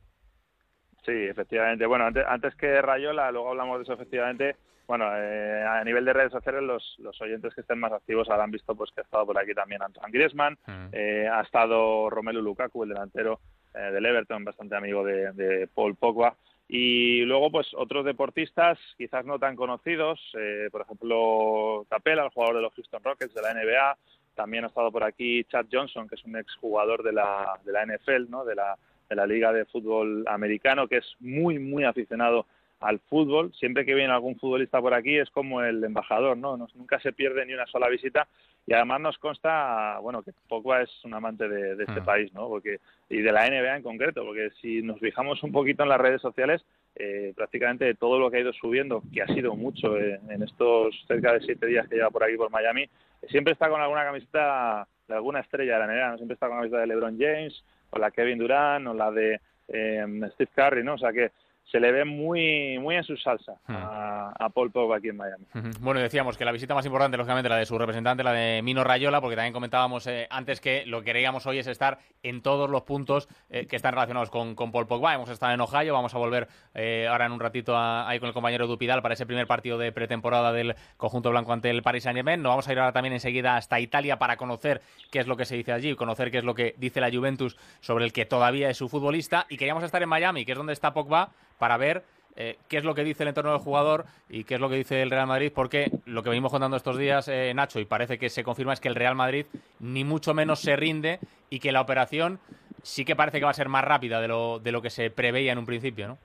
Sí, 1.06 1.12
efectivamente. 1.12 1.86
Bueno, 1.86 2.06
antes, 2.06 2.24
antes 2.28 2.56
que 2.56 2.82
Rayola, 2.82 3.32
luego 3.32 3.50
hablamos 3.50 3.78
de 3.78 3.84
eso 3.84 3.94
efectivamente. 3.94 4.56
Bueno, 4.92 5.10
eh, 5.16 5.64
a 5.64 5.82
nivel 5.86 6.04
de 6.04 6.12
redes 6.12 6.34
sociales, 6.34 6.64
los, 6.64 6.98
los 7.00 7.22
oyentes 7.22 7.56
que 7.56 7.62
estén 7.62 7.80
más 7.80 7.94
activos 7.94 8.30
habrán 8.30 8.52
visto 8.52 8.76
pues 8.76 8.92
que 8.92 9.00
ha 9.00 9.04
estado 9.06 9.26
por 9.26 9.40
aquí 9.40 9.54
también 9.54 9.82
Antoine 9.82 10.12
Griezmann, 10.12 10.58
eh, 10.92 11.30
ha 11.32 11.40
estado 11.40 12.10
Romelu 12.10 12.42
Lukaku, 12.42 12.84
el 12.84 12.90
delantero 12.90 13.40
eh, 13.74 13.90
del 13.90 14.06
Everton, 14.06 14.44
bastante 14.44 14.76
amigo 14.76 15.06
de, 15.06 15.32
de 15.32 15.68
Paul 15.68 15.96
Pogba. 15.96 16.36
Y 16.68 17.22
luego, 17.22 17.50
pues, 17.50 17.68
otros 17.74 18.04
deportistas, 18.04 18.78
quizás 18.98 19.24
no 19.24 19.40
tan 19.40 19.56
conocidos, 19.56 20.20
eh, 20.38 20.68
por 20.70 20.82
ejemplo, 20.82 21.86
Capela, 21.90 22.26
el 22.26 22.32
jugador 22.32 22.58
de 22.58 22.62
los 22.64 22.74
Houston 22.74 23.02
Rockets 23.02 23.34
de 23.34 23.42
la 23.44 23.54
NBA, 23.54 23.98
también 24.36 24.66
ha 24.66 24.68
estado 24.68 24.92
por 24.92 25.06
aquí 25.06 25.46
Chad 25.46 25.68
Johnson, 25.72 26.10
que 26.10 26.16
es 26.16 26.26
un 26.26 26.36
exjugador 26.36 27.02
de 27.02 27.14
la, 27.14 27.58
de 27.64 27.72
la 27.72 27.86
NFL, 27.86 28.30
¿no? 28.30 28.44
de, 28.44 28.56
la, 28.56 28.76
de 29.10 29.16
la 29.16 29.26
Liga 29.26 29.54
de 29.54 29.64
Fútbol 29.64 30.26
Americano, 30.28 30.90
que 30.90 30.98
es 30.98 31.16
muy, 31.22 31.60
muy 31.60 31.86
aficionado 31.86 32.46
al 32.82 33.00
fútbol. 33.00 33.54
Siempre 33.54 33.86
que 33.86 33.94
viene 33.96 34.12
algún 34.14 34.38
futbolista 34.38 34.82
por 34.82 34.94
aquí 34.94 35.18
es 35.18 35.30
como 35.30 35.62
el 35.64 35.84
embajador, 35.84 36.36
¿no? 36.38 36.58
Nos- 36.58 36.76
nunca 36.76 37.00
se 37.00 37.14
pierde 37.14 37.46
ni 37.46 37.54
una 37.54 37.66
sola 37.68 37.88
visita 37.88 38.28
y 38.68 38.74
además 38.74 39.02
nos 39.02 39.18
consta, 39.18 39.98
bueno, 40.02 40.22
que 40.22 40.32
Pogba 40.48 40.82
es 40.82 40.90
un 41.06 41.14
amante 41.14 41.48
de, 41.48 41.76
de 41.76 41.84
este 41.84 42.02
Mm. 42.02 42.06
país, 42.06 42.34
¿no? 42.34 42.48
Porque 42.48 42.80
y 43.10 43.22
de 43.22 43.32
la 43.32 43.46
NBA 43.48 43.78
en 43.78 43.84
concreto, 43.84 44.24
porque 44.26 44.50
si 44.62 44.82
nos 44.82 45.00
fijamos 45.00 45.42
un 45.44 45.52
poquito 45.52 45.84
en 45.84 45.90
las 45.90 46.00
redes 46.02 46.22
sociales, 46.22 46.64
eh, 46.96 47.34
prácticamente 47.36 47.94
todo 47.96 48.20
lo 48.20 48.30
que 48.30 48.38
ha 48.38 48.42
ido 48.42 48.54
subiendo, 48.54 49.02
que 49.14 49.22
ha 49.22 49.28
sido 49.28 49.56
mucho 49.56 49.98
eh, 49.98 50.20
en 50.30 50.44
estos 50.44 50.96
cerca 51.08 51.34
de 51.34 51.42
siete 51.42 51.66
días 51.68 51.88
que 51.88 51.96
lleva 51.96 52.10
por 52.12 52.24
aquí 52.24 52.36
por 52.38 52.52
Miami, 52.52 52.84
eh, 52.84 52.90
siempre 53.30 53.54
está 53.54 53.70
con 53.70 53.82
alguna 53.82 54.04
camiseta 54.04 54.88
de 55.08 55.14
alguna 55.16 55.40
estrella 55.42 55.74
de 55.74 55.80
la 55.80 55.86
NBA, 55.88 56.10
¿no? 56.12 56.18
Siempre 56.18 56.34
está 56.36 56.48
con 56.48 56.56
la 56.58 56.62
camiseta 56.62 56.82
de 56.82 56.88
LeBron 56.88 57.18
James, 57.20 57.64
o 57.92 58.00
la 58.00 58.12
Kevin 58.12 58.38
Durant, 58.40 58.88
o 58.88 58.94
la 58.94 59.12
de 59.12 59.40
eh, 59.68 60.06
Steve 60.34 60.50
Curry, 60.56 60.84
¿no? 60.84 60.94
O 60.94 60.98
sea 60.98 61.12
que 61.14 61.32
se 61.72 61.80
le 61.80 61.92
ve 61.92 62.04
muy 62.06 62.78
muy 62.80 62.96
en 62.96 63.04
su 63.04 63.16
salsa 63.18 63.54
Hmm. 63.68 63.76
a, 63.76 64.34
a 64.38 64.50
Paul 64.50 64.72
Pogba 64.72 64.98
aquí 64.98 65.10
en 65.10 65.18
Miami. 65.18 65.46
Bueno, 65.80 66.00
decíamos 66.00 66.38
que 66.38 66.44
la 66.46 66.52
visita 66.52 66.74
más 66.76 66.86
importante, 66.86 67.16
lógicamente, 67.18 67.48
la 67.50 67.56
de 67.58 67.66
su 67.66 67.78
representante, 67.78 68.24
la 68.24 68.34
de 68.34 68.62
Mino 68.62 68.84
Rayola, 68.84 69.22
porque 69.22 69.36
también 69.36 69.54
comentábamos 69.54 70.06
eh, 70.08 70.28
antes 70.30 70.60
que 70.60 70.86
lo 70.86 71.00
que 71.00 71.06
queríamos 71.06 71.46
hoy 71.48 71.60
es 71.60 71.68
estar 71.68 72.00
en 72.24 72.42
todos 72.42 72.70
los 72.70 72.84
puntos 72.84 73.28
eh, 73.50 73.68
que 73.68 73.76
están 73.76 73.94
relacionados 73.94 74.30
con, 74.30 74.56
con 74.56 74.72
Paul 74.72 74.88
Pogba. 74.88 75.14
Hemos 75.14 75.30
estado 75.30 75.54
en 75.54 75.62
Ohio, 75.62 75.94
vamos 75.94 76.14
a 76.14 76.18
volver 76.18 76.48
eh, 76.74 77.08
ahora 77.10 77.26
en 77.26 77.32
un 77.32 77.40
ratito 77.40 77.76
a- 77.76 78.08
ahí 78.10 78.20
con 78.20 78.28
el 78.28 78.34
compañero 78.34 78.68
Dupidal 78.68 79.02
para 79.02 79.14
ese 79.14 79.26
primer 79.26 79.48
partido 79.48 79.78
de 79.78 79.92
pretemporada 79.92 80.52
del 80.52 80.76
conjunto 80.98 81.30
blanco 81.30 81.54
ante 81.54 81.70
el 81.70 81.82
Paris 81.84 82.04
Saint-Germain. 82.04 82.42
Nos 82.42 82.52
vamos 82.52 82.68
a 82.68 82.72
ir 82.74 82.80
ahora 82.80 82.92
también 82.92 83.14
enseguida 83.14 83.56
hasta 83.58 83.80
Italia 83.80 84.18
para 84.20 84.38
conocer 84.38 84.82
qué 85.12 85.20
es 85.20 85.28
lo 85.28 85.38
que 85.38 85.46
se 85.46 85.56
dice 85.56 85.72
allí, 85.72 85.96
conocer 85.96 86.32
qué 86.32 86.40
es 86.40 86.44
lo 86.44 86.54
que 86.56 86.76
dice 86.78 87.00
la 87.02 87.10
Juventus 87.12 87.58
sobre 87.80 88.06
el 88.06 88.14
que 88.14 88.26
todavía 88.26 88.70
es 88.70 88.78
su 88.78 88.90
futbolista. 88.90 89.46
Y 89.50 89.58
queríamos 89.58 89.84
estar 89.84 90.02
en 90.04 90.10
Miami, 90.10 90.46
que 90.46 90.52
es 90.54 90.58
donde 90.58 90.74
está 90.74 90.94
Pogba, 90.94 91.30
para 91.62 91.78
ver 91.78 92.02
eh, 92.36 92.58
qué 92.68 92.78
es 92.78 92.84
lo 92.84 92.96
que 92.96 93.04
dice 93.04 93.22
el 93.22 93.30
entorno 93.30 93.52
del 93.52 93.60
jugador 93.60 94.06
y 94.28 94.46
qué 94.46 94.56
es 94.56 94.60
lo 94.60 94.68
que 94.68 94.78
dice 94.78 95.04
el 95.04 95.12
Real 95.12 95.28
Madrid, 95.28 95.52
porque 95.54 95.92
lo 96.08 96.24
que 96.24 96.30
venimos 96.30 96.52
contando 96.52 96.76
estos 96.76 96.98
días, 96.98 97.28
eh, 97.28 97.54
Nacho, 97.54 97.80
y 97.80 97.86
parece 97.86 98.18
que 98.18 98.30
se 98.30 98.44
confirma, 98.44 98.74
es 98.74 98.80
que 98.80 98.88
el 98.88 98.96
Real 98.96 99.14
Madrid 99.14 99.46
ni 99.80 100.04
mucho 100.04 100.34
menos 100.34 100.60
se 100.60 100.76
rinde 100.76 101.20
y 101.52 101.60
que 101.60 101.72
la 101.72 101.82
operación 101.82 102.40
sí 102.82 103.06
que 103.06 103.16
parece 103.16 103.38
que 103.38 103.46
va 103.46 103.52
a 103.52 103.54
ser 103.54 103.70
más 103.70 103.86
rápida 103.86 104.20
de 104.20 104.28
lo, 104.28 104.58
de 104.58 104.72
lo 104.72 104.82
que 104.82 104.90
se 104.90 105.12
preveía 105.12 105.52
en 105.52 105.60
un 105.60 105.68
principio, 105.68 106.08
¿no? 106.08 106.18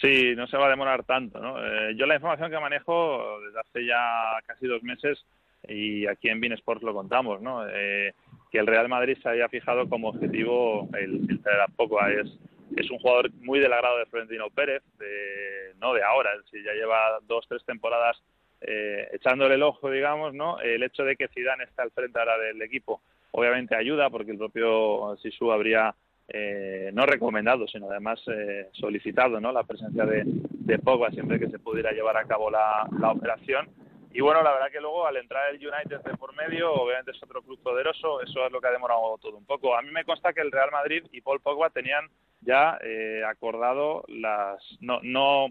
Sí, 0.00 0.34
no 0.36 0.46
se 0.46 0.56
va 0.56 0.66
a 0.66 0.70
demorar 0.70 1.02
tanto. 1.02 1.40
¿no? 1.40 1.58
Eh, 1.58 1.96
yo 1.96 2.06
la 2.06 2.14
información 2.14 2.52
que 2.52 2.60
manejo 2.60 3.40
desde 3.44 3.60
hace 3.60 3.86
ya 3.86 4.38
casi 4.46 4.68
dos 4.68 4.82
meses 4.84 5.24
y 5.66 6.06
aquí 6.06 6.28
en 6.28 6.52
Sports 6.52 6.84
lo 6.84 6.94
contamos, 6.94 7.40
¿no? 7.40 7.66
Eh, 7.66 8.12
que 8.52 8.58
el 8.58 8.66
Real 8.66 8.88
Madrid 8.88 9.18
se 9.20 9.28
había 9.28 9.48
fijado 9.48 9.88
como 9.88 10.10
objetivo 10.10 10.88
el, 10.92 11.26
el 11.28 11.40
traer 11.42 11.62
a 11.62 11.66
Pogba. 11.68 12.12
Es, 12.12 12.28
es 12.76 12.90
un 12.90 12.98
jugador 12.98 13.30
muy 13.42 13.60
del 13.60 13.72
agrado 13.72 13.98
de 13.98 14.06
Florentino 14.06 14.50
Pérez, 14.50 14.82
de- 14.98 15.74
no 15.80 15.92
de 15.94 16.02
ahora, 16.02 16.36
decir, 16.38 16.62
ya 16.64 16.72
lleva 16.72 17.18
dos, 17.22 17.46
tres 17.48 17.64
temporadas 17.64 18.22
eh, 18.60 19.08
echándole 19.12 19.56
el 19.56 19.62
ojo, 19.62 19.90
digamos, 19.90 20.32
¿no? 20.34 20.58
El 20.60 20.82
hecho 20.82 21.04
de 21.04 21.16
que 21.16 21.28
Zidane 21.28 21.64
esté 21.64 21.82
al 21.82 21.90
frente 21.90 22.18
ahora 22.18 22.38
del 22.38 22.60
equipo 22.62 23.00
obviamente 23.36 23.74
ayuda 23.74 24.08
porque 24.10 24.30
el 24.30 24.38
propio 24.38 25.16
Sisu 25.20 25.50
habría 25.50 25.92
eh, 26.28 26.90
no 26.94 27.04
recomendado, 27.04 27.66
sino 27.66 27.90
además 27.90 28.22
eh, 28.28 28.68
solicitado 28.72 29.40
¿no? 29.40 29.50
la 29.52 29.64
presencia 29.64 30.06
de, 30.06 30.22
de 30.24 30.78
Pogba 30.78 31.10
siempre 31.10 31.38
que 31.40 31.48
se 31.50 31.58
pudiera 31.58 31.90
llevar 31.90 32.16
a 32.16 32.24
cabo 32.26 32.48
la, 32.50 32.88
la 33.00 33.10
operación. 33.10 33.68
Y 34.12 34.20
bueno, 34.20 34.40
la 34.44 34.52
verdad 34.52 34.70
que 34.70 34.80
luego 34.80 35.04
al 35.06 35.16
entrar 35.16 35.50
el 35.52 35.56
United 35.56 36.00
de 36.02 36.16
por 36.16 36.34
medio, 36.36 36.72
obviamente 36.72 37.10
es 37.10 37.22
otro 37.24 37.42
club 37.42 37.60
poderoso, 37.60 38.22
eso 38.22 38.46
es 38.46 38.52
lo 38.52 38.60
que 38.60 38.68
ha 38.68 38.72
demorado 38.72 39.18
todo 39.20 39.36
un 39.36 39.44
poco. 39.44 39.76
A 39.76 39.82
mí 39.82 39.90
me 39.90 40.04
consta 40.04 40.32
que 40.32 40.40
el 40.40 40.52
Real 40.52 40.70
Madrid 40.70 41.04
y 41.10 41.20
Paul 41.20 41.40
Pogba 41.40 41.70
tenían 41.70 42.08
ya 42.44 42.78
eh, 42.82 43.22
acordado 43.26 44.04
las, 44.08 44.58
no, 44.80 45.00
no 45.02 45.48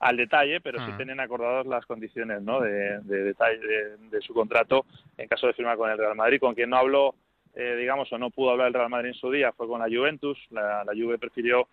al 0.00 0.16
detalle, 0.16 0.60
pero 0.60 0.78
sí 0.84 0.92
Mm. 0.92 0.96
tenían 0.96 1.20
acordadas 1.20 1.66
las 1.66 1.86
condiciones 1.86 2.42
¿no? 2.42 2.60
de, 2.60 3.00
de 3.00 3.24
detalle 3.24 3.58
de, 3.58 3.96
de 4.10 4.20
su 4.20 4.34
contrato 4.34 4.84
en 5.16 5.28
caso 5.28 5.46
de 5.46 5.54
firmar 5.54 5.76
con 5.76 5.90
el 5.90 5.98
Real 5.98 6.14
Madrid. 6.16 6.40
Con 6.40 6.54
quien 6.54 6.70
no 6.70 6.76
habló, 6.76 7.14
eh, 7.54 7.76
digamos, 7.76 8.12
o 8.12 8.18
no 8.18 8.30
pudo 8.30 8.50
hablar 8.50 8.68
el 8.68 8.74
Real 8.74 8.90
Madrid 8.90 9.08
en 9.08 9.14
su 9.14 9.30
día 9.30 9.52
fue 9.52 9.66
con 9.66 9.80
la 9.80 9.86
Juventus. 9.86 10.38
La, 10.50 10.84
la 10.84 10.92
Juve 10.92 11.18
prefirió 11.18 11.68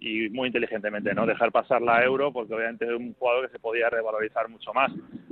y 0.00 0.30
muy 0.30 0.46
inteligentemente, 0.46 1.12
¿no? 1.14 1.26
Dejar 1.26 1.52
pasar 1.52 1.82
la 1.82 2.02
Euro 2.02 2.32
porque 2.32 2.54
obviamente 2.54 2.86
es 2.86 2.92
un 2.92 3.12
jugador 3.14 3.46
que 3.46 3.52
se 3.52 3.58
podía 3.58 3.90
revalorizar 3.90 4.48
mucho 4.48 4.72
más. 4.72 4.90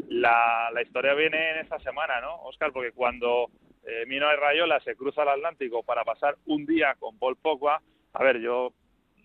La, 0.08 0.68
la 0.74 0.82
historia 0.82 1.14
viene 1.14 1.52
en 1.52 1.58
esta 1.60 1.78
semana, 1.80 2.20
¿no, 2.20 2.34
Oscar? 2.42 2.70
Porque 2.70 2.92
cuando 2.92 3.48
eh, 3.86 4.04
Mino 4.06 4.30
y 4.30 4.36
Rayola 4.36 4.78
se 4.80 4.94
cruza 4.94 5.22
el 5.22 5.30
Atlántico 5.30 5.82
para 5.82 6.04
pasar 6.04 6.36
un 6.46 6.66
día 6.66 6.96
con 6.98 7.18
Paul 7.18 7.36
Pogba, 7.36 7.80
a 8.12 8.22
ver, 8.22 8.40
yo 8.40 8.74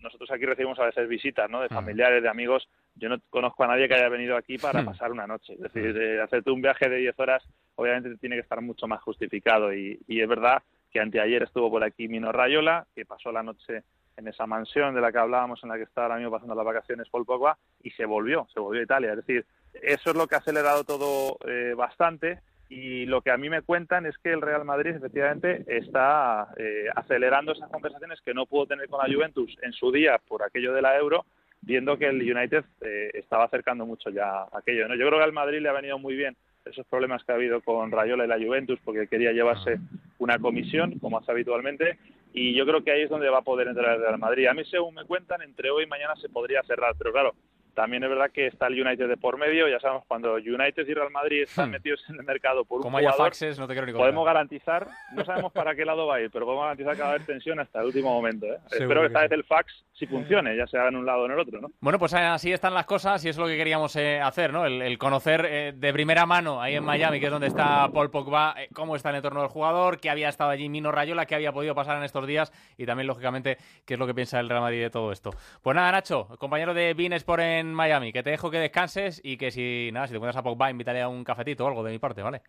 nosotros 0.00 0.30
aquí 0.30 0.44
recibimos 0.46 0.78
a 0.78 0.84
veces 0.86 1.08
visitas, 1.08 1.48
¿no? 1.50 1.60
De 1.60 1.68
familiares, 1.68 2.22
de 2.22 2.28
amigos. 2.28 2.68
Yo 2.94 3.08
no 3.08 3.18
conozco 3.30 3.64
a 3.64 3.68
nadie 3.68 3.88
que 3.88 3.94
haya 3.94 4.08
venido 4.08 4.36
aquí 4.36 4.58
para 4.58 4.82
Hmm. 4.82 4.86
pasar 4.86 5.12
una 5.12 5.26
noche. 5.26 5.54
Es 5.54 5.60
decir, 5.60 5.92
de 5.94 6.20
hacerte 6.20 6.50
un 6.50 6.62
viaje 6.62 6.88
de 6.88 6.96
10 6.96 7.18
horas, 7.18 7.42
obviamente 7.76 8.16
tiene 8.18 8.36
que 8.36 8.42
estar 8.42 8.60
mucho 8.60 8.86
más 8.86 9.02
justificado. 9.02 9.72
Y, 9.72 9.98
y 10.06 10.20
es 10.20 10.28
verdad 10.28 10.62
que 10.90 11.00
anteayer 11.00 11.42
estuvo 11.42 11.70
por 11.70 11.84
aquí 11.84 12.08
Mino 12.08 12.32
Rayola, 12.32 12.86
que 12.94 13.04
pasó 13.04 13.30
la 13.32 13.42
noche 13.42 13.82
en 14.16 14.26
esa 14.26 14.46
mansión 14.46 14.94
de 14.94 15.00
la 15.00 15.12
que 15.12 15.18
hablábamos, 15.18 15.62
en 15.62 15.68
la 15.68 15.76
que 15.76 15.84
estaba 15.84 16.06
ahora 16.06 16.16
mismo 16.16 16.32
pasando 16.32 16.54
las 16.54 16.64
vacaciones 16.64 17.08
Paul 17.08 17.24
Pogba, 17.24 17.56
y 17.82 17.90
se 17.90 18.04
volvió, 18.04 18.48
se 18.52 18.58
volvió 18.58 18.80
a 18.80 18.84
Italia. 18.84 19.10
Es 19.10 19.16
decir, 19.18 19.46
eso 19.74 20.10
es 20.10 20.16
lo 20.16 20.26
que 20.26 20.34
ha 20.34 20.38
acelerado 20.38 20.82
todo 20.82 21.38
eh, 21.46 21.74
bastante. 21.76 22.40
Y 22.68 23.06
lo 23.06 23.22
que 23.22 23.30
a 23.30 23.38
mí 23.38 23.48
me 23.48 23.62
cuentan 23.62 24.04
es 24.04 24.16
que 24.18 24.30
el 24.30 24.42
Real 24.42 24.64
Madrid 24.64 24.94
efectivamente 24.94 25.64
está 25.66 26.48
eh, 26.58 26.86
acelerando 26.94 27.52
esas 27.52 27.70
conversaciones 27.70 28.20
que 28.20 28.34
no 28.34 28.46
pudo 28.46 28.66
tener 28.66 28.88
con 28.88 29.00
la 29.00 29.12
Juventus 29.12 29.56
en 29.62 29.72
su 29.72 29.90
día 29.90 30.20
por 30.28 30.42
aquello 30.42 30.74
de 30.74 30.82
la 30.82 30.96
Euro, 30.98 31.24
viendo 31.62 31.96
que 31.96 32.06
el 32.06 32.20
United 32.20 32.64
eh, 32.82 33.10
estaba 33.14 33.44
acercando 33.44 33.86
mucho 33.86 34.10
ya 34.10 34.46
aquello. 34.52 34.86
¿no? 34.86 34.94
Yo 34.96 35.06
creo 35.06 35.18
que 35.18 35.24
al 35.24 35.32
Madrid 35.32 35.60
le 35.60 35.70
ha 35.70 35.72
venido 35.72 35.98
muy 35.98 36.14
bien 36.14 36.36
esos 36.66 36.86
problemas 36.86 37.24
que 37.24 37.32
ha 37.32 37.36
habido 37.36 37.62
con 37.62 37.90
Rayola 37.90 38.24
y 38.24 38.28
la 38.28 38.38
Juventus 38.38 38.78
porque 38.84 39.08
quería 39.08 39.32
llevarse 39.32 39.78
una 40.18 40.38
comisión, 40.38 40.98
como 40.98 41.18
hace 41.18 41.30
habitualmente, 41.32 41.98
y 42.34 42.54
yo 42.54 42.66
creo 42.66 42.84
que 42.84 42.90
ahí 42.90 43.02
es 43.02 43.10
donde 43.10 43.30
va 43.30 43.38
a 43.38 43.42
poder 43.42 43.68
entrar 43.68 43.96
el 43.96 44.02
Real 44.02 44.18
Madrid. 44.18 44.46
A 44.46 44.54
mí, 44.54 44.64
según 44.66 44.94
me 44.94 45.04
cuentan, 45.04 45.40
entre 45.42 45.70
hoy 45.70 45.84
y 45.84 45.86
mañana 45.86 46.14
se 46.16 46.28
podría 46.28 46.62
cerrar, 46.64 46.94
pero 46.98 47.12
claro, 47.12 47.34
también 47.78 48.02
es 48.02 48.08
verdad 48.10 48.32
que 48.32 48.48
está 48.48 48.66
el 48.66 48.84
United 48.84 49.06
de 49.08 49.16
por 49.16 49.38
medio, 49.38 49.68
ya 49.68 49.78
sabemos, 49.78 50.02
cuando 50.08 50.34
United 50.34 50.84
y 50.84 50.94
Real 50.94 51.12
Madrid 51.12 51.42
están 51.42 51.68
Hmm. 51.68 51.72
metidos 51.72 52.04
en 52.08 52.16
el 52.16 52.24
mercado 52.24 52.64
por 52.64 52.78
un 52.78 52.82
Como 52.82 52.98
haya 52.98 53.12
faxes, 53.12 53.56
no 53.56 53.68
te 53.68 53.74
quiero 53.74 53.86
ni 53.86 53.92
podemos 53.92 54.26
garantizar, 54.26 54.88
no 55.14 55.24
sabemos 55.24 55.52
para 55.52 55.76
qué 55.76 55.84
lado 55.84 56.08
va 56.08 56.16
a 56.16 56.20
ir, 56.20 56.30
pero 56.32 56.44
podemos 56.44 56.64
garantizar 56.64 56.96
que 56.96 57.02
va 57.02 57.06
a 57.06 57.10
haber 57.12 57.24
tensión 57.24 57.60
hasta 57.60 57.78
el 57.78 57.86
último 57.86 58.12
momento. 58.12 58.46
¿eh? 58.46 58.58
Espero 58.72 59.02
que 59.02 59.06
esta 59.06 59.20
vez 59.20 59.30
el 59.30 59.44
fax 59.44 59.84
sí 59.92 60.06
funcione, 60.06 60.56
ya 60.56 60.66
sea 60.66 60.88
en 60.88 60.96
un 60.96 61.06
lado 61.06 61.22
o 61.22 61.26
en 61.26 61.32
el 61.32 61.38
otro, 61.38 61.60
¿no? 61.60 61.70
Bueno, 61.80 62.00
pues 62.00 62.14
así 62.14 62.52
están 62.52 62.74
las 62.74 62.86
cosas 62.86 63.24
y 63.24 63.28
eso 63.28 63.42
es 63.42 63.46
lo 63.46 63.50
que 63.52 63.56
queríamos 63.56 63.94
eh, 63.94 64.20
hacer, 64.20 64.52
¿no? 64.52 64.66
El, 64.66 64.82
el 64.82 64.98
conocer 64.98 65.46
eh, 65.48 65.72
de 65.76 65.92
primera 65.92 66.26
mano 66.26 66.60
ahí 66.60 66.74
en 66.74 66.84
Miami, 66.84 67.20
que 67.20 67.26
es 67.26 67.32
donde 67.32 67.46
está 67.46 67.88
Paul 67.92 68.10
Pogba, 68.10 68.54
eh, 68.58 68.68
cómo 68.74 68.96
está 68.96 69.10
el 69.10 69.16
entorno 69.16 69.40
del 69.40 69.50
jugador, 69.50 70.00
qué 70.00 70.10
había 70.10 70.28
estado 70.28 70.50
allí 70.50 70.68
Mino 70.68 70.90
Rayola, 70.90 71.26
qué 71.26 71.34
había 71.36 71.52
podido 71.52 71.74
pasar 71.74 71.96
en 71.98 72.04
estos 72.04 72.26
días 72.26 72.52
y 72.76 72.86
también, 72.86 73.06
lógicamente, 73.06 73.58
qué 73.84 73.94
es 73.94 74.00
lo 74.00 74.06
que 74.06 74.14
piensa 74.14 74.40
el 74.40 74.48
Real 74.48 74.62
Madrid 74.62 74.82
de 74.82 74.90
todo 74.90 75.12
esto. 75.12 75.30
Pues 75.62 75.76
nada, 75.76 75.92
Nacho, 75.92 76.28
compañero 76.38 76.74
de 76.74 76.94
Bean 76.94 77.12
Sport 77.12 77.42
en 77.42 77.67
Miami, 77.74 78.12
que 78.12 78.22
te 78.22 78.30
dejo 78.30 78.50
que 78.50 78.58
descanses 78.58 79.20
y 79.24 79.36
que 79.36 79.50
si, 79.50 79.90
nada, 79.92 80.06
si 80.06 80.12
te 80.12 80.16
encuentras 80.16 80.36
a 80.36 80.42
Pogba, 80.42 80.70
invitaré 80.70 81.00
a 81.02 81.08
un 81.08 81.24
cafetito 81.24 81.64
o 81.64 81.68
algo 81.68 81.82
de 81.84 81.92
mi 81.92 81.98
parte, 81.98 82.22
¿vale? 82.22 82.42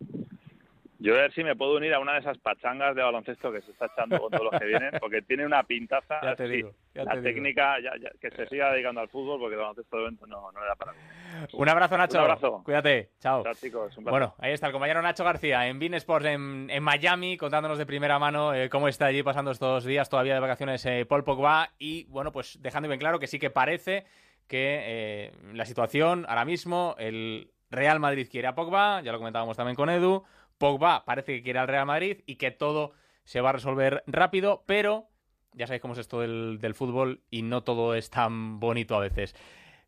Yo 1.02 1.14
a 1.14 1.22
ver 1.22 1.32
si 1.32 1.42
me 1.42 1.56
puedo 1.56 1.78
unir 1.78 1.94
a 1.94 1.98
una 1.98 2.12
de 2.12 2.18
esas 2.18 2.36
pachangas 2.36 2.94
de 2.94 3.00
baloncesto 3.02 3.50
que 3.50 3.62
se 3.62 3.70
está 3.70 3.86
echando 3.86 4.20
con 4.20 4.30
todos 4.30 4.52
los 4.52 4.60
que 4.60 4.66
vienen, 4.66 4.90
porque 5.00 5.22
tiene 5.22 5.46
una 5.46 5.62
pintaza. 5.62 6.20
Ya 6.22 6.36
te 6.36 6.46
sí, 6.46 6.56
digo, 6.56 6.74
ya 6.94 7.04
la 7.04 7.12
te 7.12 7.16
digo. 7.22 7.24
técnica, 7.30 7.80
ya- 7.80 7.96
ya- 7.98 8.10
que 8.20 8.30
se 8.30 8.46
siga 8.48 8.70
dedicando 8.70 9.00
al 9.00 9.08
fútbol, 9.08 9.40
porque 9.40 9.54
el 9.54 9.60
baloncesto 9.62 9.96
de 9.96 10.02
momento 10.02 10.26
no, 10.26 10.52
no 10.52 10.60
le 10.60 10.66
da 10.66 10.74
para 10.74 10.92
mí. 10.92 10.98
Un 11.54 11.68
abrazo, 11.70 11.96
Nacho. 11.96 12.18
Un 12.18 12.24
abrazo. 12.24 12.60
Cuídate. 12.66 13.08
Chao. 13.18 13.42
Chao, 13.44 13.54
chicos. 13.54 13.96
Un. 13.96 14.04
Bueno, 14.04 14.34
ahí 14.40 14.52
está 14.52 14.66
el 14.66 14.72
compañero 14.74 15.00
Nacho 15.00 15.24
García 15.24 15.66
en 15.68 15.78
Bean 15.78 15.94
Sports 15.94 16.26
en, 16.26 16.68
en 16.68 16.82
Miami, 16.82 17.38
contándonos 17.38 17.78
de 17.78 17.86
primera 17.86 18.18
mano 18.18 18.52
eh, 18.52 18.68
cómo 18.68 18.86
está 18.86 19.06
allí 19.06 19.22
pasando 19.22 19.52
estos 19.52 19.86
días 19.86 20.10
todavía 20.10 20.34
de 20.34 20.40
vacaciones 20.40 20.84
eh, 20.84 21.06
Paul 21.08 21.24
Pogba 21.24 21.70
y, 21.78 22.04
bueno, 22.10 22.30
pues 22.30 22.60
dejando 22.60 22.90
bien 22.90 23.00
claro 23.00 23.18
que 23.18 23.26
sí 23.26 23.38
que 23.38 23.48
parece 23.48 24.04
que 24.50 24.80
eh, 24.82 25.32
la 25.54 25.64
situación 25.64 26.26
ahora 26.28 26.44
mismo, 26.44 26.96
el 26.98 27.52
Real 27.70 28.00
Madrid 28.00 28.26
quiere 28.28 28.48
a 28.48 28.56
Pogba, 28.56 29.00
ya 29.00 29.12
lo 29.12 29.18
comentábamos 29.18 29.56
también 29.56 29.76
con 29.76 29.88
Edu, 29.88 30.24
Pogba 30.58 31.04
parece 31.04 31.36
que 31.36 31.42
quiere 31.44 31.60
al 31.60 31.68
Real 31.68 31.86
Madrid 31.86 32.18
y 32.26 32.34
que 32.34 32.50
todo 32.50 32.90
se 33.22 33.40
va 33.40 33.50
a 33.50 33.52
resolver 33.52 34.02
rápido, 34.08 34.64
pero 34.66 35.06
ya 35.52 35.68
sabéis 35.68 35.80
cómo 35.80 35.94
es 35.94 36.00
esto 36.00 36.20
del, 36.20 36.58
del 36.60 36.74
fútbol 36.74 37.22
y 37.30 37.42
no 37.42 37.62
todo 37.62 37.94
es 37.94 38.10
tan 38.10 38.58
bonito 38.58 38.96
a 38.96 39.00
veces. 39.00 39.36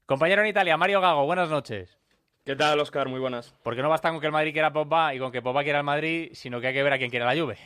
Compañero 0.06 0.42
en 0.42 0.48
Italia, 0.48 0.76
Mario 0.76 1.00
Gago, 1.00 1.26
buenas 1.26 1.50
noches. 1.50 1.98
¿Qué 2.44 2.54
tal, 2.54 2.78
Oscar? 2.78 3.08
Muy 3.08 3.18
buenas. 3.18 3.52
Porque 3.64 3.82
no 3.82 3.88
basta 3.88 4.10
con 4.10 4.20
que 4.20 4.26
el 4.26 4.32
Madrid 4.32 4.52
quiera 4.52 4.68
a 4.68 4.72
Pogba 4.72 5.12
y 5.12 5.18
con 5.18 5.32
que 5.32 5.42
Pogba 5.42 5.64
quiera 5.64 5.80
al 5.80 5.84
Madrid, 5.84 6.30
sino 6.34 6.60
que 6.60 6.68
hay 6.68 6.74
que 6.74 6.82
ver 6.84 6.92
a 6.92 6.98
quién 6.98 7.10
quiere 7.10 7.26
la 7.26 7.34
Juve. 7.34 7.58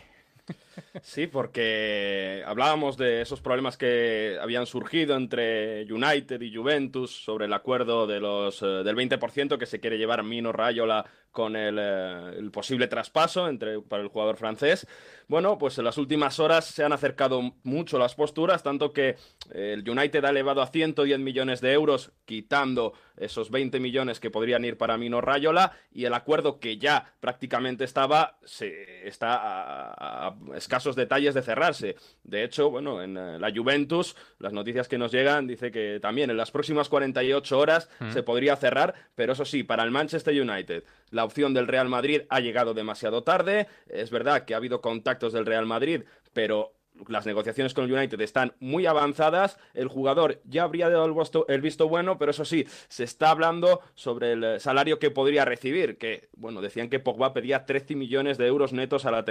Sí, 1.03 1.27
porque 1.27 2.43
hablábamos 2.47 2.97
de 2.97 3.23
esos 3.23 3.41
problemas 3.41 3.77
que 3.77 4.39
habían 4.41 4.67
surgido 4.67 5.17
entre 5.17 5.91
United 5.91 6.41
y 6.41 6.55
Juventus 6.55 7.11
sobre 7.11 7.47
el 7.47 7.53
acuerdo 7.53 8.07
de 8.07 8.21
los, 8.21 8.63
eh, 8.63 8.67
del 8.67 8.97
20% 8.97 9.59
que 9.59 9.67
se 9.67 9.81
quiere 9.81 9.99
llevar 9.99 10.23
Mino 10.23 10.53
Rayola 10.53 11.07
con 11.37 11.55
el, 11.55 11.77
eh, 11.79 12.39
el 12.39 12.51
posible 12.51 12.89
traspaso 12.89 13.47
entre, 13.47 13.83
para 13.83 14.03
el 14.03 14.09
jugador 14.09 14.39
francés. 14.39 14.87
Bueno, 15.29 15.59
pues 15.59 15.77
en 15.77 15.85
las 15.85 15.99
últimas 15.99 16.41
horas 16.41 16.65
se 16.65 16.83
han 16.83 16.95
acercado 16.95 17.43
mucho 17.63 17.99
las 17.99 18.15
posturas, 18.15 18.63
tanto 18.63 18.95
que 18.95 19.17
eh, 19.53 19.75
el 19.75 19.89
United 19.89 20.25
ha 20.25 20.31
elevado 20.31 20.63
a 20.63 20.69
110 20.69 21.19
millones 21.19 21.61
de 21.61 21.73
euros, 21.75 22.13
quitando 22.25 22.95
esos 23.19 23.51
20 23.51 23.81
millones 23.81 24.19
que 24.19 24.31
podrían 24.31 24.65
ir 24.65 24.79
para 24.79 24.97
Mino 24.97 25.21
Rayola, 25.21 25.73
y 25.93 26.07
el 26.07 26.15
acuerdo 26.15 26.59
que 26.59 26.79
ya 26.79 27.13
prácticamente 27.21 27.85
estaba, 27.85 28.39
se, 28.45 29.07
está 29.07 30.35
escasos 30.67 30.97
detalles 30.97 31.35
de 31.35 31.43
cerrarse. 31.43 31.97
De 32.25 32.43
hecho, 32.43 32.71
bueno, 32.71 33.01
en 33.03 33.17
eh, 33.17 33.39
la 33.39 33.53
Juventus, 33.55 34.17
las 34.41 34.53
noticias 34.53 34.89
que 34.89 34.99
nos 34.99 35.13
llegan 35.13 35.47
dice 35.47 35.71
que 35.71 36.01
también 36.01 36.29
en 36.31 36.37
las 36.37 36.51
próximas 36.51 36.89
48 36.89 37.59
horas 37.59 37.89
Mm. 38.01 38.11
se 38.11 38.23
podría 38.23 38.57
cerrar, 38.57 38.95
pero 39.15 39.33
eso 39.33 39.45
sí, 39.45 39.63
para 39.63 39.85
el 39.85 39.91
Manchester 39.91 40.35
United, 40.41 40.83
la 41.11 41.25
opción 41.25 41.55
del 41.55 41.69
Real 41.69 41.89
Madrid 41.89 42.23
ha 42.29 42.41
llegado 42.41 42.75
demasiado 42.75 43.23
tarde. 43.23 43.69
Es 43.89 44.11
verdad 44.11 44.45
que 44.45 44.55
ha 44.55 44.59
habido 44.59 44.81
contactos 44.81 45.33
del 45.33 45.47
Real 45.47 45.67
Madrid, 45.67 46.03
pero 46.33 46.73
las 47.09 47.27
negociaciones 47.27 47.75
con 47.75 47.85
el 47.85 47.93
United 47.93 48.21
están 48.21 48.55
muy 48.61 48.87
avanzadas, 48.87 49.59
el 49.75 49.89
jugador 49.89 50.41
ya 50.45 50.65
habría 50.65 50.89
dado 50.89 51.05
el 51.49 51.61
visto, 51.61 51.89
bueno, 51.89 52.19
pero 52.19 52.31
eso 52.31 52.45
sí, 52.45 52.67
se 52.89 53.05
está 53.05 53.31
hablando 53.31 53.81
sobre 53.95 54.33
el 54.33 54.61
salario 54.61 54.99
que 54.99 55.11
podría 55.11 55.45
recibir, 55.45 55.99
que, 55.99 56.29
bueno, 56.37 56.61
decían 56.61 56.89
que 56.89 57.01
Pogba 57.01 57.33
pedía 57.33 57.67
13 57.67 57.95
millones 57.97 58.39
de 58.39 58.47
euros 58.47 58.73
netos 58.73 59.07
a 59.07 59.11
la, 59.11 59.25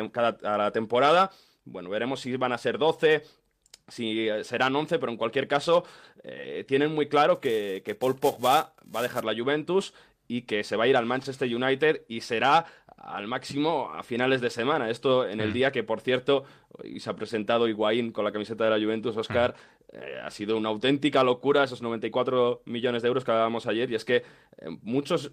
a 0.43 0.57
la 0.57 0.71
temporada, 0.71 1.31
bueno, 1.65 1.89
veremos 1.89 2.21
si 2.21 2.35
van 2.37 2.51
a 2.51 2.57
ser 2.57 2.77
12, 2.77 3.23
si 3.87 4.29
eh, 4.29 4.43
serán 4.43 4.75
11, 4.75 4.99
pero 4.99 5.11
en 5.11 5.17
cualquier 5.17 5.47
caso 5.47 5.83
eh, 6.23 6.63
tienen 6.67 6.93
muy 6.93 7.07
claro 7.07 7.39
que, 7.39 7.81
que, 7.85 7.95
Paul 7.95 8.15
Pogba 8.15 8.73
va 8.93 8.99
a 8.99 9.03
dejar 9.03 9.25
la 9.25 9.35
Juventus 9.35 9.93
y 10.27 10.43
que 10.43 10.63
se 10.63 10.75
va 10.75 10.85
a 10.85 10.87
ir 10.87 10.97
al 10.97 11.05
Manchester 11.05 11.53
United 11.53 12.03
y 12.07 12.21
será 12.21 12.65
al 12.97 13.27
máximo 13.27 13.91
a 13.93 14.03
finales 14.03 14.41
de 14.41 14.49
semana. 14.49 14.89
Esto 14.89 15.27
en 15.27 15.39
el 15.39 15.49
mm. 15.49 15.53
día 15.53 15.71
que, 15.71 15.83
por 15.83 16.01
cierto, 16.01 16.43
y 16.83 16.99
se 16.99 17.09
ha 17.09 17.15
presentado 17.15 17.67
Higuaín 17.67 18.11
con 18.11 18.25
la 18.25 18.31
camiseta 18.31 18.63
de 18.63 18.69
la 18.71 18.83
Juventus, 18.83 19.17
Oscar, 19.17 19.53
mm. 19.53 19.95
eh, 19.95 20.19
ha 20.23 20.31
sido 20.31 20.57
una 20.57 20.69
auténtica 20.69 21.23
locura 21.23 21.63
esos 21.63 21.81
94 21.81 22.63
millones 22.65 23.01
de 23.01 23.07
euros 23.07 23.23
que 23.23 23.31
hablábamos 23.31 23.67
ayer. 23.67 23.91
Y 23.91 23.95
es 23.95 24.05
que 24.05 24.23
muchos 24.81 25.31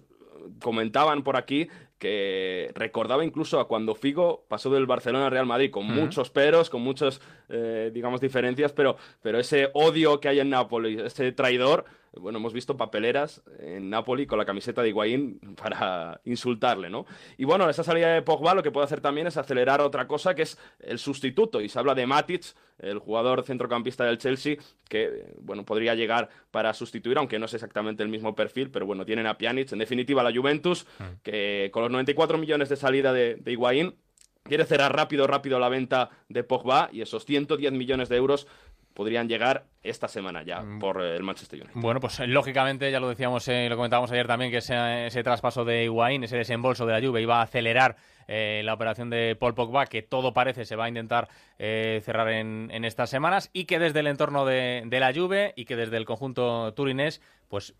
comentaban 0.61 1.23
por 1.23 1.37
aquí 1.37 1.69
que 2.03 2.69
recordaba 2.75 3.23
incluso 3.23 3.61
a 3.61 3.67
cuando 3.69 3.95
Figo 3.95 4.43
pasó 4.49 4.69
del 4.69 4.85
Barcelona 4.85 5.27
al 5.27 5.31
Real 5.31 5.45
Madrid, 5.45 5.71
con 5.71 5.85
muchos 5.85 6.29
peros, 6.29 6.69
con 6.69 6.81
muchas, 6.81 7.21
eh, 7.47 7.91
digamos, 7.93 8.19
diferencias, 8.19 8.73
pero, 8.73 8.97
pero 9.21 9.39
ese 9.39 9.69
odio 9.73 10.19
que 10.19 10.27
hay 10.27 10.41
en 10.41 10.49
Nápoles, 10.49 10.99
ese 10.99 11.31
traidor, 11.31 11.85
bueno, 12.19 12.37
hemos 12.37 12.53
visto 12.53 12.77
papeleras 12.77 13.41
en 13.59 13.89
Napoli 13.89 14.27
con 14.27 14.37
la 14.37 14.45
camiseta 14.45 14.81
de 14.81 14.89
Higuaín 14.89 15.39
para 15.55 16.19
insultarle, 16.25 16.89
¿no? 16.89 17.05
Y 17.37 17.45
bueno, 17.45 17.69
esa 17.69 17.83
salida 17.83 18.13
de 18.13 18.21
Pogba 18.21 18.53
lo 18.53 18.63
que 18.63 18.71
puede 18.71 18.85
hacer 18.85 19.01
también 19.01 19.27
es 19.27 19.37
acelerar 19.37 19.81
otra 19.81 20.05
cosa 20.05 20.35
que 20.35 20.43
es 20.43 20.59
el 20.79 20.99
sustituto, 20.99 21.61
y 21.61 21.69
se 21.69 21.79
habla 21.79 21.95
de 21.95 22.05
Matic, 22.05 22.43
el 22.79 22.99
jugador 22.99 23.43
centrocampista 23.43 24.03
del 24.05 24.17
Chelsea, 24.17 24.57
que, 24.89 25.33
bueno, 25.39 25.63
podría 25.63 25.95
llegar 25.95 26.29
para 26.51 26.73
sustituir, 26.73 27.17
aunque 27.17 27.39
no 27.39 27.45
es 27.45 27.53
exactamente 27.53 28.03
el 28.03 28.09
mismo 28.09 28.35
perfil, 28.35 28.69
pero 28.69 28.85
bueno, 28.85 29.05
tienen 29.05 29.25
a 29.25 29.37
Pjanic, 29.37 29.71
en 29.71 29.79
definitiva 29.79 30.23
la 30.23 30.33
Juventus, 30.33 30.85
mm. 30.99 31.03
que 31.23 31.69
con 31.71 31.83
los 31.83 31.91
94 31.93 32.37
millones 32.37 32.69
de 32.69 32.75
salida 32.75 33.13
de, 33.13 33.35
de 33.35 33.51
Higuaín, 33.51 33.95
quiere 34.43 34.65
cerrar 34.65 34.95
rápido, 34.95 35.27
rápido 35.27 35.59
la 35.59 35.69
venta 35.69 36.09
de 36.27 36.43
Pogba 36.43 36.89
y 36.91 37.01
esos 37.01 37.25
110 37.25 37.71
millones 37.73 38.09
de 38.09 38.17
euros 38.17 38.47
podrían 38.93 39.27
llegar 39.27 39.65
esta 39.81 40.07
semana 40.07 40.43
ya 40.43 40.61
mm. 40.61 40.79
por 40.79 41.01
el 41.01 41.23
Manchester 41.23 41.61
United. 41.61 41.79
Bueno, 41.79 41.99
pues 41.99 42.19
lógicamente, 42.19 42.91
ya 42.91 42.99
lo 42.99 43.09
decíamos, 43.09 43.47
eh, 43.47 43.67
lo 43.69 43.75
comentábamos 43.75 44.11
ayer 44.11 44.27
también, 44.27 44.51
que 44.51 44.57
ese, 44.57 45.07
ese 45.07 45.23
traspaso 45.23 45.65
de 45.65 45.85
Higuaín, 45.85 46.23
ese 46.23 46.37
desembolso 46.37 46.85
de 46.85 46.93
la 46.93 47.05
Juve 47.05 47.21
iba 47.21 47.39
a 47.39 47.43
acelerar 47.43 47.95
eh, 48.27 48.61
la 48.63 48.73
operación 48.73 49.09
de 49.09 49.35
Paul 49.35 49.55
Pogba, 49.55 49.87
que 49.87 50.01
todo 50.01 50.33
parece 50.33 50.65
se 50.65 50.75
va 50.75 50.85
a 50.85 50.89
intentar 50.89 51.27
eh, 51.57 52.01
cerrar 52.05 52.29
en, 52.29 52.69
en, 52.71 52.85
estas 52.85 53.09
semanas, 53.09 53.49
y 53.51 53.65
que 53.65 53.79
desde 53.79 53.99
el 53.99 54.07
entorno 54.07 54.45
de, 54.45 54.83
de 54.85 54.99
la 54.99 55.13
Juve 55.13 55.53
y 55.55 55.65
que 55.65 55.75
desde 55.75 55.97
el 55.97 56.05
conjunto 56.05 56.73
turinés, 56.73 57.21
pues 57.49 57.75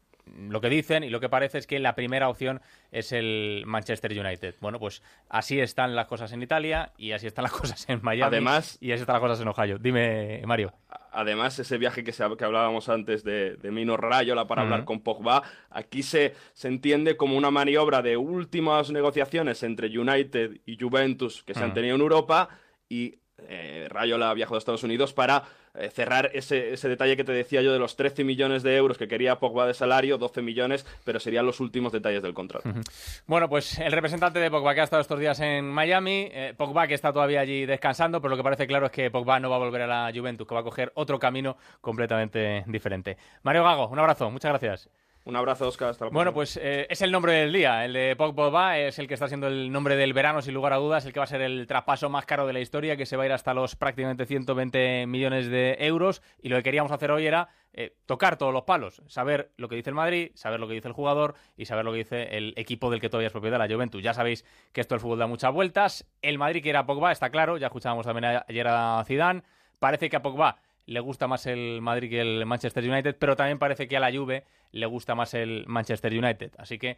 lo 0.50 0.62
que 0.62 0.70
dicen 0.70 1.04
y 1.04 1.10
lo 1.10 1.20
que 1.20 1.30
parece 1.30 1.58
es 1.58 1.68
que 1.68 1.80
la 1.80 1.96
primera 1.96 2.30
opción 2.30 2.62
es 2.92 3.12
el 3.12 3.64
Manchester 3.66 4.12
United. 4.12 4.56
Bueno, 4.62 4.80
pues 4.80 5.02
así 5.30 5.60
están 5.60 5.96
las 5.96 6.08
cosas 6.08 6.32
en 6.32 6.42
Italia 6.42 6.92
y 6.98 7.12
así 7.12 7.28
están 7.28 7.44
las 7.44 7.52
cosas 7.64 7.88
en 7.90 8.00
Miami 8.02 8.28
además, 8.28 8.78
y 8.82 8.92
así 8.92 9.02
están 9.02 9.14
las 9.14 9.22
cosas 9.22 9.42
en 9.42 9.48
Ohio. 9.48 9.78
Dime, 9.78 10.42
Mario. 10.46 10.74
Además, 11.12 11.60
ese 11.60 11.78
viaje 11.78 12.04
que, 12.04 12.12
se, 12.12 12.24
que 12.38 12.46
hablábamos 12.46 12.90
antes 12.90 13.24
de, 13.24 13.56
de 13.58 13.72
Mino 13.72 13.98
Rayola 13.98 14.48
para 14.48 14.64
hablar 14.64 14.84
con 14.84 15.02
Pogba, 15.02 15.44
aquí 15.70 16.02
se, 16.02 16.34
se 16.54 16.68
entiende 16.68 17.18
como 17.18 17.38
una 17.38 17.52
maniobra 17.52 18.02
de 18.02 18.18
últimas 18.18 18.90
negociaciones 18.90 19.62
entre 19.62 19.96
United 19.96 20.62
y 20.66 20.78
Juventus 20.80 21.44
que 21.44 21.54
se 21.54 21.64
han 21.64 21.74
tenido 21.74 21.96
en 21.96 22.02
Europa 22.02 22.50
y 22.90 23.20
eh, 23.50 23.88
Rayola 23.90 24.34
viajado 24.34 24.56
a 24.56 24.60
Estados 24.60 24.84
Unidos 24.84 25.14
para 25.14 25.44
eh, 25.76 25.90
cerrar 25.90 26.30
ese, 26.34 26.74
ese, 26.74 26.88
detalle 26.88 27.18
que 27.18 27.24
te 27.24 27.32
decía 27.32 27.62
yo 27.64 27.74
de 27.74 27.80
los 27.80 27.96
13 27.96 28.24
millones 28.24 28.62
de 28.62 28.76
euros 28.78 28.98
que 28.98 29.08
quería 29.08 29.40
Pogba 29.40 29.66
de 29.66 29.74
salario, 29.74 30.20
12 30.20 30.44
millones, 30.44 30.86
pero 31.04 31.20
serían 31.20 31.48
los 31.48 31.60
últimos 31.60 31.92
detalles 31.92 32.22
del 32.22 32.36
contrato. 32.36 32.70
Bueno, 33.26 33.50
pues 33.50 33.80
el 33.80 33.92
representante 33.92 34.40
de 34.40 34.52
Pogba 34.52 34.76
que 34.76 34.82
ha 34.82 34.84
estado 34.84 35.02
estos 35.02 35.20
días 35.20 35.40
en 35.40 35.66
Miami, 35.66 36.30
eh, 36.32 36.54
Pogba 36.56 36.88
que 36.88 36.94
está 36.94 37.12
todavía 37.12 37.40
allí 37.42 37.66
descansando, 37.66 38.22
pero 38.22 38.30
lo 38.32 38.38
que 38.38 38.44
parece 38.44 38.68
claro 38.68 38.86
es 38.86 38.92
que 38.92 39.10
Pogba 39.10 39.40
no 39.40 39.50
va 39.50 39.56
a 39.56 39.60
volver 39.60 39.82
a 39.82 39.88
la 39.88 40.12
Juventus, 40.14 40.48
que 40.48 40.54
va 40.54 40.62
a 40.62 40.64
coger 40.64 40.92
otro 40.96 41.18
camino 41.18 41.58
completamente 41.82 42.64
diferente. 42.68 43.18
Mario 43.42 43.64
Gago, 43.64 43.88
un 43.88 43.98
abrazo, 43.98 44.30
muchas 44.30 44.50
gracias. 44.50 44.90
Un 45.26 45.38
abrazo, 45.38 45.70
Oscar. 45.70 45.90
Hasta 45.90 46.08
bueno, 46.10 46.34
pues 46.34 46.58
eh, 46.58 46.86
es 46.90 47.02
el 47.02 47.10
nombre 47.10 47.32
del 47.32 47.54
día. 47.54 47.86
El 47.86 47.94
de 47.94 48.16
Pogba 48.18 48.78
es 48.78 49.00
el 49.00 49.08
que 49.08 49.14
está 49.14 49.30
siendo 49.30 49.48
el 49.48 49.72
nombre 49.72 49.96
del 49.96 50.12
verano, 50.12 50.42
sin 50.42 50.54
lugar 50.54 50.74
a 50.74 50.78
dudas. 50.78 51.06
El 51.06 51.14
que 51.14 51.20
va 51.20 51.24
a 51.24 51.28
ser 51.28 51.42
el 51.42 51.66
traspaso 51.66 52.10
más 52.10 52.26
caro 52.26 52.46
de 52.46 52.52
la 52.52 52.60
historia, 52.60 52.98
que 52.98 53.06
se 53.06 53.16
va 53.16 53.24
a 53.24 53.26
ir 53.28 53.32
hasta 53.32 53.54
los 53.54 53.78
prácticamente 53.78 54.26
120 54.26 55.08
millones 55.08 55.48
de 55.48 55.78
euros. 55.80 56.22
Y 56.42 56.50
lo 56.50 56.58
que 56.58 56.64
queríamos 56.64 56.92
hacer 56.92 57.10
hoy 57.10 57.26
era 57.26 57.48
eh, 57.72 57.96
tocar 58.06 58.36
todos 58.38 58.52
los 58.52 58.64
palos. 58.64 59.02
Saber 59.08 59.54
lo 59.56 59.70
que 59.70 59.78
dice 59.78 59.92
el 59.92 59.96
Madrid, 59.96 60.32
saber 60.34 60.60
lo 60.60 60.68
que 60.68 60.74
dice 60.74 60.90
el 60.90 60.94
jugador 60.94 61.36
y 61.56 61.66
saber 61.66 61.86
lo 61.86 61.94
que 61.94 62.00
dice 62.00 62.36
el 62.36 62.54
equipo 62.58 62.92
del 62.92 63.00
que 63.00 63.10
todavía 63.10 63.28
es 63.28 63.34
propiedad, 63.34 63.58
la 63.58 63.74
Juventus. 63.74 64.04
Ya 64.04 64.14
sabéis 64.14 64.44
que 64.74 64.82
esto 64.82 64.96
del 64.96 65.00
fútbol 65.00 65.20
da 65.20 65.28
muchas 65.28 65.54
vueltas. 65.54 66.06
El 66.22 66.38
Madrid 66.38 66.62
quiere 66.62 66.80
a 66.80 66.86
Pogba, 66.86 67.14
está 67.14 67.30
claro. 67.30 67.56
Ya 67.58 67.68
escuchábamos 67.68 68.06
también 68.06 68.42
ayer 68.46 68.68
a 68.68 69.02
Zidane. 69.08 69.44
Parece 69.80 70.10
que 70.10 70.18
a 70.18 70.22
Pogba 70.22 70.58
le 70.86 71.00
gusta 71.00 71.28
más 71.28 71.46
el 71.46 71.82
Madrid 71.82 72.10
que 72.10 72.22
el 72.22 72.46
Manchester 72.46 72.90
United, 72.90 73.16
pero 73.20 73.36
también 73.36 73.60
parece 73.60 73.88
que 73.88 73.98
a 73.98 74.00
la 74.00 74.12
Juve 74.12 74.44
le 74.72 74.86
gusta 74.86 75.16
más 75.16 75.34
el 75.34 75.66
Manchester 75.68 76.12
United. 76.14 76.52
Así 76.58 76.78
que 76.78 76.98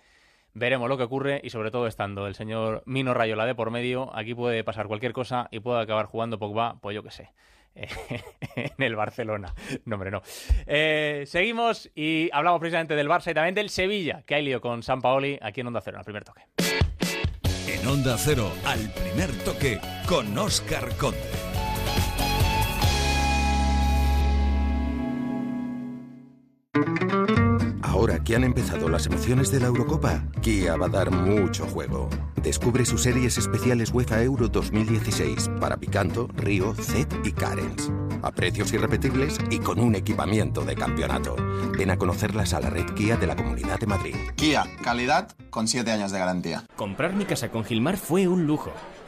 veremos 0.54 0.90
lo 0.90 0.98
que 0.98 1.04
ocurre 1.04 1.42
y 1.44 1.50
sobre 1.50 1.72
todo 1.72 1.88
estando 1.88 2.28
el 2.28 2.36
señor 2.36 2.82
Mino 2.86 3.14
Rayola 3.14 3.46
de 3.46 3.56
por 3.56 3.72
medio, 3.72 4.16
aquí 4.16 4.34
puede 4.34 4.64
pasar 4.64 4.88
cualquier 4.88 5.14
cosa 5.14 5.48
y 5.52 5.60
puede 5.60 5.82
acabar 5.82 6.06
jugando 6.06 6.40
Pogba, 6.40 6.80
pues 6.82 6.96
yo 6.96 7.04
qué 7.04 7.12
sé. 7.12 7.30
en 8.56 8.84
el 8.84 8.96
Barcelona. 8.96 9.54
No, 9.84 9.96
hombre, 9.96 10.10
no. 10.10 10.22
Eh, 10.66 11.26
seguimos 11.28 11.92
y 11.94 12.30
hablamos 12.32 12.60
precisamente 12.62 12.96
del 12.96 13.10
Barça 13.10 13.32
y 13.32 13.34
también 13.34 13.54
del 13.54 13.70
Sevilla, 13.70 14.24
que 14.26 14.36
hay 14.36 14.46
lío 14.46 14.62
con 14.62 14.82
San 14.82 15.02
Paoli 15.02 15.38
aquí 15.42 15.62
en 15.62 15.68
Onda 15.68 15.82
Cero, 15.82 15.98
al 15.98 16.06
primer 16.06 16.24
toque. 16.24 16.44
En 17.68 17.86
Onda 17.86 18.16
Cero, 18.18 18.50
al 18.66 18.92
primer 18.94 19.32
toque, 19.44 19.80
con 20.08 20.38
Oscar 20.38 20.96
Conde. 20.96 21.55
Ahora 27.82 28.24
que 28.24 28.36
han 28.36 28.44
empezado 28.44 28.90
las 28.90 29.06
emociones 29.06 29.52
de 29.52 29.60
la 29.60 29.68
Eurocopa, 29.68 30.24
Kia 30.42 30.76
va 30.76 30.88
a 30.88 30.90
dar 30.90 31.12
mucho 31.12 31.66
juego. 31.66 32.10
Descubre 32.42 32.86
sus 32.86 33.04
series 33.04 33.38
especiales 33.38 33.92
UEFA 33.94 34.22
Euro 34.22 34.50
2016 34.50 35.50
para 35.60 35.78
Picanto, 35.78 36.28
Río, 36.36 36.74
Zet 36.74 37.14
y 37.24 37.32
Carens. 37.32 37.92
A 38.22 38.32
precios 38.32 38.74
irrepetibles 38.74 39.38
y 39.50 39.60
con 39.60 39.80
un 39.80 39.96
equipamiento 39.96 40.62
de 40.62 40.76
campeonato. 40.76 41.36
Ven 41.78 41.92
a 41.92 41.98
conocerlas 41.98 42.54
a 42.54 42.60
la 42.60 42.70
red 42.70 42.86
Kia 42.96 43.18
de 43.18 43.28
la 43.28 43.36
Comunidad 43.36 43.80
de 43.80 43.88
Madrid. 43.88 44.16
Kia, 44.36 44.66
calidad 44.84 45.30
con 45.50 45.68
7 45.68 45.90
años 45.92 46.12
de 46.12 46.20
garantía. 46.20 46.66
Comprar 46.76 47.14
mi 47.14 47.26
casa 47.26 47.50
con 47.50 47.64
Gilmar 47.64 47.98
fue 47.98 48.28
un 48.28 48.46
lujo. 48.46 48.72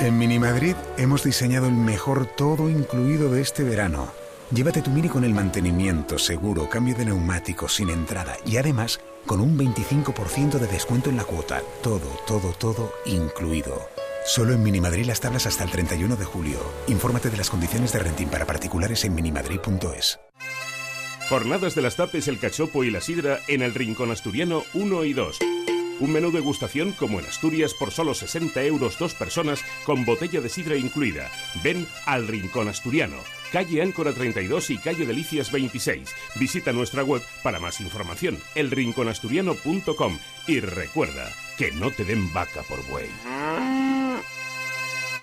En 0.00 0.16
Mini 0.16 0.38
Madrid 0.38 0.76
hemos 0.96 1.24
diseñado 1.24 1.66
el 1.66 1.74
mejor 1.74 2.24
todo 2.24 2.70
incluido 2.70 3.30
de 3.30 3.42
este 3.42 3.64
verano. 3.64 4.10
Llévate 4.50 4.80
tu 4.80 4.88
Mini 4.88 5.10
con 5.10 5.24
el 5.24 5.34
mantenimiento, 5.34 6.18
seguro, 6.18 6.70
cambio 6.70 6.94
de 6.94 7.04
neumáticos 7.04 7.74
sin 7.74 7.90
entrada 7.90 8.38
y 8.46 8.56
además 8.56 8.98
con 9.26 9.42
un 9.42 9.58
25% 9.58 10.52
de 10.58 10.66
descuento 10.68 11.10
en 11.10 11.18
la 11.18 11.24
cuota. 11.24 11.60
Todo, 11.82 12.08
todo, 12.26 12.52
todo 12.52 12.94
incluido. 13.04 13.90
Solo 14.24 14.54
en 14.54 14.62
Minimadrid 14.62 15.04
las 15.04 15.20
tablas 15.20 15.44
hasta 15.44 15.64
el 15.64 15.70
31 15.70 16.16
de 16.16 16.24
julio. 16.24 16.60
Infórmate 16.88 17.28
de 17.28 17.36
las 17.36 17.50
condiciones 17.50 17.92
de 17.92 17.98
renting 17.98 18.28
para 18.28 18.46
particulares 18.46 19.04
en 19.04 19.14
minimadrid.es. 19.14 20.18
Jornadas 21.28 21.74
de 21.74 21.82
las 21.82 21.96
Tapes, 21.96 22.26
el 22.26 22.38
cachopo 22.38 22.84
y 22.84 22.90
la 22.90 23.02
sidra 23.02 23.38
en 23.48 23.60
el 23.60 23.74
Rincón 23.74 24.10
Asturiano 24.10 24.62
1 24.72 25.04
y 25.04 25.12
2. 25.12 25.38
Un 26.00 26.12
menú 26.12 26.32
de 26.32 26.40
gustación 26.40 26.92
como 26.92 27.20
en 27.20 27.26
Asturias 27.26 27.74
por 27.74 27.92
solo 27.92 28.14
60 28.14 28.62
euros 28.64 28.98
dos 28.98 29.14
personas 29.14 29.62
con 29.84 30.04
botella 30.04 30.40
de 30.40 30.48
sidra 30.48 30.76
incluida. 30.76 31.30
Ven 31.62 31.86
al 32.06 32.26
Rincón 32.26 32.68
Asturiano 32.68 33.18
calle 33.50 33.82
Áncora 33.82 34.12
32 34.12 34.70
y 34.70 34.78
calle 34.78 35.06
Delicias 35.06 35.52
26. 35.52 36.14
Visita 36.36 36.72
nuestra 36.72 37.02
web 37.02 37.22
para 37.42 37.60
más 37.60 37.80
información, 37.80 38.38
elrinconasturiano.com 38.54 40.18
y 40.46 40.60
recuerda 40.60 41.28
que 41.58 41.72
no 41.72 41.90
te 41.90 42.04
den 42.04 42.32
vaca 42.32 42.62
por 42.62 42.84
buey. 42.88 43.08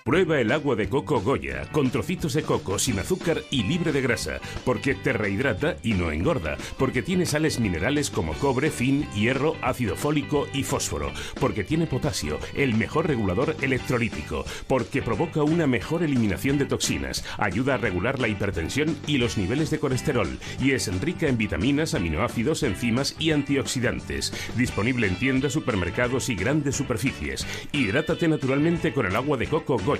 Prueba 0.08 0.40
el 0.40 0.52
agua 0.52 0.74
de 0.74 0.88
coco 0.88 1.20
Goya, 1.20 1.68
con 1.70 1.90
trocitos 1.90 2.32
de 2.32 2.42
coco, 2.42 2.78
sin 2.78 2.98
azúcar 2.98 3.42
y 3.50 3.64
libre 3.64 3.92
de 3.92 4.00
grasa, 4.00 4.40
porque 4.64 4.94
te 4.94 5.12
rehidrata 5.12 5.76
y 5.82 5.92
no 5.92 6.10
engorda, 6.10 6.56
porque 6.78 7.02
tiene 7.02 7.26
sales 7.26 7.60
minerales 7.60 8.08
como 8.08 8.32
cobre, 8.32 8.70
zinc, 8.70 9.06
hierro, 9.12 9.56
ácido 9.60 9.96
fólico 9.96 10.48
y 10.54 10.62
fósforo, 10.62 11.12
porque 11.38 11.62
tiene 11.62 11.86
potasio, 11.86 12.38
el 12.54 12.72
mejor 12.72 13.06
regulador 13.06 13.54
electrolítico, 13.60 14.46
porque 14.66 15.02
provoca 15.02 15.42
una 15.42 15.66
mejor 15.66 16.02
eliminación 16.02 16.56
de 16.56 16.64
toxinas, 16.64 17.22
ayuda 17.36 17.74
a 17.74 17.76
regular 17.76 18.18
la 18.18 18.28
hipertensión 18.28 18.96
y 19.06 19.18
los 19.18 19.36
niveles 19.36 19.68
de 19.68 19.78
colesterol, 19.78 20.38
y 20.58 20.70
es 20.70 20.88
rica 21.02 21.28
en 21.28 21.36
vitaminas, 21.36 21.92
aminoácidos, 21.92 22.62
enzimas 22.62 23.14
y 23.18 23.32
antioxidantes. 23.32 24.32
Disponible 24.56 25.06
en 25.06 25.16
tiendas, 25.16 25.52
supermercados 25.52 26.30
y 26.30 26.34
grandes 26.34 26.76
superficies. 26.76 27.46
Hidrátate 27.72 28.26
naturalmente 28.26 28.94
con 28.94 29.04
el 29.04 29.14
agua 29.14 29.36
de 29.36 29.48
coco 29.48 29.76
Goya. 29.76 29.97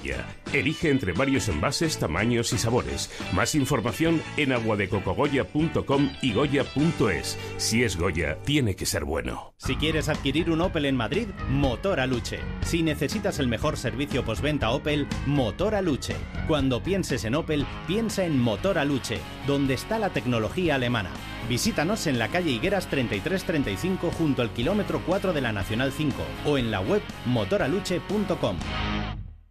Elige 0.53 0.91
entre 0.91 1.13
varios 1.13 1.49
envases, 1.49 1.99
tamaños 1.99 2.53
y 2.53 2.59
sabores. 2.59 3.11
Más 3.33 3.55
información 3.55 4.23
en 4.37 4.53
aguadecocogoya.com 4.53 6.11
y 6.23 6.33
goya.es. 6.33 7.39
Si 7.57 7.83
es 7.83 7.97
Goya, 7.97 8.39
tiene 8.45 8.75
que 8.75 8.87
ser 8.87 9.05
bueno. 9.05 9.55
Si 9.59 9.77
quieres 9.77 10.09
adquirir 10.09 10.51
un 10.51 10.61
Opel 10.61 10.87
en 10.87 10.97
Madrid, 10.97 11.29
Motor 11.51 12.01
Aluche. 12.01 12.41
Si 12.63 12.83
necesitas 12.83 13.39
el 13.39 13.49
mejor 13.49 13.77
servicio 13.77 14.25
postventa 14.25 14.71
Opel, 14.71 15.07
Motor 15.27 15.75
Aluche. 15.75 16.15
Cuando 16.47 16.83
pienses 16.83 17.25
en 17.25 17.35
Opel, 17.35 17.67
piensa 17.87 18.25
en 18.25 18.39
Motor 18.39 18.79
Aluche, 18.79 19.19
donde 19.47 19.75
está 19.75 19.99
la 19.99 20.11
tecnología 20.11 20.77
alemana. 20.77 21.11
Visítanos 21.49 22.07
en 22.07 22.19
la 22.19 22.29
calle 22.29 22.51
Higueras 22.51 22.89
3335 22.89 24.11
junto 24.11 24.43
al 24.43 24.51
kilómetro 24.51 25.03
4 25.07 25.33
de 25.33 25.41
la 25.41 25.53
Nacional 25.53 25.93
5 25.93 26.15
o 26.47 26.59
en 26.59 26.71
la 26.71 26.81
web 26.81 27.03
motoraluche.com. 27.27 28.57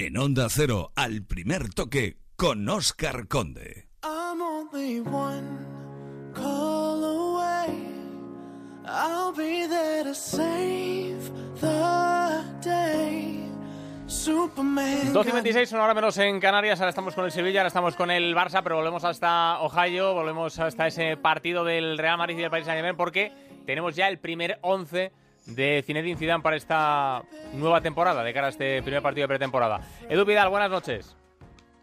En 0.00 0.16
Onda 0.16 0.46
Cero, 0.48 0.92
al 0.94 1.24
primer 1.24 1.74
toque, 1.74 2.18
con 2.36 2.68
Oscar 2.68 3.26
Conde. 3.26 3.88
I'm 4.04 4.40
only 4.40 5.00
one 5.00 5.66
call 6.32 7.02
away. 7.02 7.74
I'll 8.86 9.32
be 9.32 9.66
there 9.66 10.04
to 10.04 10.14
save 10.14 11.18
the 11.60 12.44
day. 12.62 13.40
Superman. 14.06 15.12
12 15.12 15.30
y 15.30 15.32
26, 15.32 15.72
una 15.72 15.82
hora 15.82 15.94
menos 15.94 16.16
en 16.18 16.38
Canarias. 16.38 16.78
Ahora 16.78 16.90
estamos 16.90 17.16
con 17.16 17.24
el 17.24 17.32
Sevilla, 17.32 17.62
ahora 17.62 17.66
estamos 17.66 17.96
con 17.96 18.12
el 18.12 18.36
Barça, 18.36 18.62
pero 18.62 18.76
volvemos 18.76 19.02
hasta 19.02 19.58
Ohio, 19.62 20.14
volvemos 20.14 20.60
hasta 20.60 20.86
ese 20.86 21.16
partido 21.16 21.64
del 21.64 21.98
Real 21.98 22.18
Madrid 22.18 22.38
y 22.38 22.42
del 22.42 22.50
Paris 22.50 22.66
Saint-Germain 22.66 22.96
porque 22.96 23.32
tenemos 23.66 23.96
ya 23.96 24.06
el 24.06 24.20
primer 24.20 24.60
11 24.62 25.10
de 25.48 25.82
Zinedine 25.82 26.16
Zidane 26.16 26.42
para 26.42 26.56
esta 26.56 27.22
nueva 27.54 27.80
temporada, 27.80 28.22
de 28.22 28.32
cara 28.32 28.48
a 28.48 28.50
este 28.50 28.82
primer 28.82 29.02
partido 29.02 29.24
de 29.24 29.28
pretemporada. 29.28 29.80
Edu 30.08 30.24
Vidal, 30.24 30.50
buenas 30.50 30.70
noches. 30.70 31.14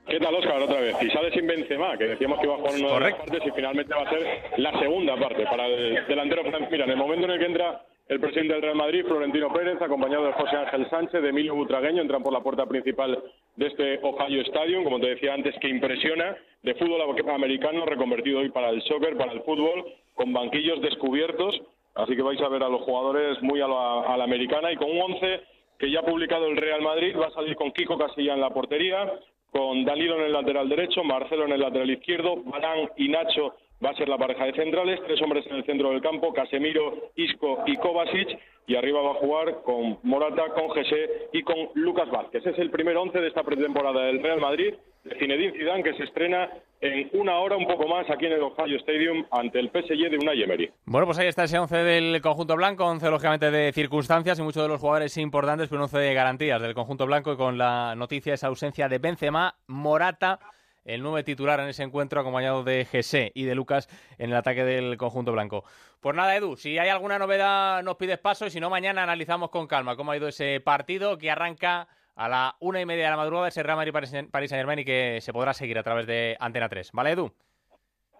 ¿Qué 0.08 0.20
tal, 0.20 0.36
Oscar? 0.36 0.62
Otra 0.62 0.80
vez. 0.80 0.96
Y 1.02 1.10
sale 1.10 1.32
sin 1.32 1.48
Benzema, 1.48 1.98
que 1.98 2.06
decíamos 2.06 2.40
que 2.40 2.46
iba 2.46 2.54
a 2.54 2.58
jugar 2.58 2.76
una 2.76 2.94
de 2.94 3.00
las 3.00 3.16
partes 3.16 3.42
y 3.44 3.52
finalmente 3.52 3.94
va 3.96 4.04
a 4.04 4.10
ser 4.10 4.44
la 4.58 4.80
segunda 4.80 5.18
parte 5.18 5.44
para 5.46 5.66
el 5.66 6.06
delantero. 6.08 6.44
Mira, 6.70 6.86
en 6.86 6.92
el 6.92 6.98
momento 6.98 7.26
en 7.26 7.32
el 7.32 7.40
que 7.40 7.46
entra 7.46 7.82
el 8.08 8.20
presidente 8.20 8.54
del 8.54 8.62
Real 8.62 8.76
Madrid, 8.76 9.04
Florentino 9.08 9.52
Pérez, 9.52 9.82
acompañado 9.82 10.26
de 10.28 10.34
José 10.34 10.56
Ángel 10.58 10.88
Sánchez, 10.92 11.24
de 11.24 11.30
Emilio 11.30 11.56
Butragueño, 11.56 12.04
entran 12.04 12.22
por 12.22 12.34
la 12.34 12.44
puerta 12.44 12.68
principal 12.68 13.20
de 13.56 13.66
este 13.66 14.00
Ohio 14.04 14.42
Stadium, 14.44 14.84
como 14.84 15.00
te 15.00 15.08
decía 15.08 15.34
antes, 15.34 15.56
que 15.60 15.70
impresiona, 15.70 16.38
de 16.62 16.76
fútbol 16.76 17.02
americano 17.34 17.84
reconvertido 17.84 18.42
hoy 18.42 18.52
para 18.52 18.70
el 18.70 18.84
soccer, 18.84 19.18
para 19.18 19.32
el 19.32 19.42
fútbol, 19.42 19.86
con 20.14 20.34
banquillos 20.34 20.82
descubiertos, 20.82 21.60
así 21.96 22.16
que 22.16 22.22
vais 22.22 22.42
a 22.42 22.50
ver 22.50 22.64
a 22.64 22.70
los 22.70 22.82
jugadores 22.82 23.42
muy 23.42 23.62
a 23.62 23.68
la, 23.68 24.02
a 24.02 24.18
la 24.18 24.24
americana 24.24 24.72
y 24.72 24.76
con 24.76 24.92
un 24.92 25.14
11 25.14 25.42
que 25.80 25.92
ya 25.92 26.00
ha 26.00 26.06
publicado 26.06 26.48
el 26.48 26.58
Real 26.58 26.82
Madrid, 26.82 27.16
va 27.20 27.28
a 27.28 27.32
salir 27.32 27.56
con 27.56 27.72
Kiko 27.72 27.98
Casilla 27.98 28.34
en 28.34 28.42
la 28.42 28.50
portería, 28.50 29.12
con 29.52 29.84
Danilo 29.84 30.16
en 30.16 30.26
el 30.26 30.34
lateral 30.34 30.70
derecho, 30.70 31.04
Marcelo 31.04 31.46
en 31.46 31.54
el 31.54 31.62
lateral 31.62 31.90
izquierdo, 31.90 32.38
Balán 32.44 32.90
y 32.98 33.10
Nacho 33.10 33.56
va 33.84 33.90
a 33.92 33.96
ser 33.96 34.10
la 34.10 34.18
pareja 34.18 34.46
de 34.46 34.54
centrales, 34.54 35.00
tres 35.06 35.22
hombres 35.22 35.46
en 35.48 35.58
el 35.58 35.66
centro 35.66 35.90
del 35.92 36.02
campo, 36.02 36.34
Casemiro, 36.34 37.12
Isco 37.16 37.64
y 37.66 37.78
Kovacic, 37.78 38.40
y 38.68 38.76
arriba 38.76 39.02
va 39.02 39.12
a 39.12 39.16
jugar 39.16 39.62
con 39.64 40.00
Morata, 40.04 40.44
con 40.54 40.70
José 40.70 41.30
y 41.34 41.44
con 41.44 41.70
Lucas 41.76 42.10
Vázquez. 42.10 42.46
Es 42.46 42.58
el 42.58 42.72
primer 42.72 42.98
once 42.98 43.20
de 43.20 43.28
esta 43.28 43.44
pretemporada 43.44 44.06
del 44.06 44.24
Real 44.24 44.40
Madrid, 44.40 44.74
de 45.04 45.20
Zinedine 45.20 45.54
Zidane, 45.54 45.84
que 45.84 45.94
se 45.94 46.04
estrena 46.04 46.50
en 46.82 47.10
una 47.14 47.38
hora 47.38 47.58
un 47.58 47.68
poco 47.68 47.88
más 47.88 48.10
aquí 48.10 48.26
en 48.26 48.34
el 48.34 48.42
Ohio 48.42 48.78
Stadium 48.78 49.24
ante 49.30 49.60
el 49.60 49.70
PSG 49.70 50.10
de 50.10 50.18
Unai 50.18 50.42
Emery. 50.42 50.72
Bueno, 50.86 51.06
pues 51.06 51.20
ahí 51.20 51.28
está 51.28 51.44
ese 51.44 51.60
11 51.60 51.78
del 51.78 52.22
conjunto 52.22 52.56
blanco, 52.56 52.86
11 52.86 53.10
lógicamente 53.10 53.52
de 53.52 53.72
circunstancias 53.72 54.40
y 54.40 54.42
muchos 54.42 54.64
de 54.64 54.70
los 54.70 54.82
jugadores 54.82 55.16
importantes, 55.18 55.70
pero 55.70 55.80
un 55.80 55.84
11 55.84 56.00
de 56.00 56.14
garantías 56.14 56.62
del 56.62 56.74
conjunto 56.74 57.06
blanco 57.06 57.34
y 57.34 57.38
con 57.38 57.58
la 57.58 57.94
noticia 57.96 58.34
esa 58.34 58.48
ausencia 58.48 58.90
de 58.90 58.98
Benzema, 58.98 59.56
Morata, 59.68 60.40
el 60.86 61.02
nuevo 61.02 61.22
titular 61.24 61.60
en 61.60 61.68
ese 61.68 61.84
encuentro 61.84 62.22
acompañado 62.22 62.64
de 62.64 62.86
Jesse 62.86 63.32
y 63.34 63.44
de 63.44 63.56
Lucas 63.56 63.90
en 64.18 64.30
el 64.30 64.36
ataque 64.36 64.64
del 64.64 64.98
conjunto 64.98 65.32
blanco. 65.34 65.66
Pues 66.00 66.16
nada, 66.16 66.36
Edu, 66.36 66.56
si 66.56 66.78
hay 66.78 66.90
alguna 66.90 67.20
novedad 67.20 67.84
nos 67.84 67.98
pides 67.98 68.20
paso 68.20 68.46
y 68.46 68.52
si 68.52 68.60
no, 68.60 68.70
mañana 68.70 69.04
analizamos 69.04 69.50
con 69.50 69.68
calma 69.68 69.96
cómo 69.96 70.12
ha 70.12 70.18
ido 70.18 70.28
ese 70.28 70.62
partido 70.62 71.18
que 71.18 71.32
arranca 71.32 71.88
a 72.16 72.30
la 72.30 72.56
una 72.60 72.80
y 72.80 72.86
media 72.86 73.06
de 73.06 73.10
la 73.10 73.18
madrugada 73.18 73.50
ese 73.50 73.64
Real 73.64 73.78
Madrid-Paris 73.78 74.10
Saint-Germain 74.32 74.80
y 74.80 74.86
que 74.86 75.20
se 75.22 75.34
podrá 75.34 75.54
seguir 75.54 75.78
a 75.78 75.84
través 75.84 76.08
de 76.08 76.38
Antena 76.40 76.70
3. 76.70 76.92
¿Vale, 76.94 77.12
Edu? 77.12 77.32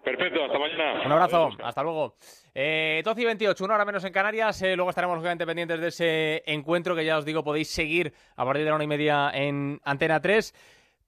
Perfecto, 0.06 0.44
hasta 0.44 0.56
mañana. 0.56 1.02
Un 1.04 1.10
abrazo, 1.10 1.48
hasta 1.64 1.82
luego. 1.82 2.14
Eh, 2.54 3.02
12 3.04 3.22
y 3.22 3.24
28, 3.24 3.64
una 3.64 3.74
hora 3.74 3.84
menos 3.84 4.04
en 4.04 4.12
Canarias. 4.12 4.62
Eh, 4.62 4.76
luego 4.76 4.90
estaremos 4.90 5.16
lógicamente 5.16 5.44
pendientes 5.44 5.80
de 5.80 5.88
ese 5.88 6.42
encuentro 6.46 6.94
que 6.94 7.04
ya 7.04 7.18
os 7.18 7.24
digo 7.24 7.42
podéis 7.42 7.68
seguir 7.70 8.12
a 8.36 8.44
partir 8.44 8.62
de 8.62 8.70
la 8.70 8.76
una 8.76 8.84
y 8.84 8.86
media 8.86 9.32
en 9.34 9.80
Antena 9.82 10.20
3. 10.20 10.54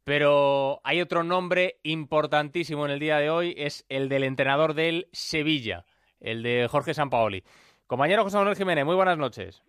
Pero 0.09 0.81
hay 0.85 1.03
otro 1.03 1.23
nombre 1.23 1.81
importantísimo 1.83 2.87
en 2.87 2.93
el 2.93 2.99
día 2.99 3.19
de 3.19 3.29
hoy, 3.29 3.55
es 3.59 3.85
el 3.91 4.09
del 4.09 4.25
entrenador 4.25 4.73
del 4.73 5.07
Sevilla, 5.13 5.85
el 6.19 6.43
de 6.43 6.67
Jorge 6.67 6.95
Sampaoli. 6.95 7.45
Compañero 7.87 8.25
José 8.25 8.39
Manuel 8.39 8.57
Jiménez, 8.57 8.87
muy 8.87 8.95
buenas 8.95 9.19
noches. 9.19 9.63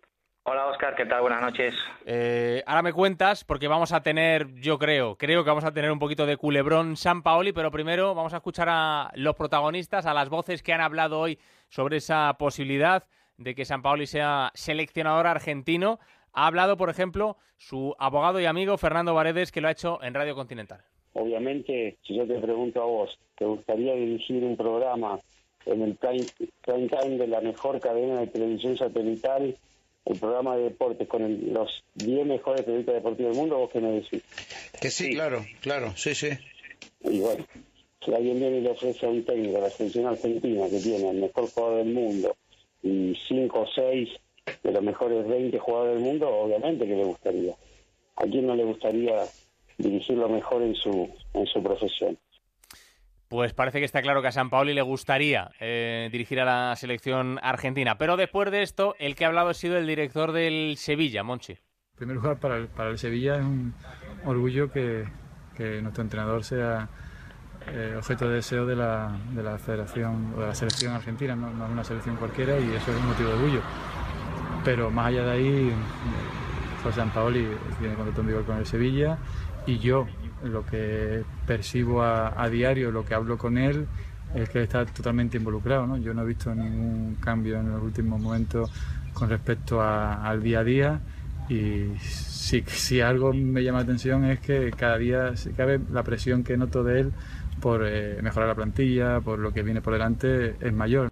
Hola 0.44 0.68
Oscar, 0.68 0.94
¿qué 0.94 1.04
tal? 1.04 1.20
Buenas 1.20 1.42
noches. 1.42 1.74
Eh, 2.06 2.62
ahora 2.66 2.80
me 2.80 2.94
cuentas, 2.94 3.44
porque 3.44 3.68
vamos 3.68 3.92
a 3.92 4.02
tener, 4.02 4.54
yo 4.54 4.78
creo, 4.78 5.16
creo 5.16 5.44
que 5.44 5.50
vamos 5.50 5.66
a 5.66 5.72
tener 5.72 5.92
un 5.92 5.98
poquito 5.98 6.24
de 6.24 6.38
culebrón 6.38 6.96
San 6.96 7.22
Paoli, 7.22 7.52
pero 7.52 7.70
primero 7.70 8.14
vamos 8.14 8.32
a 8.32 8.38
escuchar 8.38 8.70
a 8.70 9.10
los 9.16 9.36
protagonistas, 9.36 10.06
a 10.06 10.14
las 10.14 10.30
voces 10.30 10.62
que 10.62 10.72
han 10.72 10.80
hablado 10.80 11.20
hoy 11.20 11.38
sobre 11.68 11.98
esa 11.98 12.32
posibilidad 12.38 13.04
de 13.36 13.54
que 13.54 13.66
San 13.66 13.82
Paoli 13.82 14.06
sea 14.06 14.52
seleccionador 14.54 15.26
argentino. 15.26 15.98
Ha 16.32 16.46
hablado, 16.46 16.76
por 16.76 16.90
ejemplo, 16.90 17.36
su 17.58 17.94
abogado 17.98 18.40
y 18.40 18.46
amigo 18.46 18.76
Fernando 18.78 19.14
Varedes, 19.14 19.52
que 19.52 19.60
lo 19.60 19.68
ha 19.68 19.72
hecho 19.72 20.02
en 20.02 20.14
Radio 20.14 20.34
Continental. 20.34 20.80
Obviamente, 21.12 21.98
si 22.06 22.16
yo 22.16 22.26
te 22.26 22.38
pregunto 22.38 22.80
a 22.82 22.86
vos, 22.86 23.18
¿te 23.36 23.44
gustaría 23.44 23.94
dirigir 23.94 24.44
un 24.44 24.56
programa 24.56 25.18
en 25.66 25.82
el 25.82 25.96
prime, 25.96 26.24
prime 26.64 26.88
time 26.88 27.16
de 27.18 27.26
la 27.26 27.40
mejor 27.40 27.80
cadena 27.80 28.20
de 28.20 28.28
televisión 28.28 28.76
satelital 28.76 29.56
el 30.06 30.18
programa 30.18 30.56
de 30.56 30.62
deportes 30.64 31.06
con 31.08 31.22
el- 31.22 31.52
los 31.52 31.84
10 31.94 32.24
mejores 32.26 32.62
periodistas 32.62 32.94
deportivos 32.94 33.32
del 33.32 33.40
mundo, 33.40 33.58
¿vos 33.58 33.70
qué 33.70 33.80
me 33.80 33.90
decís? 33.92 34.22
Que 34.80 34.90
sí, 34.90 35.10
claro, 35.12 35.44
claro, 35.60 35.92
sí, 35.96 36.14
sí. 36.14 36.28
Y 37.02 37.20
bueno, 37.20 37.44
si 38.04 38.14
alguien 38.14 38.38
viene 38.40 38.58
y 38.58 38.60
le 38.62 38.70
ofrece 38.70 39.04
a 39.04 39.10
un 39.10 39.24
técnico 39.24 39.54
de 39.56 39.60
la 39.60 39.70
selección 39.70 40.06
argentina 40.06 40.68
que 40.70 40.78
tiene 40.80 41.10
el 41.10 41.18
mejor 41.20 41.50
jugador 41.50 41.84
del 41.84 41.92
mundo 41.92 42.34
y 42.82 43.14
5 43.28 43.60
o 43.60 43.66
6 43.74 44.08
de 44.62 44.72
los 44.72 44.82
mejores 44.82 45.26
20 45.26 45.58
jugadores 45.58 45.94
del 45.94 46.04
mundo, 46.04 46.28
obviamente 46.28 46.86
que 46.86 46.96
le 46.96 47.04
gustaría. 47.04 47.54
¿A 48.16 48.22
quién 48.24 48.46
no 48.46 48.54
le 48.54 48.64
gustaría 48.64 49.24
dirigir 49.78 50.18
lo 50.18 50.28
mejor 50.28 50.62
en 50.62 50.74
su, 50.74 51.08
en 51.34 51.46
su 51.46 51.62
profesión? 51.62 52.18
Pues 53.28 53.54
parece 53.54 53.78
que 53.78 53.84
está 53.84 54.02
claro 54.02 54.22
que 54.22 54.28
a 54.28 54.32
San 54.32 54.50
Paoli 54.50 54.74
le 54.74 54.82
gustaría 54.82 55.52
eh, 55.60 56.08
dirigir 56.10 56.40
a 56.40 56.44
la 56.44 56.76
selección 56.76 57.38
argentina. 57.42 57.96
Pero 57.96 58.16
después 58.16 58.50
de 58.50 58.62
esto, 58.62 58.96
el 58.98 59.14
que 59.14 59.24
ha 59.24 59.28
hablado 59.28 59.50
ha 59.50 59.54
sido 59.54 59.78
el 59.78 59.86
director 59.86 60.32
del 60.32 60.74
Sevilla, 60.76 61.22
Monchi. 61.22 61.52
En 61.52 61.96
primer 61.96 62.16
lugar, 62.16 62.40
para 62.40 62.56
el, 62.56 62.66
para 62.66 62.90
el 62.90 62.98
Sevilla 62.98 63.36
es 63.36 63.42
un 63.42 63.72
orgullo 64.24 64.72
que, 64.72 65.04
que 65.56 65.80
nuestro 65.80 66.02
entrenador 66.02 66.42
sea 66.42 66.88
eh, 67.68 67.94
objeto 67.96 68.28
de 68.28 68.36
deseo 68.36 68.66
de 68.66 68.74
la, 68.74 69.16
de 69.30 69.42
la 69.42 69.58
federación 69.58 70.34
o 70.36 70.40
de 70.40 70.46
la 70.46 70.54
selección 70.54 70.94
argentina, 70.94 71.36
no, 71.36 71.50
no 71.50 71.66
es 71.66 71.70
una 71.70 71.84
selección 71.84 72.16
cualquiera 72.16 72.58
y 72.58 72.70
eso 72.72 72.90
es 72.90 72.96
un 72.96 73.06
motivo 73.06 73.28
de 73.28 73.34
orgullo. 73.36 73.62
Pero 74.64 74.90
más 74.90 75.06
allá 75.06 75.24
de 75.24 75.30
ahí, 75.30 75.72
José 76.82 76.96
Sampaoli 76.96 77.46
tiene 77.78 77.94
contrato 77.94 78.20
en 78.20 78.26
vigor 78.26 78.44
con 78.44 78.58
el 78.58 78.66
Sevilla 78.66 79.18
y 79.66 79.78
yo 79.78 80.06
lo 80.44 80.64
que 80.64 81.22
percibo 81.46 82.02
a, 82.02 82.48
diario, 82.48 82.90
lo 82.90 83.04
que 83.04 83.14
hablo 83.14 83.36
con 83.36 83.58
él, 83.58 83.86
es 84.34 84.48
que 84.48 84.62
está 84.62 84.84
totalmente 84.86 85.36
involucrado. 85.36 85.86
¿no? 85.86 85.96
Yo 85.98 86.14
no 86.14 86.22
he 86.22 86.26
visto 86.26 86.54
ningún 86.54 87.16
cambio 87.20 87.58
en 87.58 87.70
los 87.70 87.82
últimos 87.82 88.20
momentos 88.20 88.70
con 89.12 89.28
respecto 89.28 89.82
al 89.82 90.42
día 90.42 90.60
a 90.60 90.64
día 90.64 91.00
y 91.48 91.98
si, 91.98 92.62
si 92.62 93.00
algo 93.00 93.32
me 93.32 93.64
llama 93.64 93.78
la 93.78 93.84
atención 93.84 94.24
es 94.24 94.38
que 94.38 94.70
cada 94.70 94.96
día 94.98 95.36
se 95.36 95.50
cabe 95.50 95.80
la 95.90 96.04
presión 96.04 96.44
que 96.44 96.56
noto 96.56 96.84
de 96.84 97.00
él 97.00 97.12
por 97.60 97.86
eh, 97.86 98.20
mejorar 98.22 98.48
la 98.48 98.54
plantilla, 98.54 99.20
por 99.20 99.38
lo 99.38 99.52
que 99.52 99.62
viene 99.62 99.82
por 99.82 99.92
delante, 99.92 100.56
es 100.60 100.72
mayor. 100.72 101.10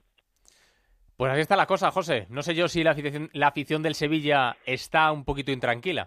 Pues 1.18 1.32
así 1.32 1.40
está 1.40 1.56
la 1.56 1.66
cosa, 1.66 1.90
José. 1.90 2.26
No 2.30 2.42
sé 2.42 2.54
yo 2.54 2.68
si 2.68 2.84
la 2.84 2.92
afición, 2.92 3.28
la 3.32 3.48
afición 3.48 3.82
del 3.82 3.96
Sevilla 3.96 4.56
está 4.64 5.10
un 5.10 5.24
poquito 5.24 5.50
intranquila. 5.50 6.06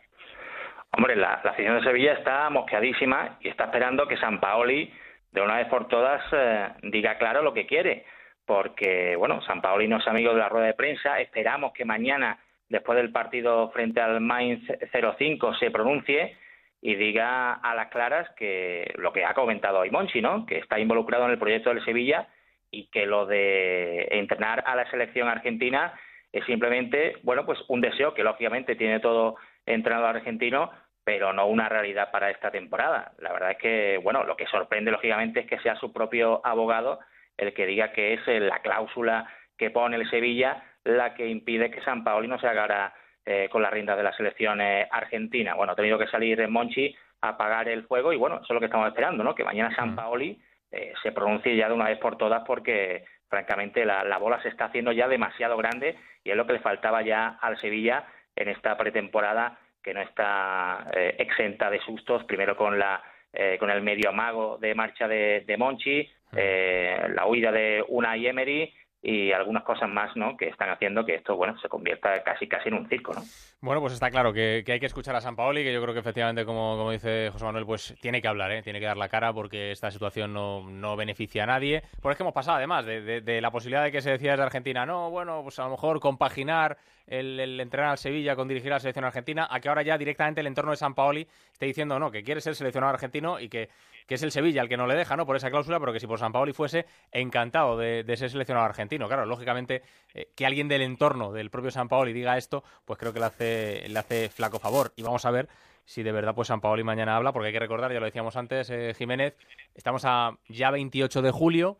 Hombre, 0.93 1.17
la, 1.17 1.33
afición 1.33 1.75
de 1.75 1.83
Sevilla 1.83 2.13
está 2.13 2.49
mosqueadísima 2.49 3.37
y 3.41 3.49
está 3.49 3.65
esperando 3.65 4.07
que 4.07 4.15
San 4.15 4.39
Paoli, 4.39 4.89
de 5.33 5.41
una 5.41 5.57
vez 5.57 5.67
por 5.67 5.89
todas, 5.89 6.21
eh, 6.31 6.69
diga 6.83 7.17
claro 7.17 7.41
lo 7.41 7.53
que 7.53 7.67
quiere. 7.67 8.05
Porque, 8.45 9.17
bueno, 9.17 9.41
San 9.41 9.61
Paoli 9.61 9.89
no 9.89 9.97
es 9.97 10.07
amigo 10.07 10.33
de 10.33 10.39
la 10.39 10.47
rueda 10.47 10.67
de 10.67 10.75
prensa. 10.75 11.19
Esperamos 11.19 11.73
que 11.73 11.83
mañana, 11.83 12.39
después 12.69 12.95
del 12.95 13.11
partido 13.11 13.69
frente 13.71 13.99
al 13.99 14.21
Mainz 14.21 14.63
05, 14.93 15.55
se 15.55 15.71
pronuncie 15.71 16.37
y 16.79 16.95
diga 16.95 17.55
a 17.55 17.75
las 17.75 17.89
claras 17.89 18.29
que 18.37 18.89
lo 18.95 19.11
que 19.11 19.25
ha 19.25 19.33
comentado 19.33 19.79
hoy 19.79 19.91
Monchi, 19.91 20.21
¿no? 20.21 20.45
Que 20.45 20.59
está 20.59 20.79
involucrado 20.79 21.25
en 21.25 21.31
el 21.31 21.37
proyecto 21.37 21.69
del 21.69 21.83
Sevilla 21.83 22.29
y 22.71 22.87
que 22.87 23.05
lo 23.05 23.25
de 23.25 24.07
entrenar 24.11 24.63
a 24.65 24.75
la 24.75 24.89
selección 24.89 25.27
argentina 25.27 25.93
es 26.31 26.45
simplemente, 26.45 27.17
bueno, 27.23 27.45
pues 27.45 27.59
un 27.67 27.81
deseo 27.81 28.13
que 28.13 28.23
lógicamente 28.23 28.75
tiene 28.75 28.99
todo 28.99 29.35
entrenador 29.65 30.15
argentino, 30.15 30.71
pero 31.03 31.33
no 31.33 31.47
una 31.47 31.67
realidad 31.67 32.09
para 32.11 32.29
esta 32.31 32.51
temporada. 32.51 33.11
La 33.19 33.33
verdad 33.33 33.51
es 33.51 33.57
que, 33.57 33.99
bueno, 34.01 34.23
lo 34.23 34.37
que 34.37 34.47
sorprende 34.47 34.91
lógicamente 34.91 35.41
es 35.41 35.47
que 35.47 35.59
sea 35.59 35.75
su 35.75 35.91
propio 35.91 36.45
abogado 36.45 36.99
el 37.37 37.53
que 37.53 37.65
diga 37.65 37.91
que 37.91 38.13
es 38.13 38.27
la 38.27 38.59
cláusula 38.59 39.27
que 39.57 39.71
pone 39.71 39.97
el 39.97 40.09
Sevilla 40.09 40.63
la 40.83 41.13
que 41.13 41.27
impide 41.27 41.69
que 41.69 41.81
San 41.81 42.03
Paoli 42.03 42.27
no 42.27 42.39
se 42.39 42.47
haga 42.47 42.93
eh, 43.25 43.49
con 43.51 43.61
las 43.61 43.71
riendas 43.71 43.97
de 43.97 44.03
la 44.03 44.13
selección 44.13 44.61
eh, 44.61 44.87
argentina. 44.91 45.53
Bueno, 45.55 45.73
ha 45.73 45.75
tenido 45.75 45.99
que 45.99 46.07
salir 46.07 46.47
Monchi 46.47 46.95
a 47.21 47.29
apagar 47.29 47.69
el 47.69 47.83
fuego 47.83 48.11
y 48.13 48.17
bueno, 48.17 48.37
eso 48.37 48.45
es 48.45 48.51
lo 48.51 48.59
que 48.59 48.65
estamos 48.65 48.87
esperando, 48.87 49.23
¿no? 49.23 49.35
Que 49.35 49.43
mañana 49.43 49.75
San. 49.75 49.95
Paoli 49.95 50.39
eh, 50.71 50.93
se 51.03 51.11
pronuncie 51.11 51.55
ya 51.55 51.67
de 51.67 51.73
una 51.73 51.89
vez 51.89 51.99
por 51.99 52.17
todas 52.17 52.43
porque 52.45 53.03
francamente 53.27 53.85
la, 53.85 54.17
bola 54.17 54.41
se 54.41 54.49
está 54.49 54.65
haciendo 54.65 54.91
ya 54.91 55.07
demasiado 55.07 55.57
grande 55.57 55.95
y 56.23 56.31
es 56.31 56.35
lo 56.35 56.45
que 56.45 56.53
le 56.53 56.59
faltaba 56.59 57.01
ya 57.01 57.37
al 57.41 57.57
Sevilla 57.59 58.05
en 58.35 58.49
esta 58.49 58.77
pretemporada 58.77 59.57
que 59.83 59.93
no 59.93 60.01
está 60.01 60.87
eh, 60.93 61.15
exenta 61.19 61.69
de 61.69 61.79
sustos, 61.79 62.23
primero 62.25 62.55
con 62.55 62.77
la 62.77 63.01
eh, 63.33 63.57
con 63.57 63.69
el 63.69 63.81
medio 63.81 64.09
amago 64.09 64.57
de 64.57 64.75
marcha 64.75 65.07
de, 65.07 65.43
de 65.47 65.57
Monchi, 65.57 66.09
la 66.33 67.25
huida 67.25 67.51
de 67.51 67.83
una 67.87 68.15
Emery 68.15 68.73
y 69.03 69.31
algunas 69.31 69.63
cosas 69.63 69.89
más 69.89 70.15
¿no? 70.15 70.37
que 70.37 70.47
están 70.47 70.69
haciendo 70.69 71.03
que 71.03 71.15
esto 71.15 71.35
bueno 71.35 71.57
se 71.59 71.67
convierta 71.67 72.21
casi 72.21 72.47
casi 72.47 72.69
en 72.69 72.75
un 72.75 72.87
circo 72.87 73.13
¿no? 73.13 73.21
bueno 73.59 73.81
pues 73.81 73.93
está 73.93 74.11
claro 74.11 74.31
que, 74.31 74.63
hay 74.67 74.79
que 74.79 74.85
escuchar 74.85 75.15
a 75.15 75.21
San 75.21 75.35
Paoli 75.35 75.63
que 75.63 75.73
yo 75.73 75.81
creo 75.81 75.93
que 75.93 76.01
efectivamente 76.01 76.45
como, 76.45 76.77
como 76.77 76.91
dice 76.91 77.29
José 77.31 77.45
Manuel 77.45 77.65
pues 77.65 77.95
tiene 77.99 78.21
que 78.21 78.27
hablar 78.27 78.51
¿eh? 78.51 78.61
tiene 78.61 78.79
que 78.79 78.85
dar 78.85 78.97
la 78.97 79.09
cara 79.09 79.33
porque 79.33 79.71
esta 79.71 79.89
situación 79.89 80.33
no, 80.33 80.69
no 80.69 80.95
beneficia 80.95 81.43
a 81.43 81.47
nadie 81.47 81.81
porque 81.99 82.13
es 82.13 82.17
que 82.17 82.23
hemos 82.23 82.33
pasado 82.33 82.57
además 82.57 82.85
de, 82.85 83.21
de, 83.21 83.41
la 83.41 83.49
posibilidad 83.49 83.83
de 83.83 83.91
que 83.91 84.01
se 84.01 84.11
decía 84.11 84.31
desde 84.31 84.43
Argentina 84.43 84.85
no 84.85 85.09
bueno 85.09 85.41
pues 85.41 85.57
a 85.57 85.63
lo 85.63 85.71
mejor 85.71 85.99
compaginar 85.99 86.77
el, 87.07 87.39
el, 87.39 87.59
entrenar 87.59 87.89
al 87.89 87.97
Sevilla 87.97 88.35
con 88.35 88.47
dirigir 88.47 88.71
a 88.71 88.75
la 88.75 88.79
selección 88.79 89.05
argentina 89.05 89.47
a 89.49 89.59
que 89.59 89.67
ahora 89.67 89.81
ya 89.81 89.97
directamente 89.97 90.41
el 90.41 90.47
entorno 90.47 90.71
de 90.71 90.77
San 90.77 90.93
Paoli 90.93 91.27
esté 91.51 91.65
diciendo 91.65 91.97
no 91.97 92.11
que 92.11 92.23
quiere 92.23 92.39
ser 92.39 92.53
seleccionado 92.53 92.93
argentino 92.93 93.39
y 93.39 93.49
que 93.49 93.69
que 94.11 94.15
es 94.15 94.23
el 94.23 94.33
Sevilla 94.33 94.61
el 94.61 94.67
que 94.67 94.75
no 94.75 94.87
le 94.87 94.95
deja, 94.95 95.15
¿no? 95.15 95.25
Por 95.25 95.37
esa 95.37 95.49
cláusula, 95.49 95.79
pero 95.79 95.93
que 95.93 96.01
si 96.01 96.05
por 96.05 96.19
San 96.19 96.33
Paoli 96.33 96.51
fuese, 96.51 96.85
encantado 97.13 97.77
de, 97.77 98.03
ser 98.17 98.29
seleccionado 98.29 98.65
argentino. 98.65 99.07
Claro, 99.07 99.25
lógicamente, 99.25 99.83
eh, 100.13 100.33
que 100.35 100.45
alguien 100.45 100.67
del 100.67 100.81
entorno 100.81 101.31
del 101.31 101.49
propio 101.49 101.71
San 101.71 101.87
Paoli 101.87 102.11
diga 102.11 102.37
esto, 102.37 102.61
pues 102.83 102.99
creo 102.99 103.13
que 103.13 103.21
le 103.21 103.25
hace, 103.27 103.87
le 103.87 103.97
hace 103.97 104.27
flaco 104.27 104.59
favor. 104.59 104.91
Y 104.97 105.03
vamos 105.03 105.23
a 105.23 105.31
ver 105.31 105.47
si 105.85 106.03
de 106.03 106.11
verdad 106.11 106.35
pues 106.35 106.49
San 106.49 106.59
Paoli 106.59 106.83
mañana 106.83 107.15
habla, 107.15 107.31
porque 107.31 107.47
hay 107.47 107.53
que 107.53 107.61
recordar, 107.61 107.93
ya 107.93 108.01
lo 108.01 108.05
decíamos 108.05 108.35
antes, 108.35 108.69
eh, 108.69 108.93
Jiménez, 108.97 109.37
estamos 109.75 110.03
a 110.03 110.37
ya 110.49 110.71
28 110.71 111.21
de 111.21 111.31
julio, 111.31 111.77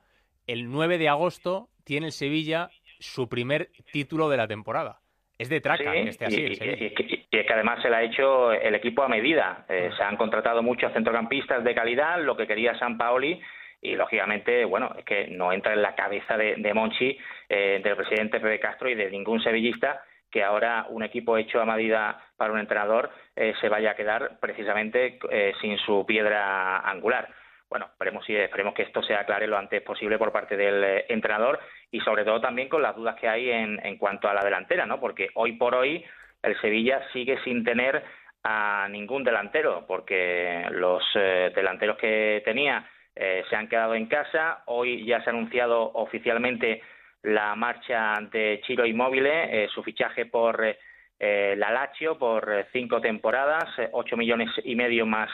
el 0.47 0.71
9 0.71 0.99
de 0.99 1.09
agosto 1.09 1.67
tiene 1.83 2.05
el 2.05 2.11
Sevilla 2.13 2.69
su 3.01 3.27
primer 3.27 3.71
título 3.91 4.29
de 4.29 4.37
la 4.37 4.47
temporada. 4.47 5.01
Es 5.37 5.49
de 5.49 5.59
traca 5.59 5.91
que 5.91 6.07
esté 6.07 6.27
así. 6.27 6.39
Y, 6.39 7.20
es 7.39 7.47
que 7.47 7.53
además 7.53 7.81
se 7.81 7.89
le 7.89 7.95
ha 7.95 8.03
hecho 8.03 8.51
el 8.51 8.75
equipo 8.75 9.03
a 9.03 9.07
medida. 9.07 9.65
Eh, 9.69 9.89
se 9.95 10.03
han 10.03 10.17
contratado 10.17 10.61
muchos 10.61 10.91
centrocampistas 10.93 11.63
de 11.63 11.73
calidad, 11.73 12.21
lo 12.21 12.35
que 12.35 12.47
quería 12.47 12.77
San 12.77 12.97
Paoli, 12.97 13.41
y 13.81 13.95
lógicamente, 13.95 14.65
bueno, 14.65 14.93
es 14.97 15.05
que 15.05 15.27
no 15.27 15.51
entra 15.51 15.73
en 15.73 15.81
la 15.81 15.95
cabeza 15.95 16.37
de, 16.37 16.73
Monchi, 16.73 17.17
eh, 17.49 17.81
del 17.83 17.95
presidente 17.95 18.39
Pepe 18.39 18.59
Castro 18.59 18.89
y 18.89 18.95
de 18.95 19.09
ningún 19.09 19.41
sevillista 19.41 20.03
que 20.29 20.43
ahora 20.43 20.85
un 20.89 21.03
equipo 21.03 21.37
hecho 21.37 21.59
a 21.59 21.65
medida 21.65 22.21
para 22.37 22.53
un 22.53 22.59
entrenador 22.59 23.09
eh, 23.35 23.53
se 23.59 23.67
vaya 23.67 23.91
a 23.91 23.95
quedar 23.95 24.39
precisamente 24.39 25.19
sin 25.59 25.77
su 25.79 26.05
piedra 26.05 26.79
angular 26.79 27.27
bueno, 27.71 27.85
esperemos, 27.85 28.29
esperemos 28.29 28.73
que 28.73 28.81
esto 28.81 29.01
se 29.01 29.15
aclare 29.15 29.47
lo 29.47 29.57
antes 29.57 29.81
posible 29.81 30.17
por 30.17 30.33
parte 30.33 30.57
del 30.57 30.83
eh, 30.83 31.05
entrenador 31.07 31.57
y 31.89 32.01
sobre 32.01 32.25
todo 32.25 32.41
también 32.41 32.67
con 32.67 32.81
las 32.81 32.97
dudas 32.97 33.15
que 33.15 33.29
hay 33.29 33.49
en, 33.49 33.79
en 33.85 33.97
cuanto 33.97 34.27
a 34.27 34.33
la 34.33 34.43
delantera, 34.43 34.85
¿no? 34.85 34.99
Porque 34.99 35.29
hoy 35.35 35.53
por 35.53 35.73
hoy 35.75 36.03
el 36.43 36.59
Sevilla 36.61 37.01
sigue 37.13 37.37
sin 37.43 37.63
tener 37.63 38.03
a 38.43 38.87
ningún 38.89 39.23
delantero, 39.23 39.85
porque 39.87 40.65
los 40.71 41.03
eh, 41.15 41.51
delanteros 41.55 41.97
que 41.97 42.41
tenía 42.43 42.89
eh, 43.15 43.43
se 43.49 43.55
han 43.55 43.67
quedado 43.67 43.95
en 43.95 44.07
casa. 44.07 44.63
Hoy 44.65 45.05
ya 45.05 45.23
se 45.23 45.29
ha 45.29 45.33
anunciado 45.33 45.91
oficialmente 45.93 46.81
la 47.23 47.55
marcha 47.55 48.15
de 48.31 48.61
Chiro 48.65 48.85
Inmóvil, 48.85 49.27
su 49.73 49.83
fichaje 49.83 50.25
por 50.25 50.75
la 51.19 51.71
Lazio 51.71 52.17
por 52.17 52.65
cinco 52.73 52.99
temporadas, 52.99 53.69
ocho 53.91 54.17
millones 54.17 54.49
y 54.63 54.75
medio 54.75 55.05
más 55.05 55.29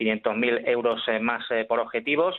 500.000 0.00 0.66
euros 0.66 1.02
eh, 1.08 1.18
más 1.18 1.44
eh, 1.50 1.64
por 1.68 1.78
objetivos. 1.78 2.34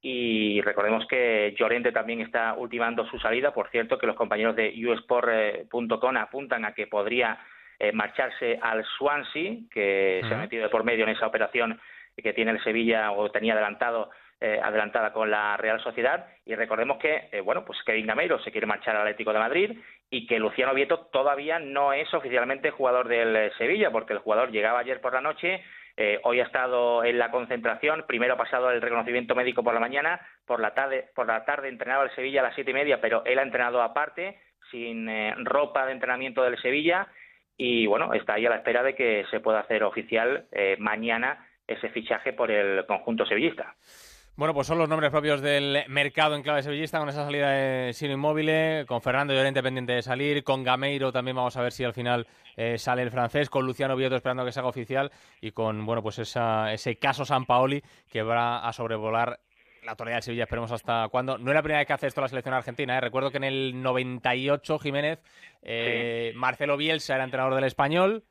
Y 0.00 0.60
recordemos 0.60 1.06
que 1.08 1.54
Llorente 1.58 1.90
también 1.90 2.20
está 2.20 2.54
ultimando 2.54 3.04
su 3.06 3.18
salida. 3.18 3.52
Por 3.52 3.68
cierto, 3.70 3.98
que 3.98 4.06
los 4.06 4.16
compañeros 4.16 4.54
de 4.54 4.72
usport.com 4.86 6.16
apuntan 6.16 6.64
a 6.64 6.72
que 6.72 6.86
podría 6.86 7.38
eh, 7.78 7.92
marcharse 7.92 8.58
al 8.62 8.84
Swansea, 8.96 9.56
que 9.70 10.20
se 10.26 10.34
ha 10.34 10.38
metido 10.38 10.62
de 10.64 10.68
por 10.68 10.84
medio 10.84 11.04
en 11.04 11.10
esa 11.10 11.26
operación 11.26 11.80
que 12.16 12.32
tiene 12.32 12.52
el 12.52 12.62
Sevilla 12.62 13.12
o 13.12 13.30
tenía 13.30 13.52
adelantado 13.52 14.10
adelantada 14.40 15.12
con 15.12 15.32
la 15.32 15.56
Real 15.56 15.80
Sociedad 15.82 16.26
y 16.46 16.54
recordemos 16.54 16.98
que 16.98 17.28
bueno 17.44 17.64
pues 17.64 17.82
Kevin 17.84 18.06
Gameiro 18.06 18.38
se 18.38 18.52
quiere 18.52 18.68
marchar 18.68 18.94
al 18.94 19.02
Atlético 19.02 19.32
de 19.32 19.40
Madrid 19.40 19.78
y 20.10 20.28
que 20.28 20.38
Luciano 20.38 20.74
Vieto 20.74 21.08
todavía 21.12 21.58
no 21.58 21.92
es 21.92 22.12
oficialmente 22.14 22.70
jugador 22.70 23.08
del 23.08 23.52
Sevilla 23.58 23.90
porque 23.90 24.12
el 24.12 24.20
jugador 24.20 24.52
llegaba 24.52 24.78
ayer 24.78 25.00
por 25.00 25.14
la 25.14 25.20
noche 25.20 25.60
eh, 26.00 26.20
hoy 26.22 26.38
ha 26.38 26.44
estado 26.44 27.02
en 27.02 27.18
la 27.18 27.32
concentración, 27.32 28.04
primero 28.06 28.34
ha 28.34 28.36
pasado 28.36 28.70
el 28.70 28.80
reconocimiento 28.80 29.34
médico 29.34 29.64
por 29.64 29.74
la 29.74 29.80
mañana, 29.80 30.20
por 30.46 30.60
la 30.60 30.72
tarde, 30.72 31.08
por 31.12 31.26
la 31.26 31.44
tarde 31.44 31.68
entrenado 31.68 32.04
el 32.04 32.14
Sevilla 32.14 32.38
a 32.38 32.44
las 32.44 32.54
siete 32.54 32.70
y 32.70 32.74
media, 32.74 33.00
pero 33.00 33.24
él 33.24 33.36
ha 33.36 33.42
entrenado 33.42 33.82
aparte, 33.82 34.40
sin 34.70 35.08
eh, 35.08 35.34
ropa 35.38 35.86
de 35.86 35.92
entrenamiento 35.92 36.44
del 36.44 36.56
Sevilla, 36.62 37.08
y 37.56 37.88
bueno, 37.88 38.14
está 38.14 38.34
ahí 38.34 38.46
a 38.46 38.50
la 38.50 38.58
espera 38.58 38.84
de 38.84 38.94
que 38.94 39.24
se 39.32 39.40
pueda 39.40 39.58
hacer 39.58 39.82
oficial 39.82 40.46
eh, 40.52 40.76
mañana 40.78 41.44
ese 41.66 41.88
fichaje 41.88 42.32
por 42.32 42.52
el 42.52 42.86
conjunto 42.86 43.26
sevillista. 43.26 43.74
Bueno, 44.38 44.54
pues 44.54 44.68
son 44.68 44.78
los 44.78 44.88
nombres 44.88 45.10
propios 45.10 45.40
del 45.40 45.82
mercado 45.88 46.36
en 46.36 46.44
clave 46.44 46.62
sevillista 46.62 47.00
con 47.00 47.08
esa 47.08 47.24
salida 47.24 47.50
de 47.50 47.92
Sino 47.92 48.12
Inmóvil, 48.12 48.86
con 48.86 49.02
Fernando 49.02 49.34
Llorente 49.34 49.64
pendiente 49.64 49.94
de 49.94 50.00
salir, 50.00 50.44
con 50.44 50.62
Gameiro 50.62 51.10
también 51.10 51.36
vamos 51.36 51.56
a 51.56 51.62
ver 51.62 51.72
si 51.72 51.82
al 51.82 51.92
final 51.92 52.24
eh, 52.56 52.78
sale 52.78 53.02
el 53.02 53.10
francés, 53.10 53.50
con 53.50 53.66
Luciano 53.66 53.96
Vieto 53.96 54.14
esperando 54.14 54.44
que 54.44 54.52
se 54.52 54.60
haga 54.60 54.68
oficial 54.68 55.10
y 55.40 55.50
con, 55.50 55.84
bueno, 55.84 56.04
pues 56.04 56.20
ese 56.20 56.96
caso 57.00 57.24
San 57.24 57.46
Paoli 57.46 57.82
que 58.08 58.22
va 58.22 58.60
a 58.60 58.72
sobrevolar 58.72 59.40
la 59.82 59.90
autoridad 59.90 60.18
de 60.18 60.22
Sevilla, 60.22 60.44
esperemos 60.44 60.70
hasta 60.70 61.08
cuándo. 61.08 61.36
No 61.36 61.50
es 61.50 61.54
la 61.56 61.62
primera 61.62 61.80
vez 61.80 61.88
que 61.88 61.94
hace 61.94 62.06
esto 62.06 62.20
la 62.20 62.28
selección 62.28 62.54
argentina. 62.54 62.96
¿eh? 62.96 63.00
Recuerdo 63.00 63.32
que 63.32 63.38
en 63.38 63.44
el 63.44 63.82
98, 63.82 64.78
Jiménez, 64.78 65.18
eh, 65.62 66.32
Marcelo 66.36 66.76
Bielsa 66.76 67.16
era 67.16 67.24
entrenador 67.24 67.56
del 67.56 67.64
español, 67.64 68.22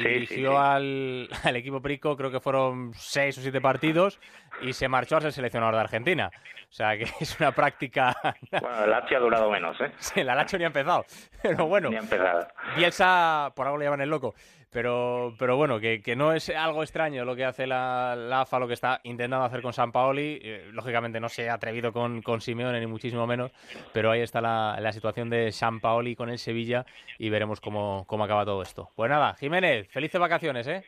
dirigió 0.00 0.58
Al, 0.58 1.28
al, 1.44 1.56
equipo 1.56 1.80
Prico, 1.80 2.16
creo 2.16 2.30
que 2.30 2.40
fueron 2.40 2.92
seis 2.94 3.38
o 3.38 3.40
siete 3.40 3.60
partidos, 3.60 4.18
y 4.62 4.72
se 4.72 4.88
marchó 4.88 5.16
a 5.16 5.20
ser 5.20 5.32
seleccionador 5.32 5.74
de 5.74 5.80
Argentina. 5.80 6.30
O 6.68 6.72
sea, 6.72 6.96
que 6.96 7.04
es 7.20 7.38
una 7.38 7.52
práctica... 7.52 8.14
Bueno, 8.50 8.84
el 8.84 8.90
Lazio 8.90 9.16
ha 9.16 9.20
durado 9.20 9.50
menos, 9.50 9.80
¿eh? 9.80 9.92
Sí, 9.98 10.20
el 10.20 10.26
Lazio 10.26 10.58
ni 10.58 10.64
ha 10.64 10.68
empezado. 10.68 11.04
Pero 11.42 11.66
bueno, 11.66 11.90
ni 11.90 11.96
ha 11.96 12.00
empezado. 12.00 12.46
Bielsa, 12.76 13.52
por 13.54 13.66
algo 13.66 13.78
le 13.78 13.84
llaman 13.84 14.00
el 14.00 14.10
loco. 14.10 14.34
Pero, 14.74 15.36
pero 15.38 15.56
bueno, 15.56 15.78
que, 15.78 16.02
que 16.02 16.16
no 16.16 16.32
es 16.32 16.50
algo 16.50 16.82
extraño 16.82 17.24
lo 17.24 17.36
que 17.36 17.44
hace 17.44 17.64
la, 17.64 18.40
AFA, 18.40 18.58
lo 18.58 18.66
que 18.66 18.74
está 18.74 19.00
intentando 19.04 19.44
hacer 19.44 19.62
con 19.62 19.72
San 19.72 19.92
Paoli. 19.92 20.40
Eh, 20.42 20.68
lógicamente 20.72 21.20
no 21.20 21.28
se 21.28 21.48
ha 21.48 21.54
atrevido 21.54 21.92
con, 21.92 22.22
con 22.22 22.40
Simeone, 22.40 22.80
ni 22.80 22.88
muchísimo 22.88 23.24
menos. 23.24 23.52
Pero 23.92 24.10
ahí 24.10 24.22
está 24.22 24.40
la, 24.40 24.76
la 24.80 24.92
situación 24.92 25.30
de 25.30 25.52
San 25.52 25.78
Paoli 25.78 26.16
con 26.16 26.28
el 26.28 26.40
Sevilla 26.40 26.84
y 27.18 27.30
veremos 27.30 27.60
cómo, 27.60 28.02
cómo 28.08 28.24
acaba 28.24 28.44
todo 28.44 28.62
esto. 28.62 28.90
Pues 28.96 29.08
nada, 29.08 29.34
Jiménez, 29.34 29.86
felices 29.92 30.20
vacaciones, 30.20 30.66
¿eh? 30.66 30.82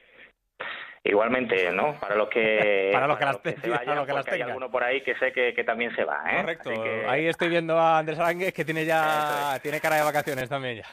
Igualmente, 1.08 1.70
¿no? 1.72 1.94
Para 2.00 2.14
los 2.16 2.28
que, 2.28 2.90
Para 2.94 3.06
los 3.06 3.16
que 3.18 3.24
las 3.24 3.36
se 3.36 3.52
tengan, 3.52 3.70
vayan, 3.70 3.84
para 3.86 3.94
los 3.96 4.06
que 4.06 4.12
las 4.12 4.24
porque 4.24 4.34
hay 4.36 4.42
alguno 4.42 4.70
por 4.70 4.82
ahí 4.84 5.00
que 5.02 5.14
sé 5.16 5.32
que, 5.32 5.54
que 5.54 5.64
también 5.64 5.94
se 5.94 6.04
va, 6.04 6.22
¿eh? 6.30 6.40
Correcto. 6.40 6.70
Que- 6.82 7.06
Ahí 7.08 7.26
estoy 7.28 7.48
viendo 7.48 7.78
a 7.78 7.98
Andrés 7.98 8.18
Aránguez 8.18 8.52
que 8.52 8.64
tiene 8.64 8.84
ya 8.84 9.58
tiene 9.62 9.80
cara 9.80 9.96
de 9.96 10.02
vacaciones 10.02 10.48
también 10.48 10.76
ya. 10.78 10.84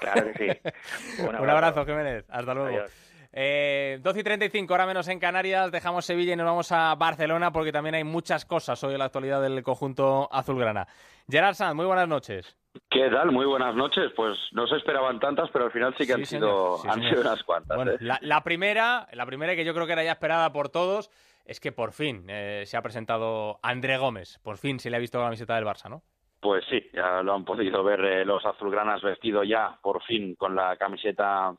Claro 0.00 0.32
que 0.32 0.38
sí. 0.54 0.70
Un 1.22 1.28
Un 1.28 1.34
abrazo, 1.36 1.80
abrazo. 1.80 1.86
Jiménez. 1.86 2.24
Hasta 2.28 2.54
luego. 2.54 2.68
Adiós. 2.68 2.90
Eh, 3.36 3.98
12 4.00 4.20
y 4.20 4.22
35, 4.22 4.72
ahora 4.72 4.86
menos 4.86 5.08
en 5.08 5.18
Canarias. 5.18 5.72
Dejamos 5.72 6.04
Sevilla 6.04 6.34
y 6.34 6.36
nos 6.36 6.46
vamos 6.46 6.70
a 6.70 6.94
Barcelona 6.94 7.50
porque 7.50 7.72
también 7.72 7.96
hay 7.96 8.04
muchas 8.04 8.44
cosas 8.44 8.82
hoy 8.84 8.92
en 8.92 9.00
la 9.00 9.06
actualidad 9.06 9.42
del 9.42 9.60
conjunto 9.64 10.28
azulgrana. 10.30 10.86
Gerard 11.28 11.54
Sanz, 11.54 11.74
muy 11.74 11.84
buenas 11.84 12.06
noches. 12.06 12.56
¿Qué 12.88 13.10
tal? 13.10 13.32
Muy 13.32 13.44
buenas 13.44 13.74
noches. 13.74 14.12
Pues 14.14 14.38
no 14.52 14.68
se 14.68 14.76
esperaban 14.76 15.18
tantas, 15.18 15.50
pero 15.52 15.64
al 15.64 15.72
final 15.72 15.92
sí 15.98 16.06
que 16.06 16.12
Sí, 16.14 16.20
han, 16.20 16.26
sido, 16.26 16.78
Sí, 16.78 16.88
han 16.88 17.02
sido 17.02 17.22
unas 17.22 17.42
cuantas. 17.42 17.76
Bueno, 17.76 17.92
¿eh? 17.92 17.96
la, 18.00 18.18
la 18.22 18.44
primera, 18.44 19.08
la 19.12 19.26
primera 19.26 19.56
que 19.56 19.64
yo 19.64 19.74
creo 19.74 19.86
que 19.86 19.94
era 19.94 20.04
ya 20.04 20.12
esperada 20.12 20.52
por 20.52 20.68
todos 20.68 21.10
es 21.44 21.58
que 21.58 21.72
por 21.72 21.92
fin 21.92 22.26
eh, 22.28 22.62
se 22.66 22.76
ha 22.76 22.82
presentado 22.82 23.58
André 23.62 23.98
Gómez. 23.98 24.38
Por 24.44 24.58
fin 24.58 24.78
se 24.78 24.90
le 24.90 24.96
ha 24.96 25.00
visto 25.00 25.18
la 25.18 25.24
camiseta 25.24 25.56
del 25.56 25.64
Barça, 25.64 25.90
¿no? 25.90 26.02
Pues 26.40 26.64
sí, 26.70 26.88
ya 26.92 27.22
lo 27.22 27.34
han 27.34 27.44
podido 27.44 27.82
ver 27.82 28.00
eh, 28.04 28.24
los 28.24 28.44
azulgranas 28.44 29.02
vestido 29.02 29.42
ya 29.44 29.78
por 29.82 30.02
fin 30.04 30.34
con 30.36 30.54
la 30.54 30.76
camiseta 30.76 31.54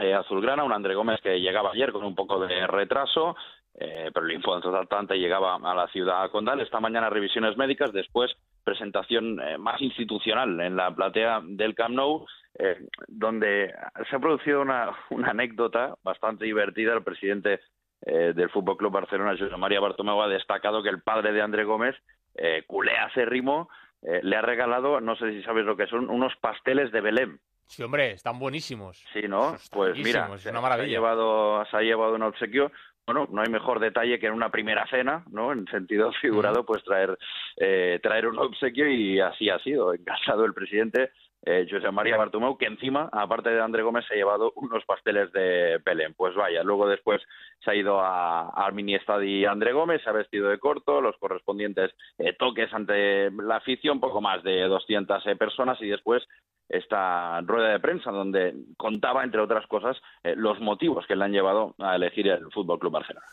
eh, 0.00 0.14
azulgrana. 0.14 0.64
Un 0.64 0.72
André 0.72 0.94
Gómez 0.94 1.20
que 1.20 1.40
llegaba 1.40 1.70
ayer 1.72 1.92
con 1.92 2.04
un 2.04 2.14
poco 2.14 2.46
de 2.46 2.66
retraso, 2.66 3.36
eh, 3.74 4.10
pero 4.12 4.26
el 4.26 4.32
importante 4.32 5.18
llegaba 5.18 5.56
a 5.56 5.74
la 5.74 5.88
ciudad 5.88 6.30
condal. 6.30 6.60
Esta 6.60 6.80
mañana 6.80 7.10
revisiones 7.10 7.56
médicas, 7.56 7.92
después 7.92 8.34
presentación 8.68 9.40
eh, 9.40 9.56
más 9.56 9.80
institucional 9.80 10.60
en 10.60 10.76
la 10.76 10.94
platea 10.94 11.40
del 11.42 11.74
Camp 11.74 11.94
Nou, 11.94 12.26
eh, 12.58 12.76
donde 13.06 13.74
se 14.10 14.16
ha 14.16 14.18
producido 14.18 14.60
una, 14.60 14.94
anécdota 15.24 15.94
bastante 16.02 16.44
divertida. 16.44 16.92
El 16.92 17.02
presidente 17.02 17.60
del 18.00 18.48
Fútbol 18.50 18.76
Club 18.76 18.92
Barcelona, 18.92 19.36
José 19.36 19.56
María 19.56 19.80
Bartomeu, 19.80 20.22
ha 20.22 20.28
destacado 20.28 20.84
que 20.84 20.88
el 20.88 21.02
padre 21.02 21.32
de 21.32 21.42
André 21.42 21.64
Gómez, 21.64 21.96
eh, 22.36 22.62
culé 22.64 22.96
acérrimo, 22.96 23.68
le 24.00 24.36
ha 24.36 24.40
regalado, 24.40 25.00
no 25.00 25.16
sé 25.16 25.32
si 25.32 25.42
sabes 25.42 25.64
lo 25.64 25.76
que 25.76 25.88
son, 25.88 26.08
unos 26.08 26.32
pasteles 26.36 26.92
de 26.92 27.00
Belén. 27.00 27.40
Sí, 27.68 27.82
hombre, 27.82 28.12
están 28.12 28.38
buenísimos. 28.38 29.04
Sí, 29.12 29.28
¿no? 29.28 29.56
Pues 29.70 29.96
mira, 29.98 30.30
es 30.34 30.42
se, 30.42 30.48
ha 30.50 30.76
llevado, 30.78 31.64
se 31.66 31.76
ha 31.76 31.80
llevado 31.82 32.14
un 32.14 32.22
obsequio. 32.22 32.72
Bueno, 33.06 33.28
no 33.30 33.42
hay 33.42 33.50
mejor 33.50 33.78
detalle 33.78 34.18
que 34.18 34.26
en 34.26 34.32
una 34.32 34.50
primera 34.50 34.86
cena, 34.88 35.22
¿no? 35.30 35.52
En 35.52 35.66
sentido 35.66 36.10
figurado, 36.20 36.64
pues 36.64 36.82
traer, 36.82 37.18
eh, 37.58 38.00
traer 38.02 38.26
un 38.26 38.38
obsequio 38.38 38.90
y 38.90 39.20
así 39.20 39.50
ha 39.50 39.58
sido. 39.58 39.92
Encantado 39.92 40.46
el 40.46 40.54
presidente 40.54 41.12
eh, 41.44 41.66
José 41.70 41.90
María 41.90 42.16
Bartomeu, 42.16 42.56
que 42.58 42.66
encima, 42.66 43.08
aparte 43.12 43.50
de 43.50 43.60
André 43.60 43.82
Gómez, 43.82 44.04
se 44.06 44.14
ha 44.14 44.16
llevado 44.16 44.52
unos 44.56 44.84
pasteles 44.84 45.32
de 45.32 45.80
Belén. 45.84 46.14
Pues 46.14 46.34
vaya, 46.34 46.62
luego 46.62 46.88
después 46.88 47.22
se 47.60 47.70
ha 47.70 47.74
ido 47.74 48.00
a- 48.00 48.48
al 48.50 48.72
mini 48.72 48.94
estadio 48.94 49.50
André 49.50 49.72
Gómez, 49.72 50.02
se 50.02 50.10
ha 50.10 50.12
vestido 50.12 50.48
de 50.48 50.58
corto, 50.58 51.00
los 51.00 51.16
correspondientes 51.18 51.92
eh, 52.18 52.34
toques 52.38 52.72
ante 52.74 53.30
la 53.30 53.56
afición, 53.56 54.00
poco 54.00 54.20
más 54.20 54.42
de 54.42 54.62
200 54.62 55.26
eh, 55.26 55.36
personas 55.36 55.80
y 55.80 55.88
después 55.88 56.26
esta 56.68 57.40
rueda 57.42 57.70
de 57.70 57.80
prensa 57.80 58.10
donde 58.10 58.54
contaba, 58.76 59.24
entre 59.24 59.40
otras 59.40 59.66
cosas, 59.66 59.96
eh, 60.22 60.34
los 60.36 60.60
motivos 60.60 61.06
que 61.06 61.16
le 61.16 61.24
han 61.24 61.32
llevado 61.32 61.74
a 61.78 61.96
elegir 61.96 62.28
el 62.28 62.50
Fútbol 62.52 62.78
Club 62.78 62.92
Barcelona. 62.92 63.24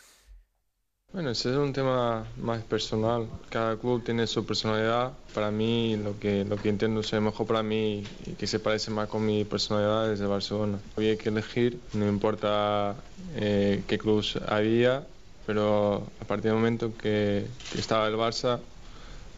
Bueno, 1.16 1.30
ese 1.30 1.50
es 1.50 1.56
un 1.56 1.72
tema 1.72 2.26
más 2.36 2.62
personal. 2.64 3.26
Cada 3.48 3.78
club 3.78 4.04
tiene 4.04 4.26
su 4.26 4.44
personalidad. 4.44 5.12
Para 5.32 5.50
mí, 5.50 5.96
lo 5.96 6.20
que, 6.20 6.44
lo 6.44 6.58
que 6.58 6.68
entiendo 6.68 7.02
ser 7.02 7.22
mejor 7.22 7.46
para 7.46 7.62
mí 7.62 8.04
y 8.26 8.32
que 8.32 8.46
se 8.46 8.58
parece 8.58 8.90
más 8.90 9.08
con 9.08 9.24
mi 9.24 9.42
personalidad 9.46 10.12
es 10.12 10.20
el 10.20 10.26
Barcelona. 10.26 10.78
Había 10.94 11.16
que 11.16 11.30
elegir, 11.30 11.80
no 11.94 12.06
importa 12.06 12.96
eh, 13.34 13.82
qué 13.88 13.96
club 13.96 14.22
había, 14.46 15.06
pero 15.46 16.06
a 16.20 16.24
partir 16.26 16.50
del 16.50 16.56
momento 16.56 16.92
que, 16.98 17.46
que 17.72 17.80
estaba 17.80 18.06
el 18.08 18.16
Barça, 18.16 18.58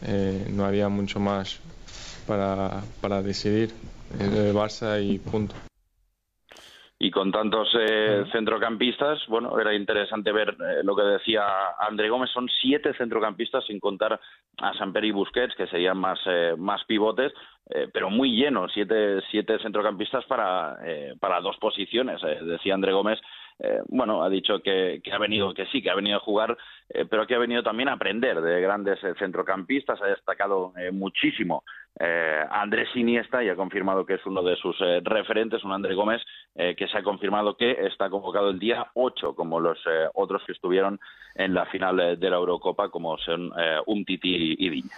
eh, 0.05 0.49
no 0.51 0.65
había 0.65 0.89
mucho 0.89 1.21
más 1.21 1.59
para, 2.27 2.83
para 3.01 3.23
decidir. 3.23 3.73
El 4.19 4.53
Barça 4.53 5.01
y 5.01 5.19
punto. 5.19 5.55
Y 7.01 7.13
con 7.13 7.31
tantos 7.31 7.69
eh, 7.79 8.25
centrocampistas, 8.33 9.25
bueno, 9.29 9.57
era 9.61 9.73
interesante 9.73 10.33
ver 10.33 10.49
eh, 10.49 10.83
lo 10.83 10.97
que 10.97 11.03
decía 11.03 11.45
André 11.79 12.09
Gómez. 12.09 12.29
Son 12.31 12.49
siete 12.49 12.93
centrocampistas, 12.95 13.65
sin 13.67 13.79
contar 13.79 14.19
a 14.61 14.75
Samper 14.75 15.05
y 15.05 15.13
Busquets, 15.13 15.55
que 15.55 15.69
serían 15.69 15.97
más, 15.97 16.19
eh, 16.27 16.55
más 16.59 16.85
pivotes, 16.87 17.33
eh, 17.71 17.87
pero 17.93 18.11
muy 18.11 18.33
llenos. 18.33 18.73
Siete, 18.75 19.21
siete 19.31 19.61
centrocampistas 19.61 20.25
para, 20.25 20.77
eh, 20.85 21.15
para 21.21 21.41
dos 21.41 21.57
posiciones. 21.59 22.21
eh, 22.25 22.41
decía 22.43 22.75
André 22.75 22.93
Gómez, 22.93 23.21
eh, 23.61 23.81
bueno, 23.89 24.25
ha 24.25 24.29
dicho 24.29 24.61
que, 24.61 25.01
que 25.03 25.13
ha 25.13 25.19
venido, 25.19 25.55
que 25.55 25.67
sí, 25.67 25.81
que 25.81 25.91
ha 25.91 25.95
venido 25.95 26.17
a 26.17 26.21
jugar, 26.21 26.57
pero 27.11 27.27
que 27.27 27.35
ha 27.35 27.39
venido 27.39 27.63
también 27.63 27.89
a 27.89 27.93
aprender 27.93 28.41
de 28.41 28.61
grandes 28.61 29.03
eh, 29.05 29.15
centrocampistas. 29.19 30.01
Ha 30.03 30.07
destacado 30.07 30.73
eh, 30.77 30.91
muchísimo 30.91 31.63
eh, 32.01 32.45
Andrés 32.51 32.89
Iniesta 32.95 33.43
y 33.43 33.49
ha 33.49 33.57
confirmado 33.57 34.07
que 34.07 34.15
es 34.15 34.27
uno 34.27 34.43
de 34.43 34.57
sus 34.57 34.77
eh, 34.81 35.01
referentes, 35.03 35.65
un 35.65 35.73
André 35.73 35.95
Gómez, 35.95 36.23
eh, 36.55 36.75
que 36.77 36.87
se 36.87 36.99
ha 36.99 37.03
confirmado 37.03 37.57
que 37.57 37.73
está 37.87 38.09
convocado 38.09 38.51
el 38.51 38.59
día 38.59 38.87
8, 38.95 39.35
como 39.35 39.59
los 39.59 39.79
otros 40.15 40.43
que 40.47 40.53
estuvieron 40.53 41.01
en 41.35 41.55
la 41.55 41.67
final 41.67 42.19
de 42.19 42.31
la 42.31 42.37
Eurocopa, 42.37 42.89
como 42.89 43.17
son 43.19 43.53
Umtiti 43.87 44.57
y 44.59 44.69
Diña. 44.69 44.95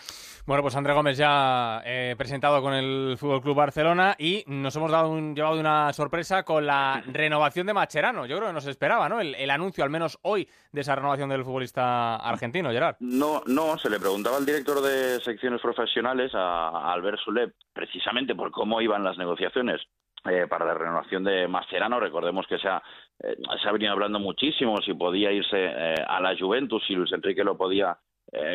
Bueno, 0.46 0.62
pues 0.62 0.74
André 0.74 0.94
Gómez 0.94 1.18
ya 1.18 1.82
presentado 2.16 2.62
con 2.62 2.72
el 2.72 3.16
Fútbol 3.18 3.42
Club 3.42 3.56
Barcelona 3.56 4.16
y 4.18 4.42
nos 4.46 4.74
hemos 4.74 4.90
dado 4.90 5.10
un, 5.10 5.34
llevado 5.34 5.60
una 5.60 5.92
sorpresa 5.92 6.42
con 6.44 6.66
la 6.66 7.02
renovación 7.06 7.66
de 7.66 7.74
Macherano. 7.74 8.26
Yo 8.26 8.36
creo 8.36 8.48
que 8.48 8.54
no 8.54 8.60
se 8.60 8.70
esperaba, 8.70 9.08
¿no? 9.08 9.20
El, 9.20 9.34
el 9.34 9.50
anuncio, 9.50 9.84
al 9.84 9.90
menos 9.90 10.18
hoy, 10.22 10.48
de 10.72 10.80
esa 10.80 10.94
renovación 10.94 11.28
del 11.28 11.44
futbolista 11.44 12.16
argentino, 12.16 12.70
Gerard. 12.70 12.96
No, 13.00 13.42
no, 13.46 13.76
se 13.78 13.90
le 13.90 14.00
preguntaba 14.00 14.38
al 14.38 14.46
director 14.46 14.80
de 14.80 15.20
secciones 15.20 15.60
profesionales, 15.60 16.32
a, 16.34 16.89
a 16.89 16.89
Albert 16.92 17.18
Soler, 17.20 17.54
precisamente 17.72 18.34
por 18.34 18.50
cómo 18.50 18.80
iban 18.80 19.04
las 19.04 19.18
negociaciones 19.18 19.80
eh, 20.28 20.46
para 20.46 20.66
la 20.66 20.74
renovación 20.74 21.24
de 21.24 21.48
Mascherano. 21.48 21.98
Recordemos 21.98 22.46
que 22.46 22.58
se 22.58 22.68
ha, 22.68 22.82
eh, 23.22 23.36
venido 23.72 23.92
hablando 23.92 24.18
muchísimo 24.18 24.76
si 24.82 24.92
podía 24.92 25.32
irse 25.32 25.56
eh, 25.56 25.94
a 26.06 26.20
la 26.20 26.36
Juventus, 26.38 26.84
si 26.86 26.94
Luis 26.94 27.10
Enrique 27.12 27.42
lo 27.42 27.56
podía 27.56 27.96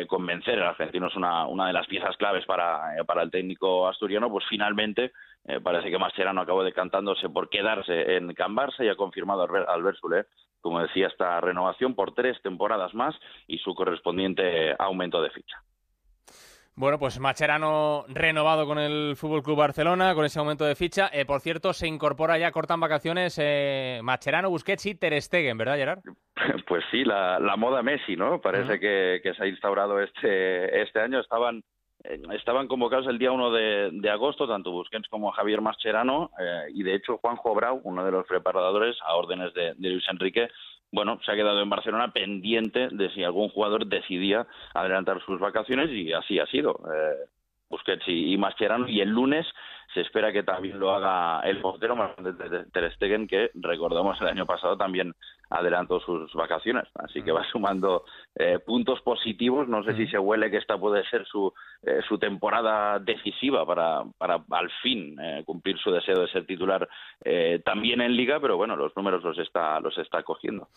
convencer. 0.08 0.54
El 0.54 0.62
argentino 0.62 1.08
es 1.08 1.16
una, 1.16 1.66
de 1.66 1.72
las 1.74 1.86
piezas 1.86 2.16
claves 2.16 2.46
para, 2.46 2.94
para 3.06 3.22
el 3.22 3.30
técnico 3.30 3.86
asturiano. 3.86 4.30
Pues 4.30 4.46
finalmente 4.48 5.12
parece 5.62 5.90
que 5.90 5.98
Mascherano 5.98 6.40
acabó 6.40 6.64
decantándose 6.64 7.28
por 7.28 7.50
quedarse 7.50 8.16
en 8.16 8.32
Can 8.32 8.56
Barça 8.56 8.82
y 8.82 8.88
ha 8.88 8.96
confirmado 8.96 9.42
Albert 9.42 9.98
Soler, 9.98 10.26
como 10.62 10.80
decía, 10.80 11.08
esta 11.08 11.42
renovación 11.42 11.94
por 11.94 12.14
tres 12.14 12.40
temporadas 12.40 12.94
más 12.94 13.14
y 13.46 13.58
su 13.58 13.74
correspondiente 13.74 14.74
aumento 14.78 15.20
de 15.20 15.28
ficha. 15.28 15.58
Bueno, 16.78 16.98
pues 16.98 17.18
Macherano 17.18 18.04
renovado 18.06 18.66
con 18.66 18.78
el 18.78 19.16
Fútbol 19.16 19.42
Club 19.42 19.56
Barcelona, 19.56 20.14
con 20.14 20.26
ese 20.26 20.38
aumento 20.38 20.66
de 20.66 20.74
ficha. 20.74 21.08
Eh, 21.10 21.24
por 21.24 21.40
cierto, 21.40 21.72
se 21.72 21.88
incorpora 21.88 22.36
ya, 22.36 22.52
cortan 22.52 22.80
vacaciones, 22.80 23.40
eh, 23.42 24.00
Macherano, 24.02 24.50
Busquets 24.50 24.84
y 24.84 24.94
Ter 24.94 25.18
Stegen, 25.22 25.56
¿verdad, 25.56 25.76
Gerard? 25.76 26.00
Pues 26.68 26.84
sí, 26.90 27.02
la, 27.02 27.38
la 27.40 27.56
moda 27.56 27.82
Messi, 27.82 28.14
¿no? 28.14 28.42
Parece 28.42 28.78
que, 28.78 29.20
que 29.22 29.32
se 29.32 29.42
ha 29.42 29.46
instaurado 29.46 30.00
este, 30.00 30.82
este 30.82 31.00
año. 31.00 31.20
Estaban, 31.20 31.62
eh, 32.04 32.20
estaban 32.32 32.68
convocados 32.68 33.06
el 33.06 33.18
día 33.18 33.32
1 33.32 33.52
de, 33.52 33.90
de 33.92 34.10
agosto, 34.10 34.46
tanto 34.46 34.70
Busquets 34.70 35.08
como 35.08 35.32
Javier 35.32 35.62
Mascherano, 35.62 36.30
eh, 36.38 36.66
y 36.74 36.82
de 36.82 36.94
hecho 36.94 37.16
Juanjo 37.16 37.54
Brau, 37.54 37.80
uno 37.84 38.04
de 38.04 38.10
los 38.10 38.26
preparadores, 38.26 38.96
a 39.02 39.16
órdenes 39.16 39.54
de, 39.54 39.72
de 39.78 39.88
Luis 39.88 40.04
Enrique, 40.10 40.48
bueno, 40.92 41.18
se 41.24 41.32
ha 41.32 41.34
quedado 41.34 41.60
en 41.62 41.70
Barcelona 41.70 42.12
pendiente 42.12 42.88
de 42.90 43.10
si 43.10 43.22
algún 43.24 43.48
jugador 43.48 43.86
decidía 43.86 44.46
adelantar 44.74 45.22
sus 45.24 45.38
vacaciones 45.40 45.90
y 45.90 46.12
así 46.12 46.38
ha 46.38 46.46
sido. 46.46 46.80
Eh, 46.92 47.28
Busquets 47.68 48.06
y, 48.06 48.32
y 48.32 48.38
Mascherano 48.38 48.88
y 48.88 49.00
el 49.00 49.10
lunes 49.10 49.46
se 49.94 50.00
espera 50.00 50.32
que 50.32 50.42
también 50.42 50.78
lo 50.78 50.90
haga 50.90 51.40
el 51.40 51.60
portero 51.60 51.96
Ter 52.72 52.92
Stegen 52.94 53.26
que 53.26 53.50
recordamos 53.54 54.20
el 54.20 54.28
año 54.28 54.46
pasado 54.46 54.76
también 54.76 55.14
adelantó 55.50 56.00
sus 56.00 56.32
vacaciones. 56.34 56.84
Así 56.94 57.22
que 57.22 57.32
va 57.32 57.44
sumando 57.50 58.04
eh, 58.34 58.58
puntos 58.58 59.00
positivos. 59.02 59.68
No 59.68 59.82
sé 59.84 59.94
si 59.96 60.06
se 60.08 60.18
huele 60.18 60.50
que 60.50 60.58
esta 60.58 60.76
puede 60.76 61.04
ser 61.08 61.24
su 61.26 61.52
eh, 61.82 62.00
su 62.08 62.18
temporada 62.18 62.98
decisiva 62.98 63.64
para 63.64 64.02
para 64.18 64.42
al 64.50 64.70
fin 64.82 65.16
eh, 65.20 65.42
cumplir 65.44 65.78
su 65.78 65.90
deseo 65.90 66.20
de 66.20 66.28
ser 66.28 66.46
titular 66.46 66.88
eh, 67.24 67.60
también 67.64 68.00
en 68.00 68.16
liga 68.16 68.40
pero 68.40 68.56
bueno 68.56 68.76
los 68.76 68.96
números 68.96 69.22
los 69.22 69.38
está 69.38 69.78
los 69.80 69.96
está 69.98 70.22
cogiendo. 70.22 70.68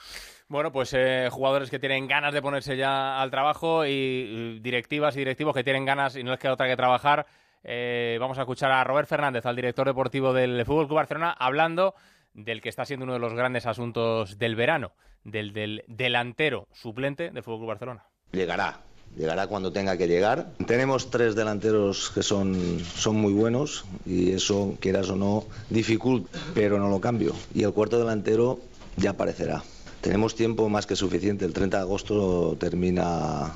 Bueno, 0.47 0.71
pues 0.71 0.93
eh, 0.93 1.29
jugadores 1.31 1.69
que 1.69 1.79
tienen 1.79 2.07
ganas 2.07 2.33
de 2.33 2.41
ponerse 2.41 2.75
ya 2.75 3.21
al 3.21 3.31
trabajo 3.31 3.85
y 3.85 4.59
directivas 4.59 5.15
y 5.15 5.19
directivos 5.19 5.55
que 5.55 5.63
tienen 5.63 5.85
ganas 5.85 6.15
y 6.15 6.23
no 6.23 6.31
les 6.31 6.39
queda 6.39 6.53
otra 6.53 6.67
que 6.67 6.75
trabajar. 6.75 7.25
Eh, 7.63 8.17
vamos 8.19 8.37
a 8.37 8.41
escuchar 8.41 8.71
a 8.71 8.83
Robert 8.83 9.07
Fernández, 9.07 9.45
al 9.45 9.55
director 9.55 9.85
deportivo 9.87 10.33
del 10.33 10.65
Fútbol 10.65 10.87
Club 10.87 10.97
Barcelona, 10.97 11.31
hablando 11.37 11.93
del 12.33 12.61
que 12.61 12.69
está 12.69 12.85
siendo 12.85 13.03
uno 13.03 13.13
de 13.13 13.19
los 13.19 13.33
grandes 13.33 13.65
asuntos 13.65 14.37
del 14.37 14.55
verano, 14.55 14.93
del, 15.23 15.51
del 15.53 15.83
delantero 15.87 16.67
suplente 16.71 17.31
del 17.31 17.43
Fútbol 17.43 17.59
Club 17.59 17.67
Barcelona. 17.69 18.05
Llegará, 18.31 18.79
llegará 19.17 19.47
cuando 19.47 19.73
tenga 19.73 19.97
que 19.97 20.07
llegar. 20.07 20.51
Tenemos 20.67 21.09
tres 21.09 21.35
delanteros 21.35 22.11
que 22.11 22.23
son, 22.23 22.79
son 22.79 23.15
muy 23.15 23.33
buenos 23.33 23.85
y 24.05 24.31
eso, 24.31 24.77
quieras 24.79 25.09
o 25.09 25.15
no, 25.15 25.43
dificulta, 25.69 26.39
pero 26.53 26.79
no 26.79 26.89
lo 26.89 27.01
cambio. 27.01 27.33
Y 27.53 27.63
el 27.63 27.73
cuarto 27.73 27.99
delantero 27.99 28.59
ya 28.95 29.11
aparecerá. 29.11 29.63
tenemos 30.01 30.35
tiempo 30.35 30.69
más 30.69 30.85
que 30.85 30.95
suficiente. 30.95 31.45
El 31.45 31.53
30 31.53 31.77
de 31.77 31.83
agosto 31.83 32.55
termina, 32.59 33.53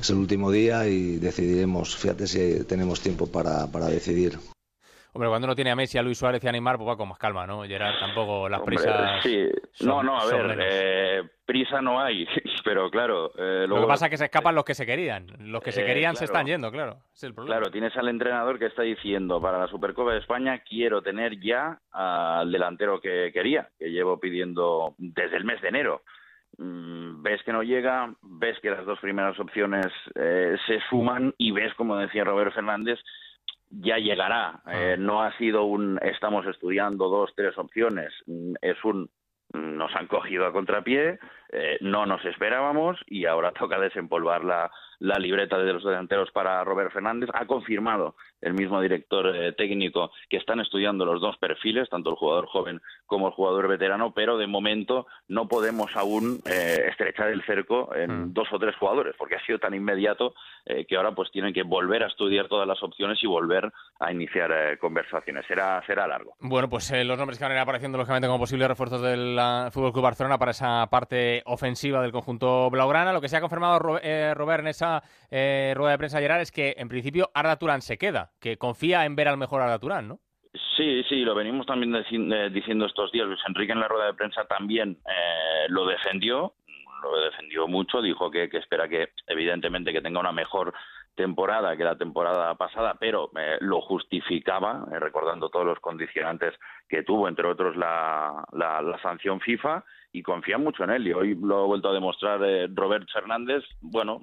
es 0.00 0.10
el 0.10 0.16
último 0.16 0.50
día 0.50 0.86
y 0.86 1.16
decidiremos. 1.18 1.96
Fíjate 1.96 2.26
si 2.26 2.66
tenemos 2.66 3.00
tiempo 3.00 3.30
para, 3.30 3.66
para 3.72 3.86
decidir. 3.86 4.34
Hombre, 5.14 5.30
cuando 5.30 5.46
uno 5.46 5.54
tiene 5.56 5.70
a 5.70 5.76
Messi, 5.76 5.98
a 5.98 6.02
Luis 6.02 6.18
Suárez 6.18 6.44
y 6.44 6.48
a 6.48 6.52
Neymar, 6.52 6.76
pues 6.76 6.88
va 6.90 6.96
con 6.96 7.08
más 7.08 7.18
calma, 7.18 7.46
¿no? 7.46 7.62
Gerard, 7.64 7.98
tampoco 7.98 8.48
las 8.48 8.60
Hombre, 8.60 8.76
prisas. 8.76 9.22
sí. 9.22 9.48
son- 9.72 9.88
no, 9.88 10.02
no, 10.02 10.20
a 10.20 10.26
ver, 10.26 10.58
eh, 10.60 11.22
prisa 11.44 11.80
no 11.80 11.98
hay, 12.00 12.24
pero 12.64 12.88
claro. 12.90 13.32
eh, 13.36 13.62
Lo 13.62 13.68
luego- 13.68 13.86
que 13.86 13.88
pasa 13.88 14.04
es 14.06 14.10
que 14.10 14.16
se 14.18 14.26
escapan 14.26 14.54
los 14.54 14.64
que 14.64 14.74
se 14.74 14.84
querían. 14.86 15.26
Los 15.40 15.62
que 15.62 15.72
se 15.72 15.80
Eh, 15.82 15.86
querían 15.86 16.14
se 16.14 16.26
claro. 16.26 16.32
están 16.32 16.46
yendo, 16.46 16.70
claro. 16.70 16.98
Es 17.12 17.24
el 17.24 17.34
problema. 17.34 17.56
Claro, 17.56 17.72
tienes 17.72 17.96
al 17.96 18.08
entrenador 18.08 18.58
que 18.58 18.66
está 18.66 18.82
diciendo 18.82 19.40
para 19.40 19.58
la 19.58 19.66
Supercopa 19.66 20.12
de 20.12 20.18
España 20.20 20.62
quiero 20.68 21.02
tener 21.02 21.40
ya 21.40 21.80
al 21.90 22.52
delantero 22.52 23.00
que 23.00 23.30
quería, 23.32 23.70
que 23.78 23.86
llevo 23.90 24.20
pidiendo 24.20 24.94
desde 24.98 25.36
el 25.38 25.44
mes 25.44 25.60
de 25.62 25.68
enero. 25.68 26.02
Mm, 26.56 27.22
Ves 27.22 27.42
que 27.42 27.52
no 27.52 27.62
llega, 27.62 28.14
ves 28.22 28.58
que 28.60 28.70
las 28.70 28.86
dos 28.86 28.98
primeras 29.00 29.38
opciones 29.38 29.86
eh, 30.14 30.56
se 30.66 30.80
suman 30.88 31.34
y 31.36 31.50
ves, 31.52 31.74
como 31.74 31.96
decía 31.96 32.24
Robert 32.24 32.54
Fernández, 32.54 32.98
ya 33.70 33.98
llegará. 33.98 34.60
Eh, 34.66 34.96
no 34.98 35.22
ha 35.22 35.36
sido 35.36 35.64
un 35.64 35.98
estamos 36.02 36.46
estudiando 36.46 37.08
dos, 37.08 37.32
tres 37.36 37.56
opciones. 37.58 38.12
Mm, 38.26 38.54
Es 38.62 38.82
un 38.84 39.10
mm, 39.52 39.76
nos 39.76 39.94
han 39.94 40.06
cogido 40.06 40.46
a 40.46 40.52
contrapié, 40.52 41.18
eh, 41.52 41.78
no 41.80 42.06
nos 42.06 42.24
esperábamos 42.24 42.98
y 43.06 43.26
ahora 43.26 43.52
toca 43.58 43.78
desempolvar 43.78 44.42
la, 44.44 44.70
la 45.00 45.18
libreta 45.18 45.58
de 45.58 45.72
los 45.72 45.84
delanteros 45.84 46.30
para 46.32 46.64
Robert 46.64 46.92
Fernández. 46.92 47.28
Ha 47.34 47.46
confirmado 47.46 48.14
el 48.40 48.54
mismo 48.54 48.80
director 48.80 49.34
eh, 49.34 49.52
técnico 49.52 50.10
que 50.28 50.36
están 50.36 50.60
estudiando 50.60 51.04
los 51.04 51.20
dos 51.20 51.36
perfiles, 51.38 51.88
tanto 51.88 52.10
el 52.10 52.16
jugador 52.16 52.46
joven 52.46 52.80
como 53.06 53.26
el 53.28 53.32
jugador 53.34 53.68
veterano, 53.68 54.12
pero 54.14 54.36
de 54.38 54.46
momento 54.46 55.06
no 55.28 55.48
podemos 55.48 55.90
aún 55.96 56.40
eh, 56.44 56.86
estrechar 56.88 57.28
el 57.28 57.42
cerco 57.44 57.94
en 57.94 58.32
dos 58.34 58.48
o 58.52 58.58
tres 58.58 58.76
jugadores, 58.76 59.14
porque 59.18 59.36
ha 59.36 59.44
sido 59.46 59.58
tan 59.58 59.74
inmediato 59.74 60.34
eh, 60.66 60.84
que 60.86 60.96
ahora 60.96 61.12
pues 61.12 61.30
tienen 61.30 61.52
que 61.54 61.62
volver 61.62 62.02
a 62.04 62.06
estudiar 62.08 62.48
todas 62.48 62.66
las 62.68 62.82
opciones 62.82 63.18
y 63.22 63.26
volver 63.26 63.72
a 64.00 64.12
iniciar 64.12 64.50
eh, 64.52 64.78
conversaciones. 64.78 65.44
Será, 65.46 65.82
será 65.86 66.06
largo. 66.06 66.34
Bueno, 66.40 66.68
pues 66.68 66.92
los 67.04 67.18
nombres 67.18 67.38
que 67.38 67.44
van 67.44 67.52
a 67.52 67.54
ir 67.56 67.60
apareciendo 67.60 67.98
lógicamente 67.98 68.28
como 68.28 68.38
posibles 68.40 68.68
refuerzos 68.68 69.02
del 69.02 69.38
ah, 69.38 69.70
Fútbol 69.72 69.92
Club 69.92 70.04
Barcelona 70.04 70.38
para 70.38 70.50
esa 70.52 70.86
parte 70.90 71.42
ofensiva 71.46 72.02
del 72.02 72.12
conjunto 72.12 72.70
blaugrana. 72.70 73.12
Lo 73.12 73.20
que 73.20 73.28
se 73.28 73.36
ha 73.36 73.40
confirmado 73.40 73.78
Ro- 73.78 74.00
Robert 74.34 74.60
en 74.60 74.68
esa 74.68 75.02
rueda 75.30 75.90
de 75.90 75.98
prensa 75.98 76.20
Gerard 76.20 76.40
es 76.42 76.52
que 76.52 76.74
en 76.78 76.88
principio 76.88 77.30
Arda 77.34 77.56
Turán 77.56 77.80
se 77.82 77.98
queda, 77.98 78.27
que 78.40 78.56
confía 78.56 79.04
en 79.04 79.16
ver 79.16 79.28
al 79.28 79.38
mejor 79.38 79.62
Arda 79.62 79.78
Turán, 79.78 80.08
¿no? 80.08 80.18
Sí, 80.76 81.02
sí, 81.08 81.22
lo 81.22 81.34
venimos 81.34 81.66
también 81.66 81.94
eh, 81.94 82.50
diciendo 82.50 82.86
estos 82.86 83.12
días. 83.12 83.26
Luis 83.26 83.40
Enrique 83.46 83.72
en 83.72 83.80
la 83.80 83.88
rueda 83.88 84.06
de 84.06 84.14
prensa 84.14 84.44
también 84.44 84.98
eh, 85.06 85.66
lo 85.68 85.86
defendió, 85.86 86.54
lo 87.02 87.20
defendió 87.20 87.66
mucho, 87.66 88.00
dijo 88.00 88.30
que, 88.30 88.44
espera 88.52 88.88
que, 88.88 89.10
evidentemente, 89.26 89.92
que 89.92 90.00
tenga 90.00 90.20
una 90.20 90.32
mejor 90.32 90.72
temporada 91.14 91.76
que 91.76 91.82
la 91.82 91.96
temporada 91.96 92.54
pasada, 92.54 92.94
pero 92.98 93.30
eh, 93.36 93.58
lo 93.60 93.80
justificaba, 93.80 94.86
eh, 94.92 95.00
recordando 95.00 95.48
todos 95.48 95.66
los 95.66 95.80
condicionantes 95.80 96.54
que 96.88 97.02
tuvo, 97.02 97.26
entre 97.26 97.48
otros 97.48 97.76
la, 97.76 98.44
la, 98.52 98.80
la 98.80 99.02
sanción 99.02 99.40
FIFA, 99.40 99.84
y 100.12 100.22
confía 100.22 100.58
mucho 100.58 100.84
en 100.84 100.90
él. 100.90 101.08
Y 101.08 101.12
hoy 101.12 101.34
lo 101.34 101.64
ha 101.64 101.66
vuelto 101.66 101.90
a 101.90 101.92
demostrar 101.92 102.40
eh, 102.44 102.68
Robert 102.72 103.08
Fernández. 103.12 103.64
Bueno, 103.80 104.22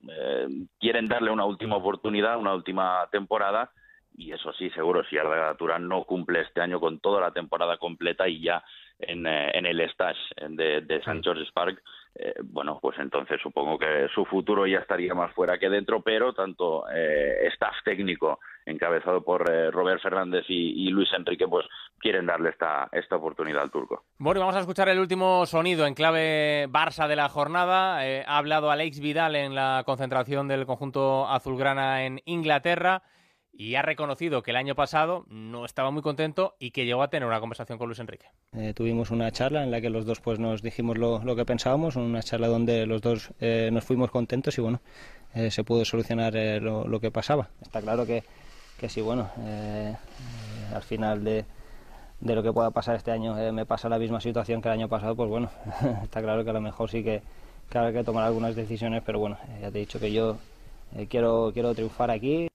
quieren 0.79 1.07
darle 1.07 1.31
una 1.31 1.45
última 1.45 1.75
oportunidad, 1.75 2.39
una 2.39 2.53
última 2.55 3.07
temporada, 3.11 3.71
y 4.17 4.31
eso 4.31 4.53
sí, 4.53 4.69
seguro, 4.71 5.03
si 5.05 5.17
Arda 5.17 5.55
Turán 5.55 5.87
no 5.87 6.03
cumple 6.03 6.41
este 6.41 6.61
año 6.61 6.79
con 6.79 6.99
toda 6.99 7.21
la 7.21 7.31
temporada 7.31 7.77
completa 7.77 8.27
y 8.27 8.41
ya 8.41 8.63
en, 8.99 9.25
eh, 9.27 9.51
en 9.53 9.65
el 9.65 9.81
stage 9.81 10.19
de, 10.49 10.81
de 10.81 10.95
St. 10.97 11.21
George's 11.23 11.51
Park, 11.51 11.81
eh, 12.17 12.33
bueno, 12.43 12.79
pues 12.81 12.97
entonces 12.99 13.41
supongo 13.41 13.77
que 13.77 14.07
su 14.13 14.23
futuro 14.23 14.65
ya 14.65 14.79
estaría 14.79 15.13
más 15.13 15.33
fuera 15.33 15.57
que 15.57 15.69
dentro, 15.69 16.01
pero 16.01 16.31
tanto 16.33 16.85
eh, 16.89 17.45
staff 17.53 17.75
técnico 17.83 18.39
encabezado 18.65 19.21
por 19.21 19.51
eh, 19.51 19.69
Robert 19.69 20.01
Fernández 20.01 20.45
y, 20.47 20.87
y 20.87 20.91
Luis 20.91 21.09
Enrique, 21.13 21.45
pues 21.45 21.65
quieren 21.99 22.25
darle 22.25 22.51
esta, 22.51 22.87
esta 22.93 23.17
oportunidad 23.17 23.63
al 23.63 23.71
turco. 23.71 24.05
Bueno, 24.17 24.39
y 24.39 24.41
vamos 24.41 24.55
a 24.55 24.61
escuchar 24.61 24.87
el 24.87 24.99
último 24.99 25.45
sonido 25.45 25.85
en 25.85 25.93
clave 25.93 26.67
Barça 26.69 27.09
de 27.09 27.17
la 27.17 27.27
jornada. 27.27 27.99
Ha 27.99 28.37
hablado 28.37 28.71
Alex 28.71 29.01
Vidal 29.01 29.35
en 29.35 29.53
la 29.53 29.83
concentración 29.85 30.47
del 30.47 30.65
conjunto 30.65 31.27
azulgrana 31.27 32.05
en 32.05 32.21
Inglaterra 32.25 33.03
y 33.57 33.75
ha 33.75 33.81
reconocido 33.81 34.43
que 34.43 34.51
el 34.51 34.57
año 34.57 34.75
pasado 34.75 35.25
no 35.29 35.65
estaba 35.65 35.89
muy 35.91 36.01
contento 36.01 36.55
y 36.59 36.71
que 36.71 36.85
llegó 36.85 37.01
a 37.03 37.09
tener 37.09 37.27
una 37.27 37.39
conversación 37.39 37.77
con 37.77 37.87
Luis 37.87 37.99
Enrique. 37.99 38.27
Eh, 38.53 38.73
tuvimos 38.75 39.11
una 39.11 39.31
charla 39.31 39.63
en 39.63 39.71
la 39.71 39.79
que 39.79 39.89
los 39.89 40.05
dos 40.05 40.19
pues 40.19 40.39
nos 40.39 40.61
dijimos 40.61 40.97
lo, 40.97 41.23
lo 41.23 41.35
que 41.35 41.45
pensábamos, 41.45 41.95
una 41.95 42.21
charla 42.21 42.47
donde 42.47 42.85
los 42.85 43.01
dos 43.01 43.31
eh, 43.39 43.69
nos 43.71 43.85
fuimos 43.85 44.11
contentos 44.11 44.57
y 44.57 44.61
bueno, 44.61 44.81
eh, 45.33 45.51
se 45.51 45.63
pudo 45.63 45.85
solucionar 45.85 46.35
eh, 46.35 46.59
lo, 46.59 46.87
lo 46.87 46.99
que 46.99 47.11
pasaba. 47.11 47.49
Está 47.61 47.81
claro 47.81 48.05
que, 48.05 48.23
que 48.77 48.89
sí, 48.89 48.99
bueno, 49.01 49.29
al 50.73 50.83
final 50.83 51.23
de, 51.23 51.45
de 52.19 52.35
lo 52.35 52.43
que 52.43 52.51
pueda 52.51 52.71
pasar 52.71 52.95
este 52.95 53.11
año 53.11 53.35
me 53.53 53.65
pasa 53.65 53.87
la 53.87 53.99
misma 53.99 54.19
situación 54.19 54.61
que 54.61 54.67
el 54.67 54.73
año 54.73 54.89
pasado, 54.89 55.15
pues 55.15 55.29
bueno, 55.29 55.49
está 56.03 56.21
claro 56.21 56.43
que 56.43 56.49
a 56.49 56.53
lo 56.53 56.61
mejor 56.61 56.89
sí 56.89 57.03
que, 57.03 57.21
que 57.69 57.77
habrá 57.77 57.93
que 57.93 58.03
tomar 58.03 58.25
algunas 58.25 58.55
decisiones, 58.55 59.01
pero 59.05 59.19
bueno, 59.19 59.37
ya 59.61 59.71
te 59.71 59.77
he 59.77 59.81
dicho 59.81 59.99
que 59.99 60.11
yo 60.11 60.37
quiero, 61.09 61.51
quiero 61.53 61.73
triunfar 61.73 62.11
aquí. 62.11 62.47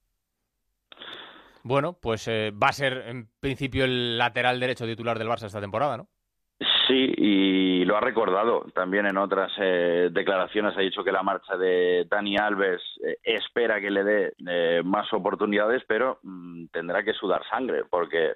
Bueno, 1.63 1.95
pues 2.01 2.27
eh, 2.29 2.53
va 2.53 2.69
a 2.69 2.73
ser 2.73 3.05
en 3.07 3.29
principio 3.41 3.85
el 3.85 4.17
lateral 4.17 4.59
derecho 4.61 4.87
titular 4.87 5.19
del 5.19 5.29
Barça 5.29 5.47
esta 5.47 5.61
temporada, 5.61 5.97
¿no? 5.97 6.09
Sí, 6.87 7.15
y 7.17 7.85
lo 7.87 7.97
ha 7.97 8.01
recordado 8.01 8.67
también 8.75 9.07
en 9.07 9.17
otras 9.17 9.51
eh, 9.59 10.11
declaraciones. 10.13 10.77
Ha 10.77 10.81
dicho 10.81 11.03
que 11.03 11.13
la 11.13 11.23
marcha 11.23 11.57
de 11.57 12.07
Dani 12.11 12.37
Alves 12.37 12.83
eh, 13.03 13.17
espera 13.23 13.81
que 13.81 13.91
le 13.91 14.05
dé 14.05 14.33
eh, 14.47 14.83
más 14.85 15.11
oportunidades, 15.13 15.83
pero 15.87 16.19
mm, 16.23 16.67
tendrá 16.67 17.03
que 17.03 17.15
sudar 17.15 17.43
sangre, 17.49 17.85
porque 17.89 18.35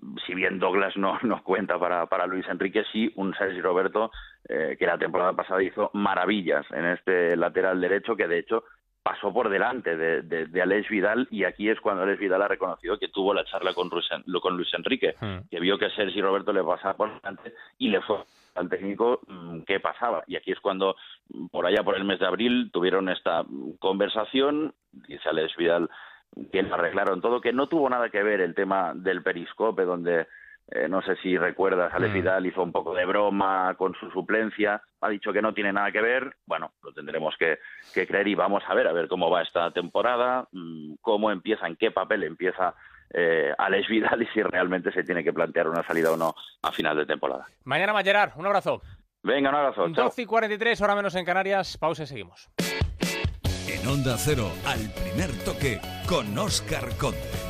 mm, 0.00 0.16
si 0.26 0.34
bien 0.34 0.58
Douglas 0.58 0.96
no, 0.96 1.18
cuenta 1.44 1.78
para, 1.78 2.06
para 2.06 2.26
Luis 2.26 2.46
Enrique, 2.48 2.84
sí 2.90 3.12
un 3.16 3.34
Sergi 3.34 3.60
Roberto 3.60 4.10
eh, 4.48 4.76
que 4.78 4.86
la 4.86 4.96
temporada 4.96 5.34
pasada 5.34 5.62
hizo 5.62 5.90
maravillas 5.92 6.64
en 6.70 6.86
este 6.86 7.36
lateral 7.36 7.80
derecho, 7.80 8.16
que 8.16 8.28
de 8.28 8.38
hecho 8.38 8.64
pasó 9.08 9.32
por 9.32 9.48
delante 9.48 9.96
de, 9.96 10.20
de, 10.20 10.44
de 10.44 10.62
Alex 10.62 10.90
Vidal 10.90 11.26
y 11.30 11.44
aquí 11.44 11.70
es 11.70 11.80
cuando 11.80 12.02
Alex 12.02 12.20
Vidal 12.20 12.42
ha 12.42 12.48
reconocido 12.48 12.98
que 12.98 13.08
tuvo 13.08 13.32
la 13.32 13.42
charla 13.46 13.72
con, 13.72 13.88
Luis, 13.88 14.06
con 14.42 14.54
Luis 14.54 14.68
Enrique, 14.74 15.14
que 15.50 15.60
vio 15.60 15.78
que 15.78 15.88
Sergi 15.88 16.20
Roberto 16.20 16.52
le 16.52 16.62
pasaba 16.62 16.94
por 16.94 17.14
delante 17.14 17.54
y 17.78 17.88
le 17.88 18.02
fue 18.02 18.18
al 18.54 18.68
técnico 18.68 19.20
mm, 19.26 19.60
qué 19.60 19.80
pasaba. 19.80 20.24
Y 20.26 20.36
aquí 20.36 20.52
es 20.52 20.60
cuando, 20.60 20.94
mm, 21.30 21.46
por 21.46 21.64
allá 21.64 21.82
por 21.82 21.96
el 21.96 22.04
mes 22.04 22.18
de 22.18 22.26
abril, 22.26 22.68
tuvieron 22.70 23.08
esta 23.08 23.44
mm, 23.44 23.78
conversación, 23.78 24.74
dice 24.92 25.26
Alex 25.26 25.56
Vidal 25.56 25.88
que 26.52 26.62
lo 26.62 26.74
arreglaron 26.74 27.22
todo, 27.22 27.40
que 27.40 27.54
no 27.54 27.66
tuvo 27.66 27.88
nada 27.88 28.10
que 28.10 28.22
ver 28.22 28.42
el 28.42 28.54
tema 28.54 28.92
del 28.94 29.22
periscope, 29.22 29.86
donde 29.86 30.26
eh, 30.70 30.88
no 30.88 31.00
sé 31.02 31.16
si 31.16 31.36
recuerdas, 31.36 31.92
Alex 31.94 32.10
Mm. 32.12 32.14
Vidal 32.14 32.46
hizo 32.46 32.62
un 32.62 32.72
poco 32.72 32.94
de 32.94 33.04
broma 33.06 33.74
con 33.76 33.94
su 33.94 34.10
suplencia, 34.10 34.82
ha 35.00 35.08
dicho 35.08 35.32
que 35.32 35.40
no 35.42 35.54
tiene 35.54 35.72
nada 35.72 35.90
que 35.90 36.00
ver, 36.00 36.36
bueno, 36.46 36.72
lo 36.82 36.92
tendremos 36.92 37.34
que, 37.38 37.58
que 37.94 38.06
creer 38.06 38.28
y 38.28 38.34
vamos 38.34 38.62
a 38.68 38.74
ver, 38.74 38.86
a 38.86 38.92
ver 38.92 39.08
cómo 39.08 39.30
va 39.30 39.42
esta 39.42 39.70
temporada, 39.70 40.46
mm, 40.52 40.94
cómo 41.00 41.30
empieza, 41.30 41.66
en 41.66 41.76
qué 41.76 41.90
papel 41.90 42.22
empieza 42.24 42.74
eh, 43.14 43.52
Alex 43.56 43.88
Vidal 43.88 44.22
y 44.22 44.26
si 44.26 44.42
realmente 44.42 44.92
se 44.92 45.02
tiene 45.02 45.24
que 45.24 45.32
plantear 45.32 45.68
una 45.68 45.82
salida 45.86 46.12
o 46.12 46.16
no 46.16 46.34
a 46.62 46.72
final 46.72 46.96
de 46.96 47.06
temporada. 47.06 47.46
Mañana 47.64 47.94
más, 47.94 48.04
Gerard. 48.04 48.32
Un 48.36 48.44
abrazo. 48.46 48.82
Venga, 49.22 49.48
un 49.48 49.54
abrazo. 49.56 49.90
Chao. 49.94 50.04
12 50.04 50.22
y 50.22 50.26
43, 50.26 50.80
hora 50.82 50.94
menos 50.94 51.14
en 51.14 51.24
Canarias. 51.24 51.78
Pausa 51.78 52.02
y 52.02 52.06
seguimos. 52.06 52.50
En 53.66 53.86
Onda 53.88 54.16
Cero, 54.18 54.50
al 54.66 54.90
primer 54.92 55.30
toque, 55.44 55.80
con 56.06 56.36
Oscar 56.36 56.84
Conde. 56.98 57.47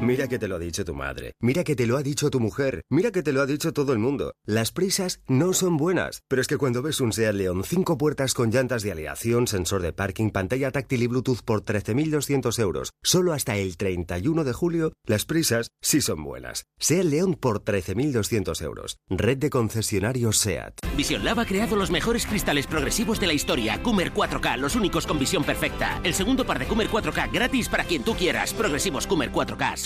Mira 0.00 0.28
que 0.28 0.38
te 0.38 0.46
lo 0.46 0.56
ha 0.56 0.58
dicho 0.58 0.84
tu 0.84 0.94
madre. 0.94 1.32
Mira 1.40 1.64
que 1.64 1.74
te 1.74 1.86
lo 1.86 1.96
ha 1.96 2.02
dicho 2.02 2.28
tu 2.28 2.38
mujer. 2.38 2.82
Mira 2.90 3.10
que 3.10 3.22
te 3.22 3.32
lo 3.32 3.40
ha 3.40 3.46
dicho 3.46 3.72
todo 3.72 3.94
el 3.94 3.98
mundo. 3.98 4.34
Las 4.44 4.70
prisas 4.70 5.20
no 5.26 5.54
son 5.54 5.78
buenas. 5.78 6.20
Pero 6.28 6.42
es 6.42 6.48
que 6.48 6.58
cuando 6.58 6.82
ves 6.82 7.00
un 7.00 7.14
Seat 7.14 7.34
León, 7.34 7.64
cinco 7.64 7.96
puertas 7.96 8.34
con 8.34 8.50
llantas 8.50 8.82
de 8.82 8.92
aleación, 8.92 9.46
sensor 9.46 9.80
de 9.80 9.94
parking, 9.94 10.30
pantalla 10.30 10.70
táctil 10.70 11.02
y 11.02 11.06
Bluetooth 11.06 11.40
por 11.42 11.64
13.200 11.64 12.58
euros, 12.60 12.92
solo 13.02 13.32
hasta 13.32 13.56
el 13.56 13.78
31 13.78 14.44
de 14.44 14.52
julio, 14.52 14.92
las 15.06 15.24
prisas 15.24 15.68
sí 15.80 16.02
son 16.02 16.22
buenas. 16.22 16.64
Seat 16.78 17.06
León 17.06 17.34
por 17.34 17.64
13.200 17.64 18.62
euros. 18.62 18.98
Red 19.08 19.38
de 19.38 19.48
concesionarios 19.48 20.36
Seat. 20.36 20.74
Vision 20.94 21.24
Lab 21.24 21.40
ha 21.40 21.46
creado 21.46 21.74
los 21.74 21.90
mejores 21.90 22.26
cristales 22.26 22.66
progresivos 22.66 23.18
de 23.18 23.28
la 23.28 23.32
historia. 23.32 23.82
Coomer 23.82 24.12
4K, 24.12 24.58
los 24.58 24.76
únicos 24.76 25.06
con 25.06 25.18
visión 25.18 25.42
perfecta. 25.42 26.00
El 26.04 26.12
segundo 26.12 26.44
par 26.44 26.58
de 26.58 26.66
Coomer 26.66 26.88
4K 26.88 27.32
gratis 27.32 27.70
para 27.70 27.84
quien 27.84 28.04
tú 28.04 28.14
quieras. 28.14 28.52
Progresivos 28.52 29.06
Coomer 29.06 29.32
4K, 29.32 29.85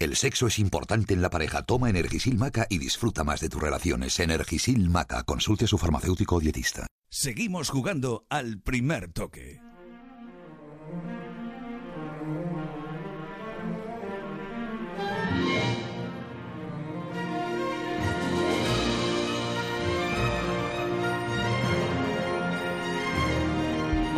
El 0.00 0.16
sexo 0.16 0.46
es 0.46 0.58
importante 0.58 1.12
en 1.12 1.20
la 1.20 1.28
pareja. 1.28 1.62
Toma 1.66 1.90
Energisil 1.90 2.38
Maca 2.38 2.66
y 2.70 2.78
disfruta 2.78 3.22
más 3.22 3.40
de 3.40 3.50
tus 3.50 3.60
relaciones. 3.60 4.18
Energisil 4.18 4.88
Maca. 4.88 5.24
Consulte 5.24 5.66
a 5.66 5.68
su 5.68 5.76
farmacéutico 5.76 6.36
o 6.36 6.40
dietista. 6.40 6.86
Seguimos 7.10 7.68
jugando 7.68 8.24
al 8.30 8.62
primer 8.62 9.12
toque. 9.12 9.60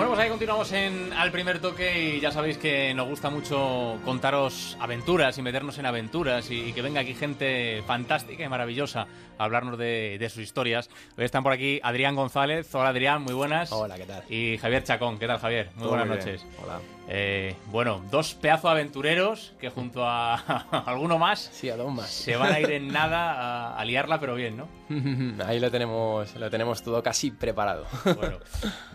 Bueno, 0.03 0.17
pues 0.17 0.25
ahí 0.25 0.31
continuamos 0.31 0.73
en 0.73 1.13
Al 1.13 1.31
Primer 1.31 1.61
Toque 1.61 2.17
y 2.17 2.19
ya 2.19 2.33
sabéis 2.33 2.59
que 2.59 2.93
nos 2.93 3.07
gusta 3.07 3.31
mucho 3.31 4.01
contaros 4.05 4.77
aventuras 4.81 5.39
y 5.39 5.43
meternos 5.43 5.79
en 5.79 5.87
aventuras 5.87 6.51
y, 6.51 6.71
y 6.71 6.73
que 6.73 6.83
venga 6.83 7.03
aquí 7.03 7.15
gente 7.15 7.85
fantástica 7.87 8.43
y 8.43 8.49
maravillosa 8.49 9.07
a 9.39 9.45
hablarnos 9.45 9.79
de, 9.79 10.17
de 10.19 10.29
sus 10.29 10.43
historias. 10.43 10.91
Hoy 11.17 11.25
están 11.25 11.45
por 11.45 11.53
aquí 11.53 11.79
Adrián 11.85 12.17
González. 12.17 12.75
Hola 12.75 12.89
Adrián, 12.89 13.23
muy 13.23 13.33
buenas. 13.33 13.71
Hola, 13.71 13.97
¿qué 13.97 14.03
tal? 14.03 14.25
Y 14.29 14.59
Javier 14.59 14.83
Chacón. 14.83 15.21
¿Qué 15.21 15.29
tal 15.29 15.39
Javier? 15.39 15.69
Muy 15.77 15.83
Todo 15.85 15.91
buenas 15.91 16.09
muy 16.09 16.17
noches. 16.17 16.45
Hola. 16.65 16.81
Eh, 17.15 17.57
bueno, 17.67 18.03
dos 18.11 18.33
pedazos 18.33 18.71
aventureros 18.71 19.53
que 19.61 19.69
junto 19.69 20.07
a, 20.07 20.35
alguno 20.87 21.19
más, 21.19 21.51
sí, 21.53 21.69
a 21.69 21.77
más. 21.77 22.09
se 22.09 22.37
van 22.37 22.55
a 22.55 22.59
ir 22.59 22.71
en 22.71 22.89
nada 22.93 23.33
a, 23.33 23.77
a 23.79 23.85
liarla, 23.85 24.19
pero 24.19 24.35
bien, 24.35 24.57
¿no? 24.57 24.67
Ahí 25.45 25.61
lo 25.61 25.71
tenemos, 25.71 26.35
lo 26.37 26.49
tenemos 26.49 26.83
todo 26.83 27.03
casi 27.03 27.31
preparado. 27.31 27.85
Bueno, 28.17 28.39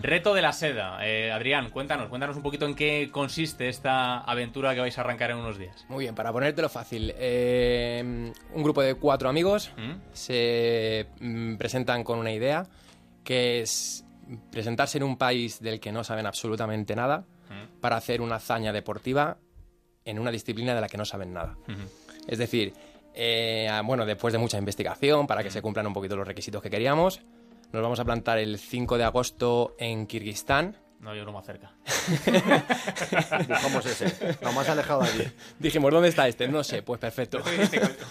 reto 0.01 0.33
de 0.33 0.41
la 0.41 0.51
seda. 0.51 0.97
Eh, 1.07 1.31
Adrián, 1.31 1.69
cuéntanos, 1.69 2.09
cuéntanos 2.09 2.35
un 2.35 2.41
poquito 2.41 2.65
en 2.65 2.73
qué 2.73 3.09
consiste 3.11 3.69
esta 3.69 4.21
aventura 4.21 4.73
que 4.73 4.79
vais 4.79 4.97
a 4.97 5.01
arrancar 5.01 5.29
en 5.29 5.37
unos 5.37 5.59
días. 5.59 5.85
Muy 5.87 6.05
bien, 6.05 6.15
para 6.15 6.33
ponértelo 6.33 6.69
fácil, 6.69 7.13
eh, 7.19 8.33
un 8.51 8.63
grupo 8.63 8.81
de 8.81 8.95
cuatro 8.95 9.29
amigos 9.29 9.69
se 10.13 11.05
mm, 11.19 11.57
presentan 11.57 12.03
con 12.03 12.17
una 12.17 12.31
idea 12.31 12.65
que 13.23 13.61
es 13.61 14.03
presentarse 14.51 14.97
en 14.97 15.03
un 15.03 15.19
país 15.19 15.59
del 15.61 15.79
que 15.79 15.91
no 15.91 16.03
saben 16.03 16.25
absolutamente 16.25 16.95
nada 16.95 17.23
para 17.87 17.95
hacer 17.95 18.19
una 18.19 18.35
hazaña 18.35 18.73
deportiva 18.73 19.37
en 20.03 20.19
una 20.19 20.29
disciplina 20.29 20.75
de 20.75 20.81
la 20.81 20.89
que 20.89 20.97
no 20.97 21.05
saben 21.05 21.31
nada. 21.31 21.55
Es 22.27 22.37
decir, 22.37 22.73
eh, 23.13 23.71
bueno, 23.85 24.05
después 24.05 24.33
de 24.33 24.39
mucha 24.39 24.57
investigación 24.57 25.25
para 25.25 25.41
que 25.41 25.49
se 25.49 25.61
cumplan 25.61 25.87
un 25.87 25.93
poquito 25.93 26.17
los 26.17 26.27
requisitos 26.27 26.61
que 26.61 26.69
queríamos, 26.69 27.21
nos 27.71 27.81
vamos 27.81 28.01
a 28.01 28.03
plantar 28.03 28.39
el 28.39 28.59
5 28.59 28.97
de 28.97 29.05
agosto 29.05 29.73
en 29.79 30.05
Kirguistán. 30.05 30.75
No, 30.99 31.13
yo 31.15 31.23
no 31.25 31.31
más 31.31 31.45
cerca. 31.45 31.71
Buscamos 33.47 33.85
ese, 33.85 34.35
lo 34.41 34.51
más 34.51 34.67
alejado 34.67 35.01
de 35.03 35.09
aquí. 35.09 35.23
Dijimos, 35.59 35.91
¿dónde 35.91 36.09
está 36.09 36.27
este? 36.27 36.47
No 36.47 36.63
sé, 36.63 36.81
pues 36.81 36.99
perfecto. 36.99 37.39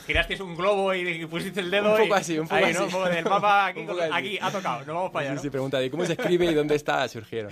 Girasteis 0.07 0.41
un 0.41 0.55
globo 0.57 0.95
y 0.95 1.27
pusiste 1.27 1.61
el 1.61 1.71
dedo 1.71 1.91
Un 1.93 1.97
poco 2.03 2.15
y- 2.17 2.19
así, 2.21 2.39
un 2.39 2.47
poco 2.47 2.55
ahí, 2.57 2.65
así. 2.71 2.75
¿no? 2.79 2.85
Un 2.85 2.91
poco 2.93 3.09
del 3.09 3.25
mapa 3.25 3.67
aquí, 3.67 3.81
Un 3.81 3.87
poco 3.89 4.01
así. 4.03 4.11
aquí 4.15 4.39
ha 4.41 4.51
tocado, 4.53 4.85
no 4.85 4.95
vamos 4.95 5.11
para 5.11 5.23
allá, 5.27 5.31
Sí, 5.33 5.37
¿no? 5.37 5.43
sí, 5.43 5.51
pregunta 5.51 5.79
de 5.79 5.91
cómo 5.91 6.05
se 6.07 6.13
escribe 6.13 6.47
y 6.47 6.55
dónde 6.55 6.77
está, 6.77 7.07
surgieron. 7.09 7.51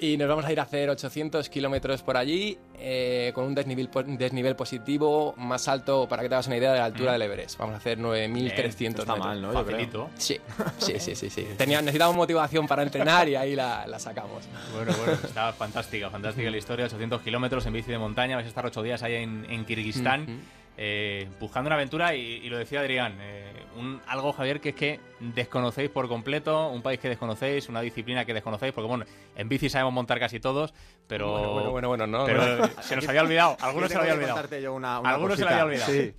Y 0.00 0.16
nos 0.16 0.26
vamos 0.28 0.44
a 0.46 0.52
ir 0.52 0.58
a 0.58 0.62
hacer 0.62 0.88
800 0.88 1.48
kilómetros 1.50 2.02
por 2.02 2.16
allí, 2.16 2.58
eh, 2.78 3.32
con 3.34 3.44
un 3.44 3.54
desnivel, 3.54 3.88
desnivel 4.18 4.56
positivo 4.56 5.34
más 5.36 5.68
alto, 5.68 6.06
para 6.08 6.22
que 6.22 6.28
te 6.28 6.34
hagas 6.34 6.46
una 6.46 6.56
idea 6.56 6.72
de 6.72 6.78
la 6.78 6.84
altura 6.86 7.10
Mm. 7.10 7.14
del 7.14 7.22
Everest. 7.22 7.58
Vamos 7.58 7.74
a 7.74 7.78
hacer 7.78 7.98
9.300 7.98 8.88
está 9.00 9.12
metros. 9.14 9.18
mal, 9.18 9.42
¿no? 9.42 9.52
Facilito. 9.52 10.10
Sí, 10.16 10.40
sí, 10.78 10.94
sí, 10.98 11.14
sí. 11.14 11.30
sí. 11.30 11.46
Tenía, 11.56 11.80
necesitábamos 11.80 12.16
motivación 12.16 12.66
para 12.66 12.82
entrenar 12.82 13.28
y 13.28 13.36
ahí 13.36 13.54
la, 13.54 13.86
la 13.86 13.98
sacamos. 13.98 14.44
Bueno, 14.74 14.92
bueno, 14.98 15.12
está 15.24 15.52
fantástica, 15.52 16.10
fantástica 16.10 16.50
la 16.50 16.56
historia. 16.56 16.86
800 16.86 17.22
kilómetros 17.22 17.64
en 17.66 17.72
bici 17.72 17.90
de 17.90 17.98
montaña, 17.98 18.36
vais 18.36 18.46
a 18.46 18.48
estar 18.48 18.66
ocho 18.66 18.82
días 18.82 19.02
ahí 19.02 19.14
en, 19.14 19.46
en 19.48 19.64
Kirguistán. 19.64 20.42
Eh, 20.76 21.28
buscando 21.40 21.68
una 21.68 21.76
aventura 21.76 22.14
y, 22.14 22.20
y 22.20 22.48
lo 22.50 22.58
decía 22.58 22.80
Adrián, 22.80 23.16
eh, 23.20 23.52
un, 23.76 24.00
algo 24.06 24.32
Javier 24.32 24.60
que 24.60 24.70
es 24.70 24.74
que 24.74 25.00
desconocéis 25.20 25.90
por 25.90 26.06
completo, 26.08 26.68
un 26.68 26.82
país 26.82 27.00
que 27.00 27.08
desconocéis, 27.08 27.68
una 27.68 27.80
disciplina 27.80 28.24
que 28.24 28.34
desconocéis, 28.34 28.72
porque 28.72 28.88
bueno, 28.88 29.04
en 29.36 29.48
bici 29.48 29.68
sabemos 29.68 29.92
montar 29.94 30.18
casi 30.18 30.40
todos, 30.40 30.74
pero 31.06 31.30
Bueno, 31.32 31.52
bueno, 31.52 31.70
bueno, 31.70 31.88
bueno, 31.88 32.06
no, 32.06 32.24
pero 32.26 32.56
no. 32.58 32.68
se 32.82 32.96
nos 32.96 33.08
había 33.08 33.22
olvidado, 33.22 33.56
algunos 33.60 33.88
se 33.88 33.94
lo 33.96 34.02
había 34.02 34.14
olvidado. 34.14 34.34
contarte 34.34 34.62
yo 34.62 34.74
una, 34.74 35.00
una 35.00 35.10
algunos 35.10 35.36
se 35.38 35.44
lo 35.44 35.50
había 35.50 35.64
olvidado. 35.64 35.92
Sí. 35.92 36.14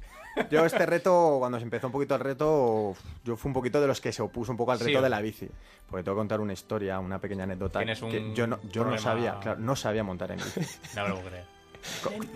Yo 0.51 0.65
este 0.67 0.85
reto, 0.85 1.37
cuando 1.39 1.57
se 1.57 1.63
empezó 1.63 1.87
un 1.87 1.93
poquito 1.93 2.13
el 2.13 2.21
reto, 2.21 2.95
yo 3.23 3.35
fui 3.37 3.49
un 3.49 3.53
poquito 3.55 3.81
de 3.81 3.87
los 3.87 3.99
que 3.99 4.11
se 4.11 4.21
opuso 4.21 4.51
un 4.51 4.57
poco 4.57 4.71
al 4.71 4.79
reto 4.79 5.01
de 5.01 5.09
la 5.09 5.19
bici. 5.19 5.49
Porque 5.89 6.03
tengo 6.03 6.15
que 6.15 6.19
contar 6.19 6.41
una 6.41 6.53
historia, 6.53 6.99
una 6.99 7.17
pequeña 7.19 7.45
anécdota. 7.45 7.79
Un 7.79 8.11
que 8.11 8.33
yo 8.35 8.45
no, 8.45 8.59
yo 8.69 8.83
no 8.85 8.95
sabía, 8.99 9.39
claro, 9.39 9.59
no 9.59 9.75
sabía 9.75 10.03
montar 10.03 10.29
en 10.31 10.37
bici. 10.37 10.59
No 10.95 11.03
me 11.03 11.09
lo 11.09 11.15
puedo 11.15 11.29
creer. 11.29 11.45
Co- 11.45 11.56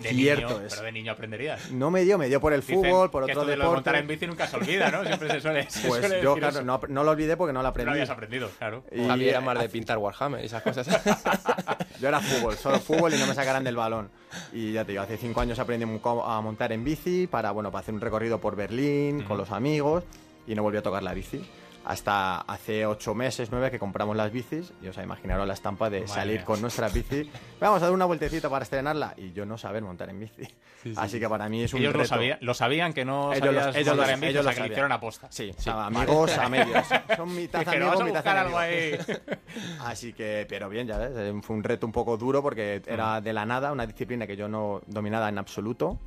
De 0.02 0.08
Cierto 0.10 0.48
niño, 0.48 0.60
es. 0.66 0.72
pero 0.74 0.82
de 0.86 0.92
niño 0.92 1.12
aprenderías. 1.12 1.70
No 1.70 1.90
me 1.90 2.02
dio, 2.02 2.18
me 2.18 2.28
dio 2.28 2.40
por 2.40 2.52
el 2.52 2.60
Dicen 2.60 2.76
fútbol, 2.76 3.10
por 3.10 3.24
que 3.26 3.32
otro 3.32 3.42
esto 3.42 3.50
de 3.50 3.56
deporte. 3.56 3.74
montar 3.74 3.94
en 3.96 4.06
bici 4.06 4.26
nunca 4.26 4.46
se 4.46 4.56
olvida, 4.56 4.90
¿no? 4.90 5.04
Siempre 5.04 5.30
se 5.30 5.40
suele, 5.40 5.70
se 5.70 5.88
Pues 5.88 6.00
suele 6.00 6.22
yo, 6.22 6.34
decir 6.34 6.40
claro, 6.40 6.56
eso. 6.56 6.64
no, 6.64 6.80
no 6.88 7.04
lo 7.04 7.10
olvidé 7.12 7.36
porque 7.36 7.52
no 7.52 7.60
lo 7.60 7.64
No 7.64 7.68
aprendí. 7.70 7.86
lo 7.86 7.92
habías 7.92 8.10
aprendido, 8.10 8.50
claro. 8.58 8.84
Y, 8.92 9.06
Javier 9.06 9.28
era 9.30 9.40
más 9.40 9.58
de 9.58 9.68
pintar 9.68 9.98
Warhammer 9.98 10.42
y 10.42 10.46
esas 10.46 10.62
cosas. 10.62 10.86
Yo 12.00 12.08
era 12.08 12.20
fútbol, 12.20 12.56
solo 12.56 12.80
fútbol 12.80 13.14
y 13.14 13.18
no 13.18 13.26
me 13.26 13.34
sacaran 13.34 13.62
del 13.64 13.76
balón. 13.76 14.10
Y 14.52 14.72
ya 14.72 14.84
te 14.84 14.92
digo, 14.92 15.02
hace 15.02 15.16
cinco 15.16 15.40
años 15.40 15.58
aprendí 15.58 15.84
a 15.84 16.40
montar 16.40 16.72
en 16.72 16.82
bici 16.84 17.26
para, 17.26 17.50
bueno, 17.52 17.70
para 17.70 17.82
hacer 17.82 17.94
un 17.94 18.00
recorrido 18.00 18.40
por 18.40 18.56
Berlín 18.56 19.22
con 19.22 19.36
los 19.38 19.50
amigos 19.50 20.04
y 20.46 20.54
no 20.54 20.62
volví 20.62 20.78
a 20.78 20.82
tocar 20.82 21.02
la 21.02 21.14
bici. 21.14 21.44
Hasta 21.84 22.42
hace 22.42 22.86
ocho 22.86 23.14
meses, 23.14 23.48
nueve, 23.50 23.70
que 23.70 23.78
compramos 23.78 24.16
las 24.16 24.30
bicis 24.30 24.72
y 24.80 24.86
os 24.88 24.96
imaginaron 24.98 25.48
la 25.48 25.54
estampa 25.54 25.90
de 25.90 26.00
Madre 26.02 26.12
salir 26.12 26.36
mía. 26.36 26.44
con 26.44 26.60
nuestra 26.60 26.88
bici. 26.88 27.28
Vamos 27.60 27.82
a 27.82 27.86
dar 27.86 27.92
una 27.94 28.04
vueltecita 28.04 28.48
para 28.48 28.62
estrenarla 28.62 29.14
y 29.16 29.32
yo 29.32 29.44
no 29.46 29.58
saber 29.58 29.82
montar 29.82 30.08
en 30.10 30.20
bici. 30.20 30.44
sí, 30.82 30.94
Así 30.96 31.12
sí. 31.14 31.20
que 31.20 31.28
para 31.28 31.48
mí 31.48 31.62
es 31.64 31.74
un 31.74 31.80
Ellos 31.80 31.94
lo, 31.96 32.04
sabía- 32.04 32.38
lo 32.40 32.54
sabían 32.54 32.92
que 32.92 33.04
no 33.04 33.32
Ellos 33.32 33.46
lo- 33.52 33.60
sabías 33.60 33.76
ellos 33.76 33.88
montar 33.96 34.06
lo- 34.06 34.12
en 34.14 34.20
bici, 34.20 34.30
ellos 34.30 34.40
o 34.40 34.44
sea, 34.44 34.54
que 34.54 34.60
lo 34.60 34.66
hicieron 34.66 34.92
aposta. 34.92 35.26
Sí, 35.30 35.52
Sí, 35.56 35.62
sea, 35.64 35.86
amigos 35.86 36.38
a 36.38 36.48
medios. 36.48 36.86
Son 37.16 37.34
mitad 37.34 37.68
amigos, 37.68 37.88
"Vamos 37.88 38.00
a 38.00 38.04
mitad 38.04 38.38
algo 38.38 38.62
enemigo". 38.62 39.04
Así 39.84 40.12
que, 40.12 40.46
pero 40.48 40.68
bien, 40.68 40.86
ya 40.86 40.98
ves, 40.98 41.12
fue 41.42 41.56
un 41.56 41.64
reto 41.64 41.84
un 41.86 41.92
poco 41.92 42.16
duro 42.16 42.42
porque 42.42 42.80
era 42.86 43.20
de 43.20 43.32
la 43.32 43.44
nada, 43.44 43.72
una 43.72 43.86
disciplina 43.86 44.26
que 44.26 44.36
yo 44.36 44.48
no 44.48 44.82
dominaba 44.86 45.28
en 45.28 45.38
absoluto. 45.38 45.98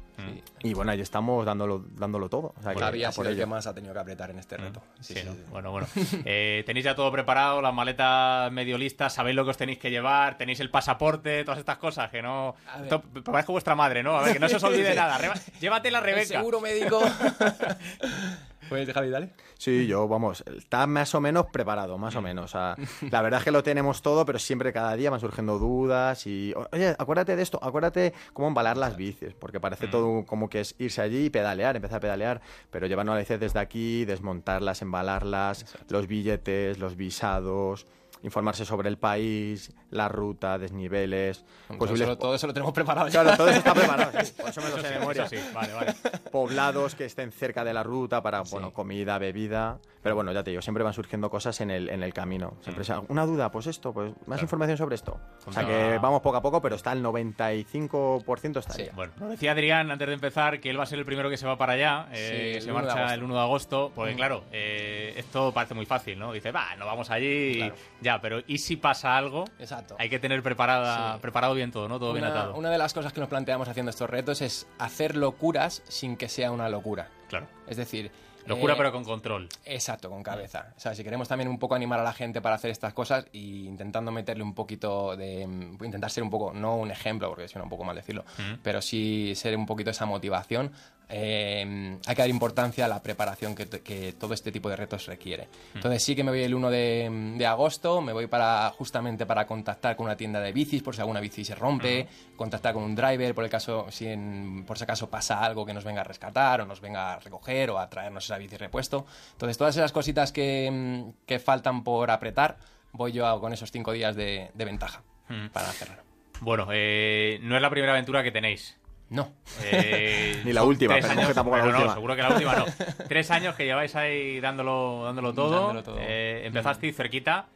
Y 0.63 0.73
bueno, 0.73 0.91
ahí 0.91 1.01
estamos 1.01 1.45
dándolo, 1.45 1.85
dándolo 1.91 2.29
todo. 2.29 2.53
O 2.57 2.61
sea, 2.63 2.73
que 2.73 2.79
por 2.79 3.11
sido 3.13 3.29
el 3.29 3.37
que 3.37 3.45
más 3.45 3.67
ha 3.67 3.73
tenido 3.73 3.93
que 3.93 3.99
apretar 3.99 4.31
en 4.31 4.39
este 4.39 4.57
reto. 4.57 4.81
Sí, 4.99 5.13
Sí, 5.13 5.19
sí, 5.21 5.25
¿no? 5.25 5.33
sí. 5.33 5.39
Bueno, 5.49 5.71
bueno. 5.71 5.87
Eh, 6.25 6.63
tenéis 6.65 6.85
ya 6.85 6.95
todo 6.95 7.11
preparado, 7.11 7.61
las 7.61 7.73
maletas 7.73 8.51
medio 8.51 8.77
listas, 8.77 9.13
sabéis 9.13 9.35
lo 9.35 9.43
que 9.43 9.51
os 9.51 9.57
tenéis 9.57 9.77
que 9.77 9.91
llevar, 9.91 10.37
tenéis 10.37 10.59
el 10.59 10.69
pasaporte, 10.71 11.43
todas 11.43 11.59
estas 11.59 11.77
cosas, 11.77 12.09
que 12.09 12.21
no... 12.21 12.55
Esto 12.81 13.01
parezco 13.23 13.51
vuestra 13.51 13.75
madre, 13.75 14.01
¿no? 14.01 14.17
A 14.17 14.23
ver, 14.23 14.33
que 14.33 14.39
no 14.39 14.49
se 14.49 14.55
os 14.55 14.63
olvide 14.63 14.95
nada. 14.95 15.19
Llévatela, 15.59 15.99
El 15.99 16.03
Rebeca. 16.03 16.25
seguro 16.39 16.61
médico. 16.61 16.99
pues 18.69 18.91
Javi, 18.91 19.09
dale. 19.09 19.29
Sí, 19.57 19.87
yo, 19.87 20.07
vamos, 20.07 20.43
está 20.57 20.87
más 20.87 21.13
o 21.15 21.21
menos 21.21 21.47
preparado, 21.47 21.97
más 21.97 22.15
o 22.15 22.21
menos. 22.21 22.45
O 22.45 22.47
sea, 22.47 22.75
la 23.11 23.21
verdad 23.21 23.39
es 23.39 23.43
que 23.43 23.51
lo 23.51 23.63
tenemos 23.63 24.01
todo, 24.01 24.25
pero 24.25 24.39
siempre 24.39 24.73
cada 24.73 24.95
día 24.95 25.09
van 25.09 25.19
surgiendo 25.19 25.59
dudas 25.59 26.25
y, 26.27 26.53
oye, 26.71 26.95
acuérdate 26.97 27.35
de 27.35 27.41
esto, 27.43 27.59
acuérdate 27.61 28.13
cómo 28.33 28.47
embalar 28.47 28.77
las 28.77 28.97
bicis, 28.97 29.33
porque 29.33 29.59
parece 29.59 29.87
todo 29.87 30.25
como 30.25 30.49
que 30.49 30.61
es 30.61 30.75
irse 30.79 31.01
allí 31.01 31.25
y 31.25 31.29
pedalear, 31.29 31.75
empezar 31.75 31.97
a 31.97 32.01
pedalear, 32.01 32.41
pero 32.71 32.87
llevarnos 32.87 33.13
a 33.13 33.17
veces 33.17 33.39
desde 33.39 33.59
aquí, 33.59 34.05
desmontarlas, 34.05 34.81
embalarlas, 34.81 35.65
los 35.89 36.07
billetes, 36.07 36.79
los 36.79 36.95
visados, 36.95 37.87
informarse 38.23 38.65
sobre 38.65 38.89
el 38.89 38.97
país, 38.97 39.71
la 39.95 40.07
ruta, 40.09 40.57
desniveles, 40.57 41.43
Todo 41.79 41.93
eso, 41.95 42.17
todo 42.17 42.35
eso 42.35 42.47
lo 42.47 42.53
tenemos 42.53 42.73
preparado 42.73 43.07
ya. 43.07 43.21
Claro, 43.23 43.37
todo 43.37 43.47
eso 43.47 43.57
está 43.59 43.73
preparado, 43.75 44.11
sí, 44.23 44.33
por 44.39 44.49
eso 44.49 44.61
me 44.61 44.69
lo 44.69 44.75
sé 44.77 44.81
de 44.83 44.87
sí, 44.93 44.99
memoria. 44.99 45.23
eso 45.25 45.35
sí, 45.35 45.41
vale, 45.53 45.73
vale. 45.73 45.93
Poblados 46.31 46.95
que 46.95 47.05
estén 47.05 47.31
cerca 47.31 47.63
de 47.63 47.73
la 47.73 47.83
ruta 47.83 48.21
para, 48.21 48.41
bueno, 48.41 48.71
comida, 48.73 49.17
bebida. 49.17 49.79
Pero 50.03 50.13
bueno, 50.15 50.31
ya 50.31 50.43
te 50.43 50.51
digo, 50.51 50.61
siempre 50.61 50.83
van 50.83 50.93
surgiendo 50.93 51.29
cosas 51.31 51.59
en 51.61 51.71
el, 51.71 51.89
en 51.89 52.03
el 52.03 52.13
camino. 52.13 52.57
Siempre 52.61 52.83
Mm. 52.83 52.85
sea, 52.85 53.01
una 53.07 53.25
duda, 53.25 53.49
pues 53.51 53.65
esto, 53.67 53.91
pues 53.91 54.13
más 54.27 54.39
información 54.41 54.77
sobre 54.77 54.95
esto. 54.95 55.19
O 55.47 55.51
sea 55.51 55.63
No. 55.63 55.67
que 55.69 55.97
vamos 55.99 56.21
poco 56.21 56.37
a 56.37 56.41
poco, 56.43 56.61
pero 56.61 56.75
está 56.75 56.91
el 56.91 57.01
95% 57.01 58.59
está 58.59 58.73
ahí. 58.75 58.89
Bueno, 58.95 59.13
nos 59.19 59.29
decía 59.31 59.51
Adrián 59.51 59.89
antes 59.91 60.07
de 60.07 60.13
empezar 60.13 60.59
que 60.59 60.69
él 60.69 60.79
va 60.79 60.83
a 60.83 60.85
ser 60.85 60.99
el 60.99 61.05
primero 61.05 61.29
que 61.29 61.37
se 61.37 61.47
va 61.47 61.57
para 61.57 61.73
allá, 61.73 62.07
eh, 62.11 62.15
Sí, 62.15 62.31
que 62.51 62.57
el 62.57 62.61
se 62.63 62.71
1 62.71 62.79
de 62.81 62.85
marcha 62.87 63.13
el 63.13 63.23
1 63.23 63.33
de 63.33 63.39
agosto, 63.41 63.91
Mm. 63.95 64.15
claro, 64.15 64.43
eh, 64.51 65.13
esto 65.17 65.51
parece 65.53 65.73
muy 65.73 65.85
fácil, 65.85 66.19
¿no? 66.19 66.31
Dice, 66.33 66.51
va, 66.51 66.75
nos 66.75 66.85
vamos 66.87 67.09
allí, 67.09 67.63
y 67.63 67.71
ya, 68.01 68.19
pero 68.21 68.39
¿y 68.45 68.57
si 68.57 68.75
pasa 68.77 69.15
algo? 69.17 69.45
Exacto. 69.59 69.84
Hay 69.99 70.09
que 70.09 70.19
tener 70.19 70.41
preparada, 70.43 71.13
Sí. 71.15 71.19
preparado 71.21 71.53
bien 71.53 71.71
todo, 71.71 71.87
¿no? 71.87 71.99
Todo 71.99 72.13
bien 72.13 72.25
atado. 72.25 72.55
una 72.55 72.69
de 72.69 72.77
las 72.77 72.93
cosas 72.93 73.13
que 73.13 73.19
nos 73.19 73.29
planteamos 73.29 73.67
haciendo 73.67 73.89
estos 73.89 74.09
retos 74.09 74.41
es 74.41 74.67
hacer 74.79 75.15
locuras 75.15 75.81
sin 75.87 76.17
que 76.17 76.29
sea 76.29 76.51
una 76.51 76.69
locura. 76.69 77.09
Claro. 77.29 77.47
Es 77.67 77.77
decir... 77.77 78.11
Locura 78.47 78.75
eh, 78.75 78.77
pero 78.77 78.91
con 78.91 79.03
control. 79.03 79.49
Exacto, 79.65 80.07
con 80.07 80.21
cabeza. 80.21 80.67
O 80.77 80.79
sea, 80.79 80.93
si 80.93 81.03
queremos 81.03 81.27
también 81.27 81.47
un 81.49 81.57
poco 81.57 81.73
animar 81.73 81.99
a 81.99 82.03
la 82.03 82.13
gente 82.13 82.41
para 82.43 82.53
hacer 82.53 82.69
estas 82.69 82.93
cosas 82.93 83.25
y 83.31 83.65
intentando 83.65 84.11
meterle 84.11 84.43
un 84.43 84.53
poquito 84.53 85.15
de... 85.17 85.47
mm, 85.47 85.83
Intentar 85.83 86.11
ser 86.11 86.21
un 86.21 86.29
poco, 86.29 86.53
no 86.53 86.75
un 86.75 86.91
ejemplo, 86.91 87.27
porque 87.29 87.47
suena 87.47 87.63
un 87.63 87.71
poco 87.71 87.83
mal 87.83 87.95
decirlo, 87.95 88.23
Mm. 88.37 88.59
pero 88.61 88.83
sí 88.83 89.33
ser 89.35 89.57
un 89.57 89.65
poquito 89.65 89.89
esa 89.89 90.05
motivación, 90.05 90.71
eh, 91.09 91.97
hay 92.05 92.15
que 92.15 92.21
dar 92.21 92.29
importancia 92.29 92.85
a 92.85 92.87
la 92.87 93.01
preparación 93.03 93.55
que, 93.55 93.67
que, 93.67 94.13
todo 94.13 94.33
este 94.33 94.51
tipo 94.51 94.69
de 94.69 94.75
retos 94.75 95.05
requiere. 95.05 95.47
Entonces 95.73 96.03
sí 96.03 96.15
que 96.15 96.23
me 96.23 96.31
voy 96.31 96.43
el 96.43 96.53
1 96.53 96.69
de, 96.69 97.33
de, 97.37 97.45
agosto, 97.45 98.01
me 98.01 98.13
voy 98.13 98.27
para 98.27 98.69
justamente 98.71 99.25
para 99.25 99.45
contactar 99.45 99.95
con 99.95 100.05
una 100.05 100.17
tienda 100.17 100.39
de 100.39 100.51
bicis 100.51 100.81
por 100.81 100.95
si 100.95 101.01
alguna 101.01 101.19
bici 101.19 101.45
se 101.45 101.55
rompe, 101.55 102.07
contactar 102.35 102.73
con 102.73 102.83
un 102.83 102.95
driver 102.95 103.35
por 103.35 103.43
el 103.43 103.49
caso 103.49 103.87
si 103.89 104.07
en, 104.07 104.63
por 104.65 104.77
si 104.77 104.83
acaso 104.83 105.09
pasa 105.09 105.43
algo 105.43 105.65
que 105.65 105.73
nos 105.73 105.83
venga 105.83 106.01
a 106.01 106.05
rescatar 106.05 106.61
o 106.61 106.65
nos 106.65 106.81
venga 106.81 107.13
a 107.13 107.19
recoger 107.19 107.69
o 107.69 107.79
a 107.79 107.89
traernos 107.89 108.25
esa 108.25 108.37
bici 108.37 108.57
repuesto. 108.57 109.05
Entonces 109.33 109.57
todas 109.57 109.75
esas 109.75 109.91
cositas 109.91 110.31
que, 110.31 111.05
que 111.25 111.39
faltan 111.39 111.83
por 111.83 112.09
apretar, 112.09 112.57
voy 112.91 113.11
yo 113.11 113.39
con 113.39 113.53
esos 113.53 113.71
cinco 113.71 113.91
días 113.91 114.15
de, 114.15 114.51
de 114.53 114.65
ventaja 114.65 115.03
para 115.51 115.67
cerrar. 115.67 116.03
Bueno, 116.41 116.67
eh, 116.71 117.39
no 117.41 117.55
es 117.55 117.61
la 117.61 117.69
primera 117.69 117.93
aventura 117.93 118.23
que 118.23 118.31
tenéis. 118.31 118.77
No. 119.09 119.31
Eh, 119.63 120.41
Ni 120.45 120.51
la 120.53 120.63
última, 120.63 120.95
pero 120.95 121.07
años, 121.09 121.27
que 121.27 121.33
tampoco 121.33 121.57
la 121.57 121.63
no, 121.65 121.69
última. 121.71 121.93
seguro 121.93 122.15
que 122.15 122.21
la 122.21 122.29
última 122.29 122.55
no. 122.55 122.65
Tres 123.07 123.29
años 123.31 123.55
que 123.55 123.65
lleváis 123.65 123.95
ahí 123.95 124.39
dándolo, 124.39 125.03
dándolo 125.05 125.33
todo. 125.33 125.51
Dándolo 125.67 125.83
todo. 125.83 125.97
Eh, 125.99 126.45
empezasteis 126.45 126.95
cerquita, 126.95 127.47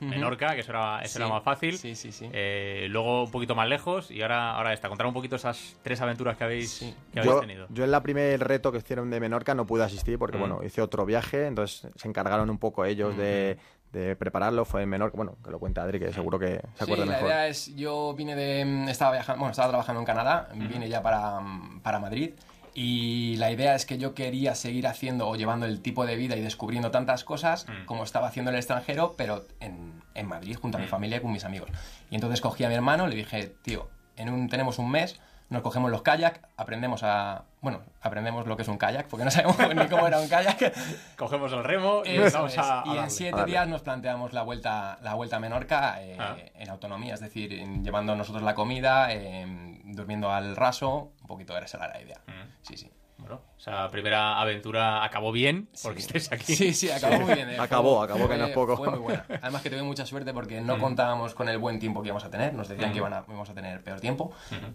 Menorca, 0.00 0.54
que 0.54 0.60
eso 0.60 0.70
era, 0.72 1.02
eso 1.02 1.12
Sí. 1.14 1.18
era 1.22 1.28
más 1.28 1.42
fácil. 1.42 1.76
Sí, 1.76 1.94
sí, 1.94 2.10
sí. 2.10 2.26
Eh, 2.32 2.86
luego 2.88 3.24
un 3.24 3.30
poquito 3.30 3.54
más 3.54 3.68
lejos 3.68 4.10
y 4.10 4.22
ahora, 4.22 4.52
ahora 4.56 4.72
esta. 4.72 4.88
Contar 4.88 5.06
un 5.06 5.12
poquito 5.12 5.36
esas 5.36 5.76
tres 5.82 6.00
aventuras 6.00 6.38
que 6.38 6.44
habéis, 6.44 6.78
que 7.12 7.20
habéis 7.20 7.34
Yo, 7.34 7.40
tenido. 7.40 7.66
yo 7.68 7.84
en 7.84 7.90
la 7.90 8.02
primer 8.02 8.40
reto 8.40 8.72
que 8.72 8.78
hicieron 8.78 9.10
de 9.10 9.20
Menorca 9.20 9.54
no 9.54 9.66
pude 9.66 9.84
asistir 9.84 10.18
porque, 10.18 10.38
Mm. 10.38 10.40
bueno, 10.40 10.60
hice 10.64 10.80
otro 10.80 11.04
viaje, 11.04 11.46
entonces 11.46 11.90
se 11.96 12.08
encargaron 12.08 12.48
un 12.48 12.56
poco 12.58 12.86
ellos 12.86 13.14
de, 13.16 13.58
de 13.92 14.16
prepararlo. 14.16 14.64
Fue 14.64 14.82
en 14.82 14.88
Menorca, 14.88 15.16
bueno, 15.16 15.36
que 15.44 15.50
lo 15.50 15.58
cuenta 15.58 15.82
Adri, 15.82 15.98
que 15.98 16.12
seguro 16.12 16.38
que 16.38 16.60
se 16.76 16.84
acuerda 16.84 17.04
sí, 17.04 17.08
la 17.10 17.16
mejor. 17.16 17.28
idea 17.28 17.48
es, 17.48 17.74
yo 17.76 18.14
vine 18.14 18.34
de, 18.36 18.64
mm, 18.64 18.88
estaba 18.88 19.12
viajando, 19.12 19.40
bueno, 19.40 19.50
estaba 19.50 19.68
trabajando 19.68 20.00
en 20.00 20.06
Canadá, 20.06 20.48
vine 20.54 20.88
ya 20.88 21.02
para, 21.02 21.40
mm, 21.40 21.80
para 21.80 21.98
Madrid 21.98 22.32
y 22.72 23.36
la 23.36 23.50
idea 23.50 23.74
es 23.74 23.84
que 23.84 23.98
yo 23.98 24.14
quería 24.14 24.54
seguir 24.54 24.86
haciendo 24.86 25.28
o 25.28 25.34
llevando 25.34 25.66
el 25.66 25.80
tipo 25.80 26.06
de 26.06 26.16
vida 26.16 26.36
y 26.36 26.40
descubriendo 26.40 26.90
tantas 26.90 27.24
cosas 27.24 27.66
como 27.86 28.04
estaba 28.04 28.28
haciendo 28.28 28.50
en 28.50 28.54
el 28.54 28.60
extranjero, 28.60 29.14
pero 29.16 29.44
en, 29.58 30.02
en 30.14 30.28
Madrid 30.28 30.56
junto 30.60 30.78
a 30.78 30.80
mi 30.80 30.86
familia 30.86 31.18
y 31.18 31.20
con 31.20 31.32
mis 31.32 31.44
amigos. 31.44 31.68
Y 32.10 32.14
entonces 32.14 32.40
cogí 32.40 32.62
a 32.64 32.68
mi 32.68 32.74
hermano, 32.74 33.08
le 33.08 33.16
dije, 33.16 33.54
tío, 33.62 33.88
en 34.16 34.30
un, 34.30 34.48
tenemos 34.48 34.78
un 34.78 34.90
mes, 34.90 35.20
nos 35.50 35.62
cogemos 35.62 35.90
los 35.90 36.02
kayak, 36.02 36.40
aprendemos 36.56 37.02
a, 37.02 37.42
bueno, 37.60 37.82
aprendemos 38.00 38.46
lo 38.46 38.56
que 38.56 38.62
es 38.62 38.68
un 38.68 38.78
kayak, 38.78 39.06
porque 39.08 39.24
no 39.24 39.30
sabemos 39.30 39.56
ni 39.74 39.86
cómo 39.88 40.06
era 40.06 40.18
un 40.20 40.28
kayak. 40.28 40.72
Cogemos 41.16 41.52
el 41.52 41.64
remo 41.64 42.02
y 42.04 42.16
Eso 42.16 42.38
vamos 42.38 42.52
es. 42.52 42.58
a, 42.58 42.82
a 42.82 42.86
Y 42.86 42.98
en 42.98 43.10
siete 43.10 43.44
días 43.44 43.66
nos 43.68 43.82
planteamos 43.82 44.32
la 44.32 44.42
vuelta, 44.42 44.98
la 45.02 45.14
vuelta 45.14 45.36
a 45.36 45.40
Menorca 45.40 46.00
eh, 46.02 46.16
Ah. 46.18 46.36
en 46.54 46.70
autonomía, 46.70 47.14
es 47.14 47.20
decir, 47.20 47.52
en- 47.52 47.84
llevando 47.84 48.14
nosotros 48.16 48.42
la 48.44 48.54
comida, 48.54 49.12
eh, 49.12 49.44
durmiendo 49.84 50.30
al 50.30 50.54
raso, 50.56 51.12
un 51.20 51.26
poquito 51.26 51.56
esa 51.58 51.78
era 51.78 51.88
la 51.88 52.00
idea. 52.00 52.20
Sí, 52.62 52.76
sí. 52.76 52.90
Bueno, 53.30 53.44
esa 53.58 53.88
primera 53.90 54.40
aventura 54.40 55.04
acabó 55.04 55.30
bien, 55.32 55.68
porque 55.82 56.00
estáis 56.00 56.32
aquí. 56.32 56.54
Sí, 56.56 56.72
sí, 56.74 56.90
acabó 56.90 57.20
muy 57.20 57.34
bien. 57.34 57.50
eh. 57.50 57.56
Acabó, 57.58 57.96
Fue- 57.98 58.04
acabó, 58.06 58.28
que 58.28 58.36
no 58.36 58.46
es 58.46 58.52
poco. 58.52 58.76
Fue 58.76 58.90
muy 58.90 58.98
buena. 58.98 59.24
Además 59.42 59.62
que 59.62 59.70
tuve 59.70 59.82
mucha 59.82 60.04
suerte 60.06 60.32
porque 60.32 60.60
no 60.60 60.76
Mm. 60.76 60.80
contábamos 60.80 61.34
con 61.34 61.48
el 61.48 61.58
buen 61.58 61.78
tiempo 61.78 62.02
que 62.02 62.08
íbamos 62.08 62.24
a 62.24 62.30
tener. 62.30 62.54
Nos 62.54 62.68
decían 62.68 62.90
Mm. 62.90 62.92
que 62.92 62.98
iban 62.98 63.12
a- 63.12 63.24
íbamos 63.28 63.50
a 63.50 63.54
tener 63.54 63.82
peor 63.82 64.00
tiempo. 64.00 64.32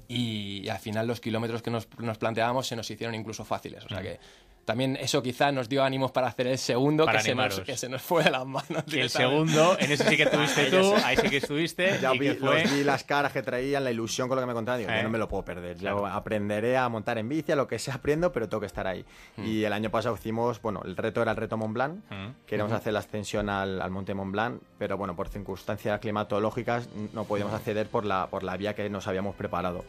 Y, 0.07 0.61
y 0.63 0.69
al 0.69 0.79
final 0.79 1.07
los 1.07 1.19
kilómetros 1.19 1.61
que 1.61 1.71
nos, 1.71 1.87
nos 1.99 2.17
planteábamos 2.17 2.67
se 2.67 2.75
nos 2.75 2.89
hicieron 2.89 3.15
incluso 3.15 3.43
fáciles. 3.45 3.85
O 3.85 3.89
sea 3.89 3.99
Mm. 3.99 4.03
que 4.03 4.19
también 4.65 4.97
eso 4.99 5.21
quizá 5.23 5.51
nos 5.51 5.69
dio 5.69 5.83
ánimos 5.83 6.11
para 6.11 6.27
hacer 6.27 6.47
el 6.47 6.57
segundo 6.57 7.05
que 7.05 7.19
se, 7.21 7.35
nos, 7.35 7.59
que 7.61 7.77
se 7.77 7.87
nos 7.87 8.01
fue 8.01 8.23
de 8.23 8.31
las 8.31 8.45
manos. 8.45 8.83
Y 8.87 8.99
el 8.99 9.09
segundo, 9.09 9.77
en 9.79 9.91
ese 9.91 10.09
sí 10.09 10.17
que 10.17 10.23
estuviste 10.23 10.65
tú, 10.71 10.93
ahí 11.03 11.15
sí 11.17 11.29
que 11.29 11.37
estuviste. 11.37 11.99
Ya 12.01 12.13
y 12.13 12.19
vi, 12.19 12.27
que 12.29 12.35
fue... 12.35 12.63
los 12.63 12.73
vi 12.73 12.83
las 12.83 13.03
caras 13.03 13.31
que 13.31 13.41
traían, 13.43 13.83
la 13.83 13.91
ilusión 13.91 14.27
con 14.27 14.35
lo 14.37 14.41
que 14.41 14.47
me 14.47 14.53
contaban. 14.53 14.79
Digo, 14.79 14.91
Eh. 14.91 14.97
yo 14.97 15.03
no 15.03 15.09
me 15.09 15.17
lo 15.19 15.27
puedo 15.27 15.45
perder. 15.45 15.77
Yo 15.77 16.05
aprenderé 16.05 16.77
a 16.77 16.89
montar 16.89 17.17
en 17.17 17.29
bici, 17.29 17.51
a 17.51 17.55
lo 17.55 17.67
que 17.67 17.77
sea 17.79 17.93
aprendo, 17.95 18.31
pero 18.31 18.49
tengo 18.49 18.59
que 18.61 18.67
estar 18.67 18.87
ahí. 18.87 19.05
Mm. 19.37 19.45
Y 19.45 19.63
el 19.63 19.71
año 19.73 19.89
pasado 19.89 20.15
hicimos, 20.15 20.61
bueno, 20.61 20.81
el 20.83 20.97
reto 20.97 21.21
era 21.21 21.31
el 21.31 21.37
reto 21.37 21.57
Mont 21.57 21.73
Blanc. 21.73 21.99
Queríamos 22.47 22.71
Ujú. 22.71 22.77
hacer 22.79 22.93
la 22.93 22.99
ascensión 22.99 23.49
al, 23.49 23.81
al 23.81 23.91
Monte 23.91 24.13
Mont 24.13 24.31
Blanc, 24.31 24.61
pero 24.79 24.97
bueno, 24.97 25.15
por 25.15 25.29
circunstancias 25.29 25.99
climatológicas 25.99 26.89
no 27.13 27.25
podíamos 27.25 27.53
acceder 27.53 27.87
por 27.87 28.03
la, 28.05 28.27
por 28.27 28.43
la 28.43 28.57
vía 28.57 28.73
que 28.73 28.89
nos 28.89 29.07
habíamos 29.07 29.35
preparado. 29.35 29.85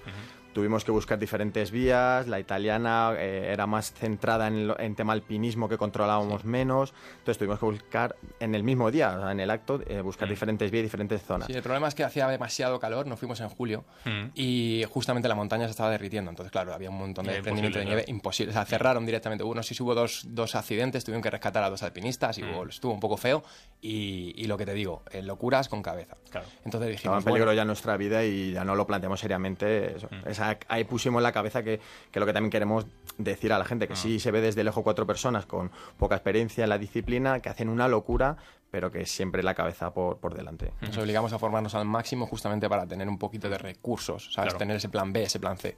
Tuvimos 0.57 0.87
que 0.87 0.91
buscar 0.91 1.19
diferentes 1.19 1.71
vías, 1.71 2.27
la 2.29 2.41
italiana 2.41 3.13
eh, 3.19 3.51
era 3.53 3.67
más 3.67 3.93
centrada 3.93 4.47
en, 4.49 4.69
lo- 4.69 4.81
en 4.81 4.95
tema 4.95 5.13
alpinismo 5.13 5.69
que 5.69 5.77
controlábamos 5.77 6.47
menos, 6.47 6.95
entonces 7.19 7.37
tuvimos 7.37 7.59
que 7.59 7.67
buscar 7.67 8.17
en 8.41 8.55
el 8.55 8.63
mismo 8.63 8.91
día, 8.91 9.15
o 9.19 9.21
sea, 9.21 9.33
en 9.33 9.41
el 9.41 9.51
acto, 9.51 9.83
eh, 9.87 10.01
buscar 10.01 10.27
diferentes 10.31 10.71
vías 10.71 10.81
y 10.81 10.85
diferentes 10.85 11.21
zonas. 11.23 11.47
Sí, 11.49 11.53
el 11.53 11.63
problema 11.63 11.89
es 11.89 11.95
que 11.95 12.05
hacía 12.05 12.27
demasiado 12.29 12.81
calor, 12.81 13.07
nos 13.07 13.19
fuimos 13.19 13.39
en 13.43 13.51
julio 13.51 13.85
Mm. 14.07 14.29
y 14.35 14.85
justamente 14.89 15.29
la 15.29 15.35
montaña 15.35 15.67
se 15.67 15.73
estaba 15.73 15.91
derritiendo, 15.91 16.31
entonces 16.31 16.51
claro, 16.51 16.73
había 16.73 16.89
un 16.89 16.97
montón 16.97 17.27
de 17.27 17.33
desprendimiento 17.35 17.79
de 17.79 17.85
nieve, 17.85 18.05
imposible, 18.09 18.49
o 18.53 18.55
sea, 18.55 18.65
cerraron 18.65 19.05
directamente, 19.05 19.45
hubo, 19.45 19.55
no 19.55 19.63
sé 19.63 19.75
si 19.75 19.83
hubo 19.83 19.95
dos, 19.95 20.25
dos 20.31 20.55
accidentes, 20.55 21.05
tuvieron 21.05 21.21
que 21.23 21.29
rescatar 21.29 21.65
a 21.65 21.69
dos 21.69 21.83
alpinistas 21.83 22.39
y 22.39 22.43
Mm. 22.45 22.55
hubo- 22.55 22.67
estuvo 22.67 22.95
un 22.95 23.01
poco 23.01 23.19
feo 23.19 23.43
y, 23.87 24.34
y 24.37 24.47
lo 24.47 24.57
que 24.59 24.66
te 24.66 24.74
digo, 24.74 25.03
eh, 25.12 25.22
locuras 25.22 25.68
con 25.68 25.82
cabeza. 25.82 26.16
Entonces 26.26 26.57
Estaba 26.64 26.87
dijimos, 26.87 27.18
en 27.18 27.24
peligro 27.24 27.47
bueno, 27.47 27.57
ya 27.57 27.64
nuestra 27.64 27.97
vida 27.97 28.24
y 28.24 28.53
ya 28.53 28.64
no 28.64 28.74
lo 28.74 28.87
planteamos 28.87 29.20
seriamente. 29.20 29.97
eso. 29.97 30.09
Mm. 30.11 30.28
Esa- 30.28 30.59
ahí 30.68 30.84
pusimos 30.84 31.20
en 31.20 31.22
la 31.24 31.32
cabeza 31.32 31.62
que, 31.62 31.80
que 32.11 32.20
lo 32.20 32.26
que 32.26 32.32
también 32.32 32.51
queremos 32.51 32.87
decir 33.18 33.53
a 33.53 33.59
la 33.59 33.64
gente, 33.64 33.87
que 33.87 33.93
Ah. 33.95 33.97
sí 33.97 34.18
se 34.18 34.30
ve 34.30 34.41
desde 34.41 34.64
lejos 34.64 34.82
cuatro 34.82 35.07
personas 35.07 35.47
con 35.47 35.70
poca 35.99 36.16
experiencia 36.16 36.64
en 36.64 36.70
la 36.70 36.78
disciplina, 36.78 37.41
que 37.41 37.49
hacen 37.49 37.68
una 37.68 37.89
locura, 37.89 38.37
pero 38.71 38.91
que 38.91 39.07
siempre 39.07 39.43
la 39.43 39.55
cabeza 39.55 39.93
por, 39.93 40.19
por 40.19 40.35
delante. 40.35 40.73
nos 40.81 40.97
obligamos 40.99 41.33
a 41.33 41.39
formarnos 41.39 41.75
al 41.75 41.85
máximo 41.85 42.27
justamente 42.27 42.69
para 42.69 42.87
tener 42.87 43.09
un 43.09 43.19
poquito 43.19 43.49
de 43.49 43.59
recursos, 43.59 44.33
¿sabes? 44.33 44.53
Claro. 44.53 44.59
Tener 44.59 44.77
ese 44.77 44.89
plan 44.89 45.12
B, 45.12 45.23
ese 45.23 45.39
plan 45.39 45.57
C. 45.57 45.77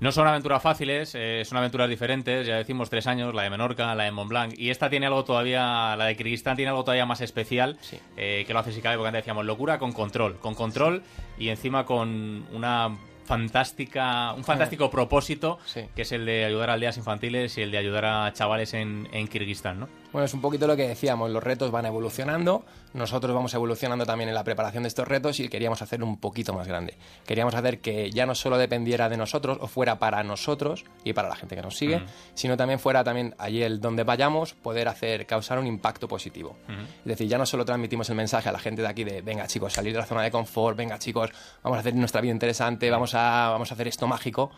No 0.00 0.12
son 0.12 0.26
aventuras 0.26 0.62
fáciles, 0.62 1.14
eh, 1.14 1.42
son 1.44 1.58
aventuras 1.58 1.88
diferentes, 1.88 2.46
ya 2.46 2.56
decimos 2.56 2.90
tres 2.90 3.06
años, 3.06 3.34
la 3.34 3.42
de 3.42 3.50
Menorca, 3.50 3.94
la 3.94 4.04
de 4.04 4.10
Mont 4.10 4.28
Blanc, 4.28 4.54
y 4.56 4.70
esta 4.70 4.90
tiene 4.90 5.06
algo 5.06 5.24
todavía, 5.24 5.96
la 5.96 6.06
de 6.06 6.16
Kirguistán 6.16 6.56
tiene 6.56 6.70
algo 6.70 6.84
todavía 6.84 7.06
más 7.06 7.20
especial, 7.20 7.78
eh, 8.16 8.44
que 8.46 8.52
lo 8.52 8.58
hace 8.58 8.72
si 8.72 8.80
cabe, 8.80 8.96
porque 8.96 9.08
antes 9.08 9.22
decíamos 9.22 9.44
locura 9.44 9.78
con 9.78 9.92
control, 9.92 10.38
con 10.38 10.54
control 10.54 11.02
y 11.38 11.48
encima 11.48 11.86
con 11.86 12.46
una 12.52 12.96
fantástica, 13.24 14.32
un 14.34 14.44
fantástico 14.44 14.90
propósito, 14.92 15.58
que 15.94 16.02
es 16.02 16.12
el 16.12 16.26
de 16.26 16.44
ayudar 16.44 16.70
a 16.70 16.72
aldeas 16.74 16.96
infantiles 16.96 17.56
y 17.58 17.62
el 17.62 17.70
de 17.70 17.78
ayudar 17.78 18.04
a 18.04 18.32
chavales 18.32 18.74
en, 18.74 19.08
en 19.12 19.26
Kirguistán, 19.28 19.80
¿no? 19.80 20.03
Bueno, 20.14 20.26
es 20.26 20.34
un 20.34 20.40
poquito 20.40 20.68
lo 20.68 20.76
que 20.76 20.86
decíamos, 20.86 21.28
los 21.28 21.42
retos 21.42 21.72
van 21.72 21.86
evolucionando, 21.86 22.64
nosotros 22.92 23.34
vamos 23.34 23.52
evolucionando 23.52 24.06
también 24.06 24.28
en 24.28 24.36
la 24.36 24.44
preparación 24.44 24.84
de 24.84 24.88
estos 24.88 25.08
retos 25.08 25.40
y 25.40 25.48
queríamos 25.48 25.82
hacerlo 25.82 26.06
un 26.06 26.18
poquito 26.18 26.54
más 26.54 26.68
grande. 26.68 26.96
Queríamos 27.26 27.52
hacer 27.56 27.80
que 27.80 28.12
ya 28.12 28.24
no 28.24 28.36
solo 28.36 28.56
dependiera 28.56 29.08
de 29.08 29.16
nosotros 29.16 29.58
o 29.60 29.66
fuera 29.66 29.98
para 29.98 30.22
nosotros 30.22 30.84
y 31.02 31.14
para 31.14 31.28
la 31.28 31.34
gente 31.34 31.56
que 31.56 31.62
nos 31.62 31.76
sigue, 31.76 32.00
sino 32.34 32.56
también 32.56 32.78
fuera 32.78 33.02
también 33.02 33.34
allí 33.38 33.64
el 33.64 33.80
donde 33.80 34.04
vayamos 34.04 34.54
poder 34.54 34.86
hacer 34.86 35.26
causar 35.26 35.58
un 35.58 35.66
impacto 35.66 36.06
positivo. 36.06 36.56
Es 36.68 37.04
decir, 37.04 37.26
ya 37.26 37.36
no 37.36 37.44
solo 37.44 37.64
transmitimos 37.64 38.08
el 38.08 38.14
mensaje 38.14 38.48
a 38.48 38.52
la 38.52 38.60
gente 38.60 38.82
de 38.82 38.88
aquí 38.88 39.02
de, 39.02 39.20
venga 39.20 39.48
chicos, 39.48 39.72
salir 39.72 39.94
de 39.94 39.98
la 39.98 40.06
zona 40.06 40.22
de 40.22 40.30
confort, 40.30 40.78
venga 40.78 40.96
chicos, 40.96 41.30
vamos 41.64 41.78
a 41.78 41.80
hacer 41.80 41.92
nuestra 41.96 42.20
vida 42.20 42.30
interesante, 42.30 42.88
vamos 42.88 43.16
a, 43.16 43.48
vamos 43.50 43.72
a 43.72 43.74
hacer 43.74 43.88
esto 43.88 44.06
mágico, 44.06 44.52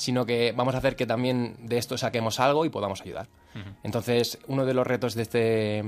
sino 0.00 0.24
que 0.26 0.52
vamos 0.56 0.74
a 0.74 0.78
hacer 0.78 0.96
que 0.96 1.06
también 1.06 1.56
de 1.66 1.78
esto 1.78 1.96
saquemos 1.98 2.40
algo 2.40 2.64
y 2.64 2.70
podamos 2.70 3.02
ayudar. 3.02 3.28
Entonces, 3.82 4.38
uno 4.48 4.64
de 4.64 4.74
los 4.74 4.86
retos 4.86 5.14
de 5.14 5.22
este, 5.22 5.82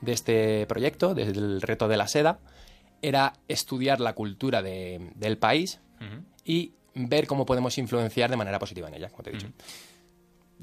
de 0.00 0.12
este 0.12 0.66
proyecto, 0.66 1.14
del 1.14 1.62
reto 1.62 1.86
de 1.88 1.96
la 1.96 2.08
seda, 2.08 2.40
era 3.02 3.34
estudiar 3.48 4.00
la 4.00 4.14
cultura 4.14 4.62
de- 4.62 5.10
del 5.14 5.38
país 5.38 5.80
y 6.44 6.72
ver 6.94 7.26
cómo 7.26 7.46
podemos 7.46 7.78
influenciar 7.78 8.30
de 8.30 8.36
manera 8.36 8.58
positiva 8.58 8.88
en 8.88 8.94
ella, 8.94 9.08
como 9.10 9.22
te 9.22 9.30
he 9.30 9.32
dicho. 9.34 9.48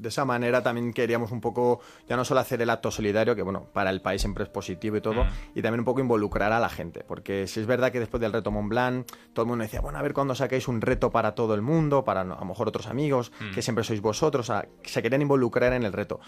De 0.02 0.08
esa 0.08 0.24
manera 0.24 0.62
también 0.62 0.92
queríamos 0.92 1.30
un 1.30 1.40
poco, 1.40 1.80
ya 2.08 2.16
no 2.16 2.24
solo 2.24 2.40
hacer 2.40 2.60
el 2.60 2.68
acto 2.70 2.90
solidario, 2.90 3.36
que 3.36 3.42
bueno, 3.42 3.66
para 3.72 3.90
el 3.90 4.00
país 4.02 4.20
siempre 4.20 4.44
es 4.44 4.50
positivo 4.50 4.96
y 4.96 5.00
todo, 5.00 5.24
Mm. 5.24 5.28
y 5.54 5.62
también 5.62 5.80
un 5.80 5.84
poco 5.84 6.00
involucrar 6.00 6.52
a 6.52 6.58
la 6.58 6.68
gente, 6.68 7.04
porque 7.06 7.46
si 7.46 7.60
es 7.60 7.66
verdad 7.66 7.92
que 7.92 8.00
después 8.00 8.20
del 8.20 8.32
reto 8.32 8.50
Mont 8.50 8.68
Blanc, 8.68 9.06
todo 9.32 9.44
el 9.44 9.48
mundo 9.48 9.62
decía, 9.62 9.80
bueno, 9.80 9.98
a 9.98 10.02
ver 10.02 10.12
cuándo 10.12 10.34
saquéis 10.34 10.66
un 10.66 10.80
reto 10.80 11.10
para 11.10 11.34
todo 11.36 11.54
el 11.54 11.62
mundo, 11.62 12.04
para 12.04 12.22
a 12.22 12.24
lo 12.24 12.44
mejor 12.44 12.68
otros 12.68 12.88
amigos, 12.88 13.30
Mm. 13.40 13.54
que 13.54 13.62
siempre 13.62 13.84
sois 13.84 14.00
vosotros, 14.00 14.50
o 14.50 14.52
sea, 14.52 14.66
que 14.82 14.88
se 14.90 15.02
querían 15.02 15.22
involucrar 15.22 15.72
en 15.72 15.84
el 15.84 15.92
reto. 15.92 16.18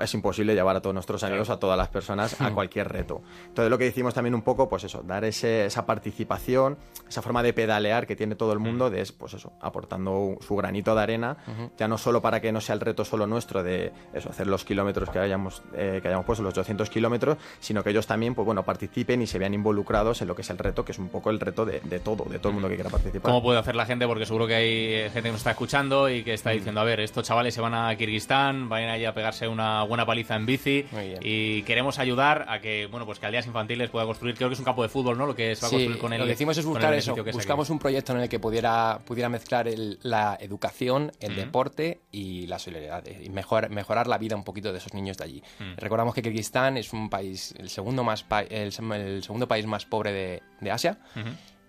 Es 0.00 0.14
imposible 0.14 0.54
llevar 0.54 0.76
a 0.76 0.80
todos 0.82 0.94
nuestros 0.94 1.22
amigos, 1.24 1.50
a 1.50 1.58
todas 1.58 1.76
las 1.76 1.88
personas, 1.88 2.40
a 2.40 2.52
cualquier 2.52 2.88
reto. 2.88 3.22
Entonces 3.48 3.70
lo 3.70 3.78
que 3.78 3.86
hicimos 3.86 4.14
también 4.14 4.34
un 4.34 4.42
poco, 4.42 4.68
pues 4.68 4.84
eso, 4.84 5.02
dar 5.02 5.24
ese- 5.24 5.66
esa 5.66 5.84
participación, 5.86 6.76
esa 7.08 7.22
forma 7.22 7.42
de 7.42 7.52
pedalear 7.54 8.06
que 8.06 8.14
tiene 8.14 8.34
todo 8.36 8.52
el 8.52 8.58
mundo, 8.58 8.90
de, 8.90 9.04
pues 9.18 9.34
eso, 9.34 9.52
aportando 9.60 10.36
su 10.40 10.54
granito 10.54 10.94
de 10.94 11.00
arena, 11.02 11.36
ya 11.78 11.88
no 11.88 11.96
solo 11.98 12.20
para 12.20 12.40
que 12.40 12.52
no 12.52 12.60
sea 12.60 12.74
el 12.74 12.80
reto 12.80 12.99
reto 13.00 13.10
solo 13.10 13.26
nuestro 13.26 13.62
de 13.62 13.92
eso, 14.14 14.30
hacer 14.30 14.46
los 14.46 14.64
kilómetros 14.64 15.08
que 15.10 15.18
hayamos, 15.18 15.62
eh, 15.74 15.98
que 16.02 16.08
hayamos 16.08 16.26
puesto, 16.26 16.42
los 16.42 16.54
200 16.54 16.88
kilómetros, 16.90 17.38
sino 17.60 17.82
que 17.82 17.90
ellos 17.90 18.06
también 18.06 18.34
pues 18.34 18.44
bueno, 18.46 18.62
participen 18.64 19.22
y 19.22 19.26
se 19.26 19.38
vean 19.38 19.54
involucrados 19.54 20.20
en 20.22 20.28
lo 20.28 20.34
que 20.34 20.42
es 20.42 20.50
el 20.50 20.58
reto, 20.58 20.84
que 20.84 20.92
es 20.92 20.98
un 20.98 21.08
poco 21.08 21.30
el 21.30 21.40
reto 21.40 21.64
de, 21.64 21.80
de 21.80 22.00
todo, 22.00 22.24
de 22.24 22.38
todo 22.38 22.48
el 22.48 22.54
mundo 22.54 22.68
que 22.68 22.74
quiera 22.74 22.90
participar. 22.90 23.22
¿Cómo 23.30 23.42
puede 23.42 23.58
hacer 23.58 23.74
la 23.76 23.86
gente? 23.86 24.06
Porque 24.06 24.26
seguro 24.26 24.46
que 24.46 24.54
hay 24.54 25.02
gente 25.10 25.22
que 25.22 25.30
nos 25.32 25.40
está 25.40 25.52
escuchando 25.52 26.08
y 26.10 26.22
que 26.22 26.30
Mm. 26.32 26.34
está 26.34 26.50
diciendo, 26.50 26.80
a 26.80 26.84
ver, 26.84 27.00
estos 27.00 27.26
chavales 27.26 27.54
se 27.54 27.60
van 27.60 27.74
a 27.74 27.94
Kirguistán, 27.96 28.68
van 28.68 28.84
a 28.84 28.98
ir 28.98 29.06
a 29.06 29.14
pegarse 29.14 29.48
una 29.48 29.82
buena 29.84 30.06
paliza 30.06 30.36
en 30.36 30.46
bici 30.46 30.84
y 31.22 31.62
queremos 31.62 31.98
ayudar 31.98 32.46
a 32.48 32.60
que, 32.60 32.86
bueno, 32.86 33.06
pues 33.06 33.18
que 33.18 33.26
aldeas 33.26 33.46
infantiles 33.46 33.90
pueda 33.90 34.06
construir, 34.06 34.34
creo 34.36 34.48
que 34.48 34.54
es 34.54 34.58
un 34.58 34.64
campo 34.64 34.82
de 34.82 34.88
fútbol, 34.88 35.16
¿no? 35.18 35.26
Lo 35.26 35.34
que 35.34 35.54
se 35.54 35.62
va 35.62 35.66
a 35.66 35.70
Sí, 35.70 35.76
construir 35.76 35.98
con 35.98 36.12
el 36.12 36.20
lo 36.20 36.26
que 36.26 36.32
hicimos 36.32 36.56
es 36.58 36.64
buscar 36.64 36.92
eso. 36.94 37.14
Buscamos 37.32 37.70
un 37.70 37.78
proyecto 37.78 38.12
en 38.12 38.20
el 38.20 38.28
que 38.28 38.38
pudiera, 38.38 38.98
pudiera 39.04 39.28
mezclar 39.28 39.68
el- 39.68 39.98
la 40.02 40.36
educación, 40.40 41.12
el 41.20 41.36
deporte 41.36 42.00
y 42.10 42.46
la 42.46 42.58
solidaridad 42.58 42.79
eh, 42.88 43.28
mejor, 43.30 43.68
mejorar 43.70 44.06
la 44.06 44.18
vida 44.18 44.36
un 44.36 44.44
poquito 44.44 44.72
de 44.72 44.78
esos 44.78 44.94
niños 44.94 45.16
de 45.18 45.24
allí. 45.24 45.42
Mm. 45.58 45.74
Recordamos 45.76 46.14
que 46.14 46.22
Kirguistán 46.22 46.76
es 46.76 46.92
un 46.92 47.10
país, 47.10 47.54
el 47.58 47.68
segundo, 47.70 48.04
más 48.04 48.22
pa- 48.22 48.42
el, 48.42 48.72
se- 48.72 48.82
el 48.82 49.22
segundo 49.22 49.46
país 49.48 49.66
más 49.66 49.84
pobre 49.86 50.12
de, 50.12 50.42
de 50.60 50.70
Asia. 50.70 50.98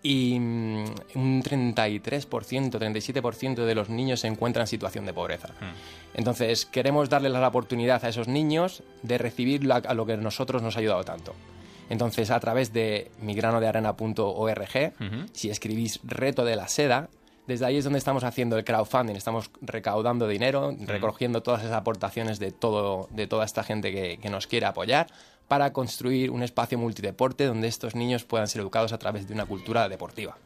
Y 0.03 0.39
mm, 0.39 0.85
un 1.15 1.43
33%, 1.43 2.71
37% 2.79 3.65
de 3.65 3.75
los 3.75 3.89
niños 3.89 4.19
se 4.21 4.27
encuentran 4.27 4.63
en 4.63 4.67
situación 4.67 5.05
de 5.05 5.13
pobreza. 5.13 5.49
Entonces, 6.15 6.65
queremos 6.65 7.07
darles 7.09 7.31
la 7.33 7.47
oportunidad 7.47 8.03
a 8.03 8.09
esos 8.09 8.27
niños 8.27 8.81
de 9.03 9.17
recibir 9.19 9.63
la- 9.63 9.75
a 9.75 9.93
lo 9.93 10.05
que 10.07 10.17
nosotros 10.17 10.61
nos 10.63 10.75
ha 10.75 10.79
ayudado 10.79 11.03
tanto. 11.03 11.35
Entonces, 11.89 12.31
a 12.31 12.39
través 12.39 12.71
de 12.73 13.11
migranodearena.org, 13.21 14.93
Ujú. 14.99 15.25
si 15.33 15.49
escribís 15.49 15.99
reto 16.03 16.45
de 16.45 16.55
la 16.55 16.67
seda, 16.67 17.09
desde 17.51 17.65
ahí 17.65 17.77
es 17.77 17.83
donde 17.83 17.99
estamos 17.99 18.23
haciendo 18.23 18.57
el 18.57 18.63
crowdfunding, 18.63 19.15
estamos 19.15 19.51
recaudando 19.61 20.27
dinero, 20.27 20.73
recogiendo 20.85 21.43
todas 21.43 21.61
esas 21.61 21.73
aportaciones 21.73 22.39
de, 22.39 22.51
todo, 22.51 23.07
de 23.11 23.27
toda 23.27 23.43
esta 23.43 23.63
gente 23.63 23.91
que, 23.91 24.17
que 24.17 24.29
nos 24.29 24.47
quiere 24.47 24.65
apoyar 24.65 25.07
para 25.51 25.73
construir 25.73 26.31
un 26.31 26.43
espacio 26.43 26.77
multideporte 26.77 27.43
donde 27.43 27.67
estos 27.67 27.93
niños 27.93 28.23
puedan 28.23 28.47
ser 28.47 28.61
educados 28.61 28.93
a 28.93 28.97
través 28.97 29.27
de 29.27 29.33
una 29.33 29.45
cultura 29.45 29.89
deportiva, 29.89 30.37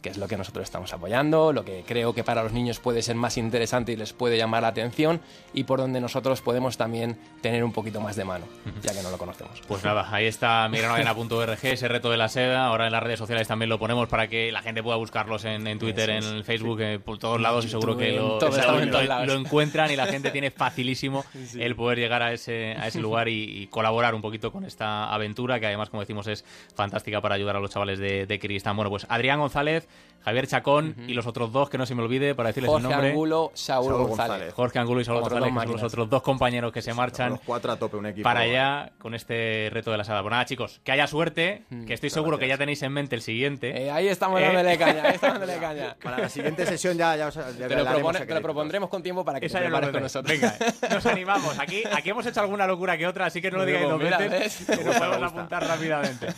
que 0.00 0.08
es 0.10 0.18
lo 0.18 0.28
que 0.28 0.36
nosotros 0.36 0.62
estamos 0.62 0.92
apoyando, 0.92 1.52
lo 1.52 1.64
que 1.64 1.82
creo 1.84 2.14
que 2.14 2.22
para 2.22 2.44
los 2.44 2.52
niños 2.52 2.78
puede 2.78 3.02
ser 3.02 3.16
más 3.16 3.36
interesante 3.38 3.90
y 3.90 3.96
les 3.96 4.12
puede 4.12 4.36
llamar 4.36 4.62
la 4.62 4.68
atención 4.68 5.20
y 5.52 5.64
por 5.64 5.80
donde 5.80 6.00
nosotros 6.00 6.42
podemos 6.42 6.76
también 6.76 7.18
tener 7.40 7.64
un 7.64 7.72
poquito 7.72 8.00
más 8.00 8.14
de 8.14 8.24
mano, 8.24 8.44
ya 8.84 8.92
que 8.94 9.02
no 9.02 9.10
lo 9.10 9.18
conocemos. 9.18 9.60
Pues 9.66 9.82
nada, 9.82 10.06
ahí 10.14 10.26
está 10.26 10.68
migranoarena.org, 10.68 11.58
ese 11.64 11.88
reto 11.88 12.08
de 12.12 12.16
la 12.16 12.28
seda. 12.28 12.66
Ahora 12.66 12.86
en 12.86 12.92
las 12.92 13.02
redes 13.02 13.18
sociales 13.18 13.48
también 13.48 13.68
lo 13.68 13.80
ponemos 13.80 14.08
para 14.08 14.28
que 14.28 14.52
la 14.52 14.62
gente 14.62 14.80
pueda 14.80 14.96
buscarlos 14.96 15.44
en, 15.44 15.66
en 15.66 15.80
Twitter, 15.80 16.08
Eso 16.08 16.30
en 16.30 16.36
es. 16.38 16.46
Facebook, 16.46 16.80
eh, 16.82 17.00
por 17.00 17.18
todos 17.18 17.40
lados 17.40 17.64
y 17.64 17.68
seguro 17.68 17.96
que 17.96 18.10
En 18.10 18.16
lo, 18.18 18.38
todo, 18.38 18.50
lo- 18.50 18.80
en 18.80 18.92
lo- 18.92 19.26
lo 19.26 19.32
encuentran 19.34 19.90
y 19.90 19.96
la 19.96 20.06
gente 20.06 20.30
tiene 20.30 20.52
facilísimo 20.52 21.24
el 21.58 21.74
poder 21.74 21.98
llegar 21.98 22.22
a 22.22 22.32
ese, 22.32 22.76
a 22.78 22.86
ese 22.86 23.00
lugar 23.00 23.26
y, 23.28 23.62
y 23.62 23.66
colaborar 23.66 24.14
un 24.14 24.22
poquito 24.22 24.51
con 24.52 24.64
esta 24.64 25.12
aventura 25.12 25.58
que 25.58 25.66
además, 25.66 25.90
como 25.90 26.00
decimos, 26.02 26.26
es 26.28 26.44
fantástica 26.74 27.20
para 27.20 27.34
ayudar 27.34 27.56
a 27.56 27.60
los 27.60 27.70
chavales 27.70 27.98
de, 27.98 28.26
de 28.26 28.38
Kirguistán. 28.38 28.76
Bueno, 28.76 28.90
pues 28.90 29.06
Adrián 29.08 29.40
González, 29.40 29.88
Javier 30.24 30.46
Chacón 30.46 30.94
y 31.08 31.14
los 31.14 31.26
otros 31.26 31.50
dos, 31.52 31.68
que 31.68 31.78
no 31.78 31.86
se 31.86 31.94
me 31.96 32.02
olvide 32.02 32.34
para 32.36 32.48
decirles 32.48 32.70
Jorge 32.70 32.86
el 32.86 32.90
nombre. 32.92 33.08
Angulo, 33.10 33.50
Saúl, 33.54 33.86
Saúl 33.88 34.06
González. 34.06 34.28
González. 34.30 34.54
Jorge 34.54 34.78
Angulo 34.78 35.00
y 35.00 35.04
Saúl 35.04 35.16
Otros 35.18 35.30
González, 35.32 35.52
que 35.54 35.66
son 35.66 35.72
los 35.72 35.82
otros 35.82 36.10
dos 36.10 36.22
compañeros 36.22 36.72
que 36.72 36.82
se 36.82 36.94
marchan 36.94 37.30
Los 37.30 37.40
cuatro 37.40 37.72
a 37.72 37.76
tope, 37.76 37.96
un 37.96 38.06
equipo. 38.06 38.22
para 38.22 38.40
allá 38.40 38.92
con 38.98 39.14
este 39.14 39.68
reto 39.72 39.90
de 39.90 39.98
la 39.98 40.04
sada. 40.04 40.20
Pues 40.22 40.30
nada, 40.30 40.44
chicos, 40.44 40.80
que 40.84 40.92
haya 40.92 41.06
suerte, 41.08 41.62
que 41.86 41.94
estoy 41.94 42.10
seguro 42.10 42.38
que 42.38 42.46
ya 42.46 42.56
tenéis 42.58 42.82
en 42.82 42.92
mente 42.92 43.16
el 43.16 43.22
siguiente. 43.22 43.72
Mm, 43.72 43.76
Eh, 43.76 43.90
ahí 43.90 44.06
estamos 44.08 44.40
Eh. 44.40 44.44
dándole 44.44 44.78
caña, 44.78 45.02
ahí 45.02 45.14
estamos 45.14 45.38
dándole 45.40 45.58
caña. 45.58 45.96
Para 46.02 46.18
la 46.18 46.28
siguiente 46.28 46.66
sesión 46.66 46.96
ya, 46.96 47.16
ya, 47.16 47.26
os- 47.28 47.34
ya 47.34 47.66
Te 47.68 47.74
lo, 47.76 47.84
propone- 47.84 48.26
te 48.26 48.34
lo 48.34 48.42
propondremos 48.42 48.88
con 48.90 49.02
tiempo 49.02 49.24
para 49.24 49.40
que 49.40 49.46
Esa 49.46 49.58
te 49.58 49.64
prepares 49.64 49.90
con 49.90 50.02
nosotros. 50.02 50.32
Venga, 50.40 50.54
nos 50.90 51.06
animamos. 51.06 51.58
Aquí, 51.58 51.82
aquí 51.92 52.10
hemos 52.10 52.24
hecho 52.26 52.40
alguna 52.40 52.66
locura 52.66 52.96
que 52.96 53.06
otra, 53.06 53.26
así 53.26 53.40
que 53.42 53.50
no 53.50 53.58
lo 53.58 53.64
digáis 53.64 53.88
dos 53.88 53.98
veces, 53.98 54.41
que 54.66 54.84
nos 54.84 54.96
podemos 54.96 55.22
apuntar 55.22 55.66
rápidamente. 55.66 56.26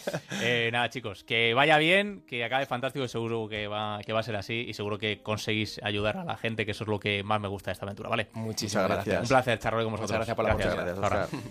Eh, 0.47 0.69
nada, 0.73 0.91
chicos, 0.91 1.25
que 1.25 1.55
vaya 1.55 1.79
bien, 1.79 2.23
que 2.27 2.45
acabe 2.45 2.67
fantástico 2.67 3.05
y 3.05 3.09
seguro 3.09 3.49
que 3.49 3.67
va, 3.67 4.01
que 4.05 4.13
va 4.13 4.21
a 4.21 4.23
ser 4.23 4.37
así 4.37 4.65
y 4.69 4.75
seguro 4.75 4.99
que 4.99 5.23
conseguís 5.23 5.81
ayudar 5.83 6.19
a 6.19 6.25
la 6.25 6.37
gente, 6.37 6.67
que 6.67 6.73
eso 6.73 6.85
es 6.85 6.89
lo 6.89 6.99
que 6.99 7.23
más 7.23 7.41
me 7.41 7.49
gusta 7.49 7.71
de 7.71 7.73
esta 7.75 7.87
aventura, 7.87 8.09
¿vale? 8.11 8.29
Muchísimas 8.35 8.85
Muchas 8.85 8.97
gracias. 9.07 9.23
Un 9.23 9.29
placer 9.29 9.59
charlar 9.59 9.85
con 9.85 9.93
Muchas 9.93 10.11
vosotros. 10.11 10.27
gracias 10.27 10.37
por 10.37 10.45
la 10.45 10.55
Muchas 10.55 10.97
gracias. 10.97 11.29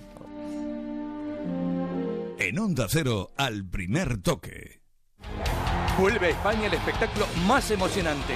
En 2.39 2.59
Onda 2.59 2.87
Cero, 2.89 3.31
al 3.37 3.65
primer 3.65 4.21
toque. 4.21 4.81
Vuelve 5.97 6.27
a 6.27 6.29
España 6.31 6.65
el 6.67 6.73
espectáculo 6.73 7.25
más 7.47 7.71
emocionante. 7.71 8.33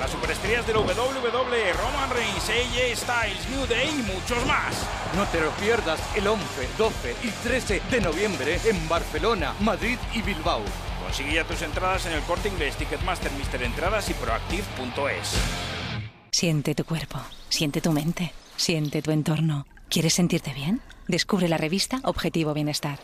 Las 0.00 0.12
superestrellas 0.12 0.66
del 0.66 0.78
WWE, 0.78 1.72
Roman 1.74 2.08
Reigns, 2.10 2.48
AJ 2.48 2.96
Styles, 2.96 3.50
New 3.50 3.66
Day 3.66 3.90
y 3.90 4.02
muchos 4.02 4.46
más. 4.46 4.74
No 5.14 5.26
te 5.26 5.42
lo 5.42 5.50
pierdas 5.50 6.00
el 6.16 6.26
11, 6.26 6.44
12 6.78 7.16
y 7.22 7.28
13 7.28 7.82
de 7.90 8.00
noviembre 8.00 8.58
en 8.64 8.88
Barcelona, 8.88 9.54
Madrid 9.60 9.98
y 10.14 10.22
Bilbao. 10.22 10.62
Consigue 11.04 11.34
ya 11.34 11.44
tus 11.44 11.60
entradas 11.60 12.06
en 12.06 12.12
el 12.12 12.22
Corte 12.22 12.48
Inglés, 12.48 12.76
Ticketmaster, 12.76 13.30
Mister 13.32 13.62
Entradas 13.62 14.08
y 14.08 14.14
Proactive.es. 14.14 15.34
Siente 16.32 16.74
tu 16.74 16.86
cuerpo, 16.86 17.18
siente 17.50 17.82
tu 17.82 17.92
mente, 17.92 18.32
siente 18.56 19.02
tu 19.02 19.10
entorno. 19.10 19.66
¿Quieres 19.90 20.14
sentirte 20.14 20.54
bien? 20.54 20.80
Descubre 21.08 21.46
la 21.46 21.58
revista 21.58 22.00
Objetivo 22.04 22.54
Bienestar. 22.54 22.98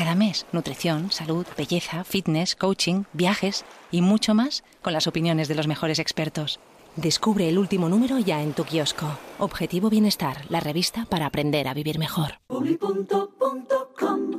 Cada 0.00 0.14
mes, 0.14 0.46
nutrición, 0.50 1.10
salud, 1.10 1.44
belleza, 1.58 2.04
fitness, 2.04 2.56
coaching, 2.56 3.04
viajes 3.12 3.66
y 3.90 4.00
mucho 4.00 4.34
más 4.34 4.64
con 4.80 4.94
las 4.94 5.06
opiniones 5.06 5.46
de 5.46 5.54
los 5.54 5.66
mejores 5.66 5.98
expertos. 5.98 6.58
Descubre 6.96 7.50
el 7.50 7.58
último 7.58 7.90
número 7.90 8.18
ya 8.18 8.42
en 8.42 8.54
tu 8.54 8.64
kiosco. 8.64 9.18
Objetivo 9.38 9.90
Bienestar, 9.90 10.46
la 10.48 10.60
revista 10.60 11.04
para 11.04 11.26
aprender 11.26 11.68
a 11.68 11.74
vivir 11.74 11.98
mejor. 11.98 12.40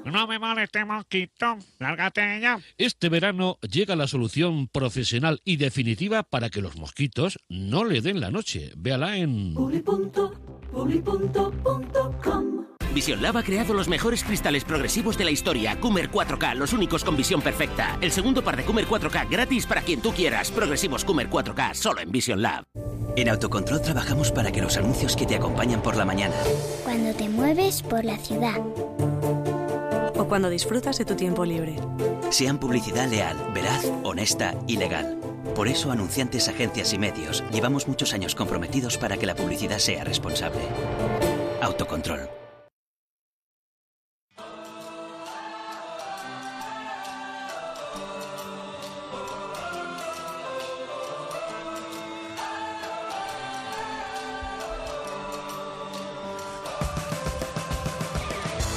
No 0.03 0.26
me 0.28 0.39
vale 0.39 0.64
este 0.64 0.84
mosquito. 0.84 1.59
Lárgate 1.78 2.39
ya. 2.41 2.59
Este 2.80 3.09
verano 3.09 3.59
llega 3.62 3.95
la 3.95 4.07
solución 4.07 4.68
profesional 4.68 5.41
y 5.45 5.57
definitiva 5.57 6.24
para 6.24 6.49
que 6.49 6.64
los 6.64 6.76
mosquitos 6.76 7.38
no 7.49 7.84
le 7.84 8.01
den 8.01 8.20
la 8.20 8.32
noche. 8.32 8.72
Véala 8.76 9.16
en... 9.18 9.53
Vision 12.91 13.21
Lab 13.21 13.37
ha 13.37 13.43
creado 13.43 13.73
los 13.73 13.87
mejores 13.87 14.23
cristales 14.23 14.63
progresivos 14.63 15.17
de 15.17 15.25
la 15.25 15.31
historia. 15.31 15.79
Coomer 15.79 16.11
4K, 16.11 16.55
los 16.55 16.73
únicos 16.73 17.03
con 17.03 17.15
visión 17.15 17.41
perfecta. 17.41 17.97
El 18.01 18.11
segundo 18.11 18.43
par 18.43 18.57
de 18.57 18.63
Coomer 18.63 18.85
4K 18.87 19.29
gratis 19.29 19.65
para 19.65 19.81
quien 19.81 20.01
tú 20.01 20.11
quieras. 20.11 20.51
Progresivos 20.51 21.05
Coomer 21.05 21.29
4K, 21.29 21.73
solo 21.73 22.01
en 22.01 22.11
Vision 22.11 22.41
Lab. 22.41 22.63
En 23.15 23.29
Autocontrol 23.29 23.81
trabajamos 23.81 24.31
para 24.31 24.51
que 24.51 24.61
los 24.61 24.77
anuncios 24.77 25.15
que 25.15 25.25
te 25.25 25.35
acompañan 25.35 25.81
por 25.81 25.97
la 25.97 26.05
mañana 26.05 26.35
Cuando 26.85 27.13
te 27.13 27.27
mueves 27.27 27.81
por 27.81 28.05
la 28.05 28.17
ciudad. 28.17 28.57
O 30.15 30.25
cuando 30.27 30.49
disfrutas 30.49 30.97
de 30.97 31.05
tu 31.05 31.15
tiempo 31.15 31.43
libre. 31.45 31.75
sean 32.29 32.57
publicidad 32.57 33.09
leal, 33.09 33.37
veraz, 33.53 33.85
honesta 34.03 34.55
y 34.67 34.77
legal. 34.77 35.17
Por 35.55 35.67
eso, 35.67 35.91
anunciantes, 35.91 36.47
agencias 36.47 36.93
y 36.93 36.97
medios, 36.97 37.43
llevamos 37.51 37.87
muchos 37.87 38.13
años 38.13 38.35
comprometidos 38.35 38.97
para 38.97 39.17
que 39.17 39.25
la 39.25 39.35
publicidad 39.35 39.79
sea 39.79 40.03
responsable. 40.03 40.61
Autocontrol. 41.61 42.29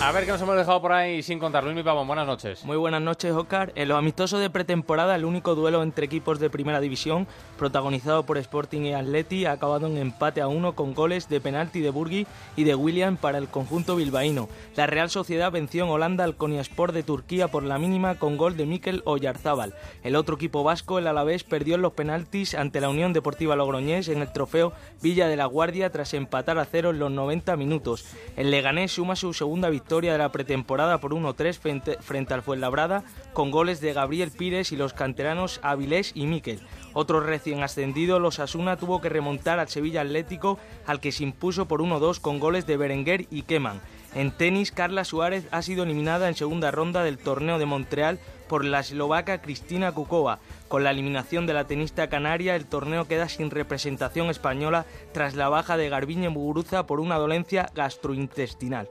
A 0.04 0.12
ver 0.12 0.26
qué 0.26 0.32
nos 0.32 0.42
hemos 0.42 0.54
dejado 0.54 0.82
por 0.82 0.92
ahí 0.92 1.22
sin 1.22 1.38
contar. 1.38 1.64
Luis 1.64 1.74
Mi 1.74 1.82
Pavón, 1.82 2.06
buenas 2.06 2.26
noches. 2.26 2.62
Muy 2.66 2.76
buenas 2.76 3.00
noches, 3.00 3.32
Oscar. 3.32 3.72
En 3.74 3.88
los 3.88 3.96
amistosos 3.96 4.38
de 4.38 4.50
pretemporada, 4.50 5.16
el 5.16 5.24
único 5.24 5.54
duelo 5.54 5.82
entre 5.82 6.04
equipos 6.04 6.38
de 6.38 6.50
primera 6.50 6.78
división, 6.80 7.26
protagonizado 7.56 8.26
por 8.26 8.36
Sporting 8.36 8.82
y 8.82 8.92
Atleti, 8.92 9.46
ha 9.46 9.52
acabado 9.52 9.86
en 9.86 9.96
empate 9.96 10.42
a 10.42 10.46
uno 10.46 10.74
con 10.74 10.92
goles 10.92 11.30
de 11.30 11.40
penalti 11.40 11.80
de 11.80 11.88
Burgui 11.88 12.26
y 12.54 12.64
de 12.64 12.74
William 12.74 13.16
para 13.16 13.38
el 13.38 13.48
conjunto 13.48 13.96
bilbaíno. 13.96 14.50
La 14.76 14.86
Real 14.86 15.08
Sociedad 15.08 15.50
venció 15.50 15.84
en 15.84 15.90
Holanda 15.90 16.24
al 16.24 16.36
Konyaspor 16.36 16.92
de 16.92 17.02
Turquía 17.02 17.48
por 17.48 17.62
la 17.62 17.78
mínima 17.78 18.16
con 18.16 18.36
gol 18.36 18.58
de 18.58 18.66
Mikel 18.66 19.00
Oyarzábal. 19.06 19.72
El 20.02 20.16
otro 20.16 20.36
equipo 20.36 20.62
vasco, 20.62 20.98
el 20.98 21.06
Alavés, 21.06 21.44
perdió 21.44 21.76
en 21.76 21.82
los 21.82 21.94
penaltis 21.94 22.54
ante 22.54 22.82
la 22.82 22.90
Unión 22.90 23.14
Deportiva 23.14 23.56
Logroñés 23.56 24.08
en 24.08 24.20
el 24.20 24.30
trofeo 24.30 24.74
Villa 25.00 25.28
de 25.28 25.36
la 25.36 25.46
Guardia 25.46 25.90
tras 25.90 26.12
empatar 26.12 26.58
a 26.58 26.66
cero 26.66 26.90
en 26.90 26.98
los 26.98 27.10
90 27.10 27.56
minutos. 27.56 28.04
El 28.36 28.50
Leganés 28.50 28.92
suma 28.92 29.16
su 29.16 29.32
segunda 29.32 29.70
victoria 29.70 29.93
de 30.00 30.18
la 30.18 30.32
pretemporada 30.32 30.98
por 30.98 31.12
1-3 31.12 31.58
frente, 31.58 31.96
frente 32.00 32.34
al 32.34 32.42
Fuenlabrada 32.42 33.04
con 33.32 33.50
goles 33.50 33.80
de 33.80 33.92
Gabriel 33.92 34.32
Pires 34.32 34.72
y 34.72 34.76
los 34.76 34.92
canteranos 34.92 35.60
Avilés 35.62 36.10
y 36.14 36.26
Miquel. 36.26 36.60
Otro 36.94 37.20
recién 37.20 37.62
ascendido, 37.62 38.18
los 38.18 38.40
Asuna, 38.40 38.76
tuvo 38.76 39.00
que 39.00 39.08
remontar 39.08 39.58
al 39.60 39.68
Sevilla 39.68 40.00
Atlético, 40.00 40.58
al 40.86 41.00
que 41.00 41.12
se 41.12 41.22
impuso 41.22 41.66
por 41.66 41.80
1-2 41.80 42.20
con 42.20 42.40
goles 42.40 42.66
de 42.66 42.76
Berenguer 42.76 43.26
y 43.30 43.42
Keman. 43.42 43.80
En 44.14 44.30
tenis, 44.30 44.70
Carla 44.70 45.04
Suárez 45.04 45.48
ha 45.50 45.60
sido 45.62 45.82
eliminada 45.82 46.28
en 46.28 46.36
segunda 46.36 46.70
ronda 46.70 47.02
del 47.02 47.18
torneo 47.18 47.58
de 47.58 47.66
Montreal 47.66 48.20
por 48.48 48.64
la 48.64 48.80
eslovaca 48.80 49.42
Cristina 49.42 49.90
Kukova. 49.90 50.38
Con 50.68 50.84
la 50.84 50.92
eliminación 50.92 51.46
de 51.46 51.54
la 51.54 51.66
tenista 51.66 52.08
canaria, 52.08 52.54
el 52.54 52.66
torneo 52.66 53.08
queda 53.08 53.28
sin 53.28 53.50
representación 53.50 54.30
española 54.30 54.86
tras 55.12 55.34
la 55.34 55.48
baja 55.48 55.76
de 55.76 55.88
Garbiñe 55.88 56.28
Muguruza 56.28 56.86
por 56.86 57.00
una 57.00 57.18
dolencia 57.18 57.70
gastrointestinal. 57.74 58.88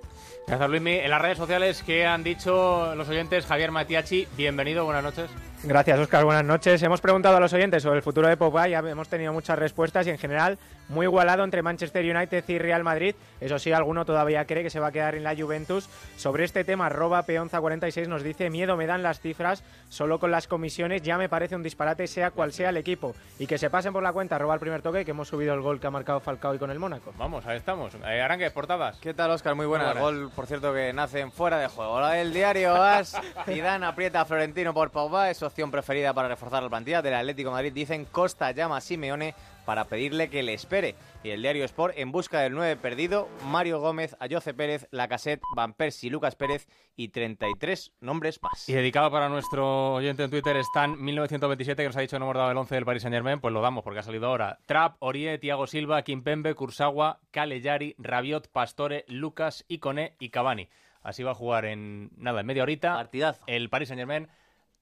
Gracias, 0.47 0.69
Luismi. 0.69 0.91
En 0.95 1.09
las 1.09 1.21
redes 1.21 1.37
sociales, 1.37 1.83
¿qué 1.85 2.05
han 2.05 2.23
dicho 2.23 2.95
los 2.95 3.07
oyentes? 3.07 3.45
Javier 3.45 3.71
Matiachi, 3.71 4.27
bienvenido, 4.35 4.83
buenas 4.85 5.03
noches. 5.03 5.29
Gracias, 5.65 5.97
Oscar. 5.97 6.25
Buenas 6.25 6.43
noches. 6.43 6.83
Hemos 6.83 6.99
preguntado 6.99 7.37
a 7.37 7.39
los 7.39 7.53
oyentes 7.53 7.81
sobre 7.81 7.95
el 7.97 8.03
futuro 8.03 8.27
de 8.27 8.35
Pogba 8.35 8.67
y 8.67 8.73
hemos 8.73 9.07
tenido 9.07 9.31
muchas 9.31 9.57
respuestas 9.57 10.05
y 10.07 10.09
en 10.09 10.17
general 10.17 10.57
muy 10.89 11.05
igualado 11.05 11.45
entre 11.45 11.61
Manchester 11.61 12.03
United 12.03 12.43
y 12.49 12.59
Real 12.59 12.83
Madrid. 12.83 13.15
Eso 13.39 13.57
sí, 13.57 13.71
alguno 13.71 14.03
todavía 14.03 14.43
cree 14.45 14.61
que 14.61 14.69
se 14.69 14.81
va 14.81 14.87
a 14.87 14.91
quedar 14.91 15.15
en 15.15 15.23
la 15.23 15.33
Juventus. 15.33 15.87
Sobre 16.17 16.43
este 16.43 16.65
tema, 16.65 16.87
arroba 16.87 17.25
peonza46 17.25 18.07
nos 18.07 18.23
dice, 18.23 18.49
miedo 18.49 18.75
me 18.75 18.87
dan 18.87 19.03
las 19.03 19.21
cifras, 19.21 19.63
solo 19.87 20.19
con 20.19 20.31
las 20.31 20.47
comisiones 20.47 21.01
ya 21.01 21.17
me 21.17 21.29
parece 21.29 21.55
un 21.55 21.63
disparate 21.63 22.07
sea 22.07 22.31
cual 22.31 22.51
sea 22.51 22.69
el 22.69 22.77
equipo. 22.77 23.15
Y 23.39 23.47
que 23.47 23.57
se 23.57 23.69
pasen 23.69 23.93
por 23.93 24.03
la 24.03 24.11
cuenta, 24.11 24.35
arroba 24.35 24.55
el 24.55 24.59
primer 24.59 24.81
toque, 24.81 25.05
que 25.05 25.11
hemos 25.11 25.29
subido 25.29 25.53
el 25.53 25.61
gol 25.61 25.79
que 25.79 25.87
ha 25.87 25.91
marcado 25.91 26.19
Falcao 26.19 26.55
y 26.55 26.59
con 26.59 26.71
el 26.71 26.79
Mónaco. 26.79 27.13
Vamos, 27.17 27.45
ahí 27.45 27.57
estamos. 27.57 27.95
Eh, 28.05 28.21
Arangue, 28.21 28.51
portadas. 28.51 28.97
¿Qué 28.97 29.13
tal, 29.13 29.31
Oscar? 29.31 29.55
Muy 29.55 29.65
buena. 29.65 29.93
Gol, 29.93 30.29
por 30.35 30.45
cierto, 30.45 30.73
que 30.73 30.91
nacen 30.91 31.31
fuera 31.31 31.57
de 31.57 31.67
juego. 31.67 32.05
El 32.09 32.33
diario 32.33 32.75
As, 32.75 33.15
Zidane 33.45 33.85
aprieta 33.85 34.21
a 34.21 34.25
Florentino 34.25 34.73
por 34.73 34.91
Pogba, 34.91 35.29
es 35.29 35.41
opción 35.53 35.69
preferida 35.69 36.15
para 36.15 36.29
reforzar 36.29 36.63
la 36.63 36.69
plantilla 36.69 37.03
del 37.03 37.13
Atlético 37.13 37.51
de 37.51 37.53
Madrid. 37.53 37.73
Dicen 37.73 38.05
Costa 38.05 38.49
llama 38.49 38.77
a 38.77 38.81
Simeone 38.81 39.35
para 39.67 39.85
pedirle 39.85 40.27
que 40.31 40.41
le 40.41 40.55
espere. 40.55 40.95
Y 41.23 41.29
el 41.29 41.43
diario 41.43 41.63
Sport 41.65 41.93
en 41.95 42.11
busca 42.11 42.39
del 42.39 42.53
9 42.53 42.75
perdido, 42.77 43.29
Mario 43.45 43.79
Gómez, 43.79 44.17
Ayoce 44.19 44.55
Pérez, 44.55 44.87
Lacasette, 44.89 45.43
Van 45.55 45.75
Persie, 45.75 46.09
Lucas 46.09 46.35
Pérez 46.35 46.67
y 46.95 47.09
33 47.09 47.93
nombres 48.01 48.41
más. 48.41 48.67
Y 48.67 48.73
dedicado 48.73 49.11
para 49.11 49.29
nuestro 49.29 49.93
oyente 49.93 50.23
en 50.23 50.31
Twitter, 50.31 50.57
Stan 50.57 50.99
1927, 50.99 51.83
que 51.83 51.87
nos 51.87 51.97
ha 51.97 52.01
dicho 52.01 52.15
que 52.15 52.19
no 52.19 52.25
hemos 52.25 52.37
dado 52.37 52.49
el 52.49 52.57
11 52.57 52.73
del 52.73 52.85
Paris 52.85 53.03
Saint 53.03 53.13
Germain, 53.13 53.39
pues 53.39 53.53
lo 53.53 53.61
damos 53.61 53.83
porque 53.83 53.99
ha 53.99 54.03
salido 54.03 54.25
ahora. 54.25 54.57
Trap, 54.65 54.95
Orie, 54.97 55.37
Tiago 55.37 55.67
Silva, 55.67 56.01
Kimpembe, 56.01 56.55
Kursawa, 56.55 57.19
Calellari, 57.29 57.93
Rabiot, 57.99 58.47
Pastore, 58.47 59.05
Lucas, 59.07 59.65
Iconé 59.67 60.15
y 60.17 60.29
Cavani. 60.29 60.67
Así 61.03 61.21
va 61.21 61.31
a 61.31 61.35
jugar 61.35 61.65
en 61.65 62.09
nada, 62.17 62.39
en 62.39 62.47
media 62.47 62.63
horita. 62.63 62.95
Partidazo. 62.95 63.43
El 63.45 63.69
Paris 63.69 63.89
Saint 63.89 63.99
Germain 63.99 64.29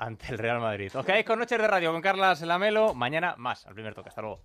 ante 0.02 0.32
el 0.32 0.40
Real 0.40 0.60
Madrid. 0.60 0.92
Os 0.96 1.06
quedáis 1.06 1.26
con 1.26 1.40
Noches 1.40 1.60
de 1.60 1.68
Radio 1.68 1.92
con 1.92 2.02
Carlas 2.02 2.42
Lamelo. 2.42 2.94
Mañana 2.96 3.36
más, 3.38 3.66
al 3.68 3.76
primer 3.76 3.94
toque. 3.94 4.10
Hasta 4.10 4.22
luego. 4.22 4.42